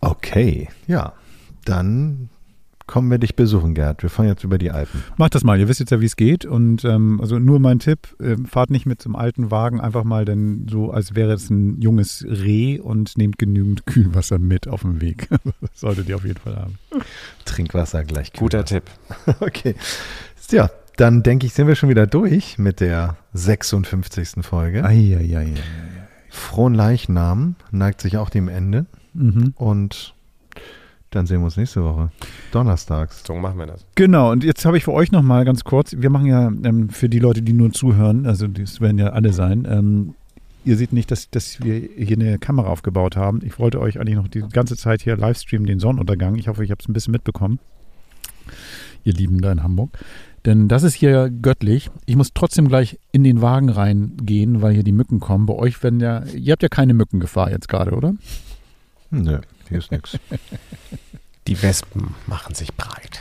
Okay, 0.00 0.68
ja. 0.86 1.12
Dann 1.64 2.28
kommen 2.86 3.10
wir 3.10 3.18
dich 3.18 3.36
besuchen, 3.36 3.74
Gerd. 3.74 4.02
Wir 4.02 4.10
fahren 4.10 4.26
jetzt 4.26 4.44
über 4.44 4.58
die 4.58 4.70
Alpen. 4.70 5.02
Macht 5.16 5.34
das 5.34 5.44
mal. 5.44 5.58
Ihr 5.58 5.68
wisst 5.68 5.80
jetzt 5.80 5.90
ja, 5.90 6.00
wie 6.00 6.06
es 6.06 6.16
geht. 6.16 6.44
Und 6.44 6.84
ähm, 6.84 7.20
also 7.20 7.38
nur 7.38 7.58
mein 7.60 7.78
Tipp: 7.78 8.14
äh, 8.20 8.36
Fahrt 8.46 8.70
nicht 8.70 8.86
mit 8.86 9.02
so 9.02 9.08
einem 9.08 9.16
alten 9.16 9.50
Wagen 9.50 9.80
einfach 9.80 10.04
mal, 10.04 10.24
denn 10.24 10.66
so 10.70 10.90
als 10.90 11.14
wäre 11.14 11.32
es 11.32 11.50
ein 11.50 11.80
junges 11.80 12.24
Reh 12.28 12.78
und 12.80 13.16
nehmt 13.18 13.38
genügend 13.38 13.86
Kühlwasser 13.86 14.38
mit 14.38 14.68
auf 14.68 14.82
dem 14.82 15.00
Weg. 15.00 15.28
das 15.60 15.80
solltet 15.80 16.08
ihr 16.08 16.16
auf 16.16 16.24
jeden 16.24 16.40
Fall 16.40 16.56
haben. 16.56 16.78
Trinkwasser 17.44 18.04
gleich. 18.04 18.32
Guter 18.32 18.64
Tipp. 18.64 18.84
okay. 19.40 19.74
Ja, 20.50 20.70
dann 20.96 21.22
denke 21.22 21.46
ich, 21.46 21.54
sind 21.54 21.66
wir 21.66 21.76
schon 21.76 21.88
wieder 21.88 22.06
durch 22.06 22.58
mit 22.58 22.80
der 22.80 23.16
56. 23.32 24.44
Folge. 24.44 24.84
Ei, 24.84 25.16
ei, 25.18 25.36
ei, 25.36 25.46
ei, 25.46 25.54
Frohen 26.28 26.74
Leichnam 26.74 27.56
neigt 27.70 28.00
sich 28.00 28.16
auch 28.16 28.30
dem 28.30 28.48
Ende. 28.48 28.86
Mhm. 29.14 29.52
Und 29.56 30.14
dann 31.12 31.26
sehen 31.26 31.40
wir 31.40 31.46
uns 31.46 31.56
nächste 31.56 31.84
Woche. 31.84 32.10
Donnerstags. 32.50 33.22
So 33.26 33.34
machen 33.34 33.58
wir 33.58 33.66
das. 33.66 33.84
Genau, 33.94 34.32
und 34.32 34.44
jetzt 34.44 34.64
habe 34.64 34.76
ich 34.76 34.84
für 34.84 34.92
euch 34.92 35.12
nochmal 35.12 35.44
ganz 35.44 35.64
kurz, 35.64 35.94
wir 35.96 36.10
machen 36.10 36.26
ja 36.26 36.48
ähm, 36.48 36.88
für 36.88 37.08
die 37.08 37.18
Leute, 37.18 37.42
die 37.42 37.52
nur 37.52 37.72
zuhören, 37.72 38.26
also 38.26 38.46
das 38.48 38.80
werden 38.80 38.98
ja 38.98 39.10
alle 39.10 39.32
sein, 39.32 39.66
ähm, 39.70 40.14
ihr 40.64 40.76
seht 40.76 40.92
nicht, 40.92 41.10
dass, 41.10 41.30
dass 41.30 41.62
wir 41.62 41.74
hier 41.74 42.16
eine 42.16 42.38
Kamera 42.38 42.68
aufgebaut 42.68 43.16
haben. 43.16 43.40
Ich 43.44 43.58
wollte 43.58 43.80
euch 43.80 43.98
eigentlich 43.98 44.16
noch 44.16 44.28
die 44.28 44.40
ganze 44.40 44.76
Zeit 44.76 45.02
hier 45.02 45.16
livestreamen, 45.16 45.66
den 45.66 45.80
Sonnenuntergang. 45.80 46.36
Ich 46.36 46.48
hoffe, 46.48 46.64
ich 46.64 46.70
habe 46.70 46.80
es 46.80 46.88
ein 46.88 46.92
bisschen 46.92 47.12
mitbekommen. 47.12 47.58
Ihr 49.04 49.14
Lieben 49.14 49.40
da 49.40 49.50
in 49.50 49.62
Hamburg. 49.62 49.98
Denn 50.44 50.68
das 50.68 50.82
ist 50.82 50.94
hier 50.94 51.30
göttlich. 51.30 51.90
Ich 52.06 52.16
muss 52.16 52.32
trotzdem 52.34 52.68
gleich 52.68 52.98
in 53.12 53.22
den 53.24 53.40
Wagen 53.42 53.68
reingehen, 53.68 54.62
weil 54.62 54.74
hier 54.74 54.82
die 54.82 54.92
Mücken 54.92 55.20
kommen. 55.20 55.46
Bei 55.46 55.54
euch 55.54 55.82
werden 55.82 56.00
ja, 56.00 56.24
ihr 56.24 56.52
habt 56.52 56.62
ja 56.62 56.68
keine 56.68 56.94
Mückengefahr 56.94 57.50
jetzt 57.50 57.68
gerade, 57.68 57.92
oder? 57.92 58.14
Nö. 59.12 59.38
Hier 59.68 59.78
ist 59.78 59.92
nichts. 59.92 60.18
Die 61.46 61.60
Wespen 61.62 62.14
machen 62.26 62.54
sich 62.54 62.74
breit. 62.74 63.20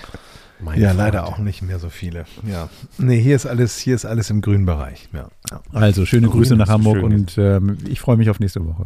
Mein 0.59 0.79
ja, 0.79 0.89
Freund. 0.89 0.99
leider 0.99 1.27
auch 1.27 1.39
nicht 1.39 1.61
mehr 1.61 1.79
so 1.79 1.89
viele. 1.89 2.25
Ja. 2.47 2.69
Nee, 2.97 3.19
hier 3.19 3.35
ist 3.35 3.45
alles, 3.45 3.77
hier 3.77 3.95
ist 3.95 4.05
alles 4.05 4.29
im 4.29 4.41
grünen 4.41 4.65
Bereich. 4.65 5.09
Ja. 5.11 5.29
Also 5.73 6.05
schöne 6.05 6.27
Grün 6.27 6.41
Grüße 6.41 6.55
nach 6.55 6.69
Hamburg 6.69 7.03
und 7.03 7.37
ähm, 7.37 7.77
ich 7.87 7.99
freue 7.99 8.17
mich 8.17 8.29
auf 8.29 8.39
nächste 8.39 8.65
Woche. 8.65 8.85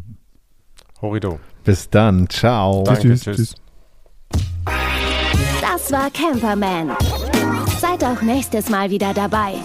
Horrido. 1.01 1.39
Bis 1.63 1.89
dann. 1.89 2.29
Ciao. 2.29 2.83
Danke, 2.83 3.01
tschüss, 3.01 3.21
tschüss. 3.21 3.35
tschüss. 3.35 3.55
Das 5.61 5.91
war 5.91 6.09
Camperman. 6.11 6.91
Seid 7.79 8.03
auch 8.03 8.21
nächstes 8.21 8.69
Mal 8.69 8.89
wieder 8.89 9.13
dabei. 9.13 9.55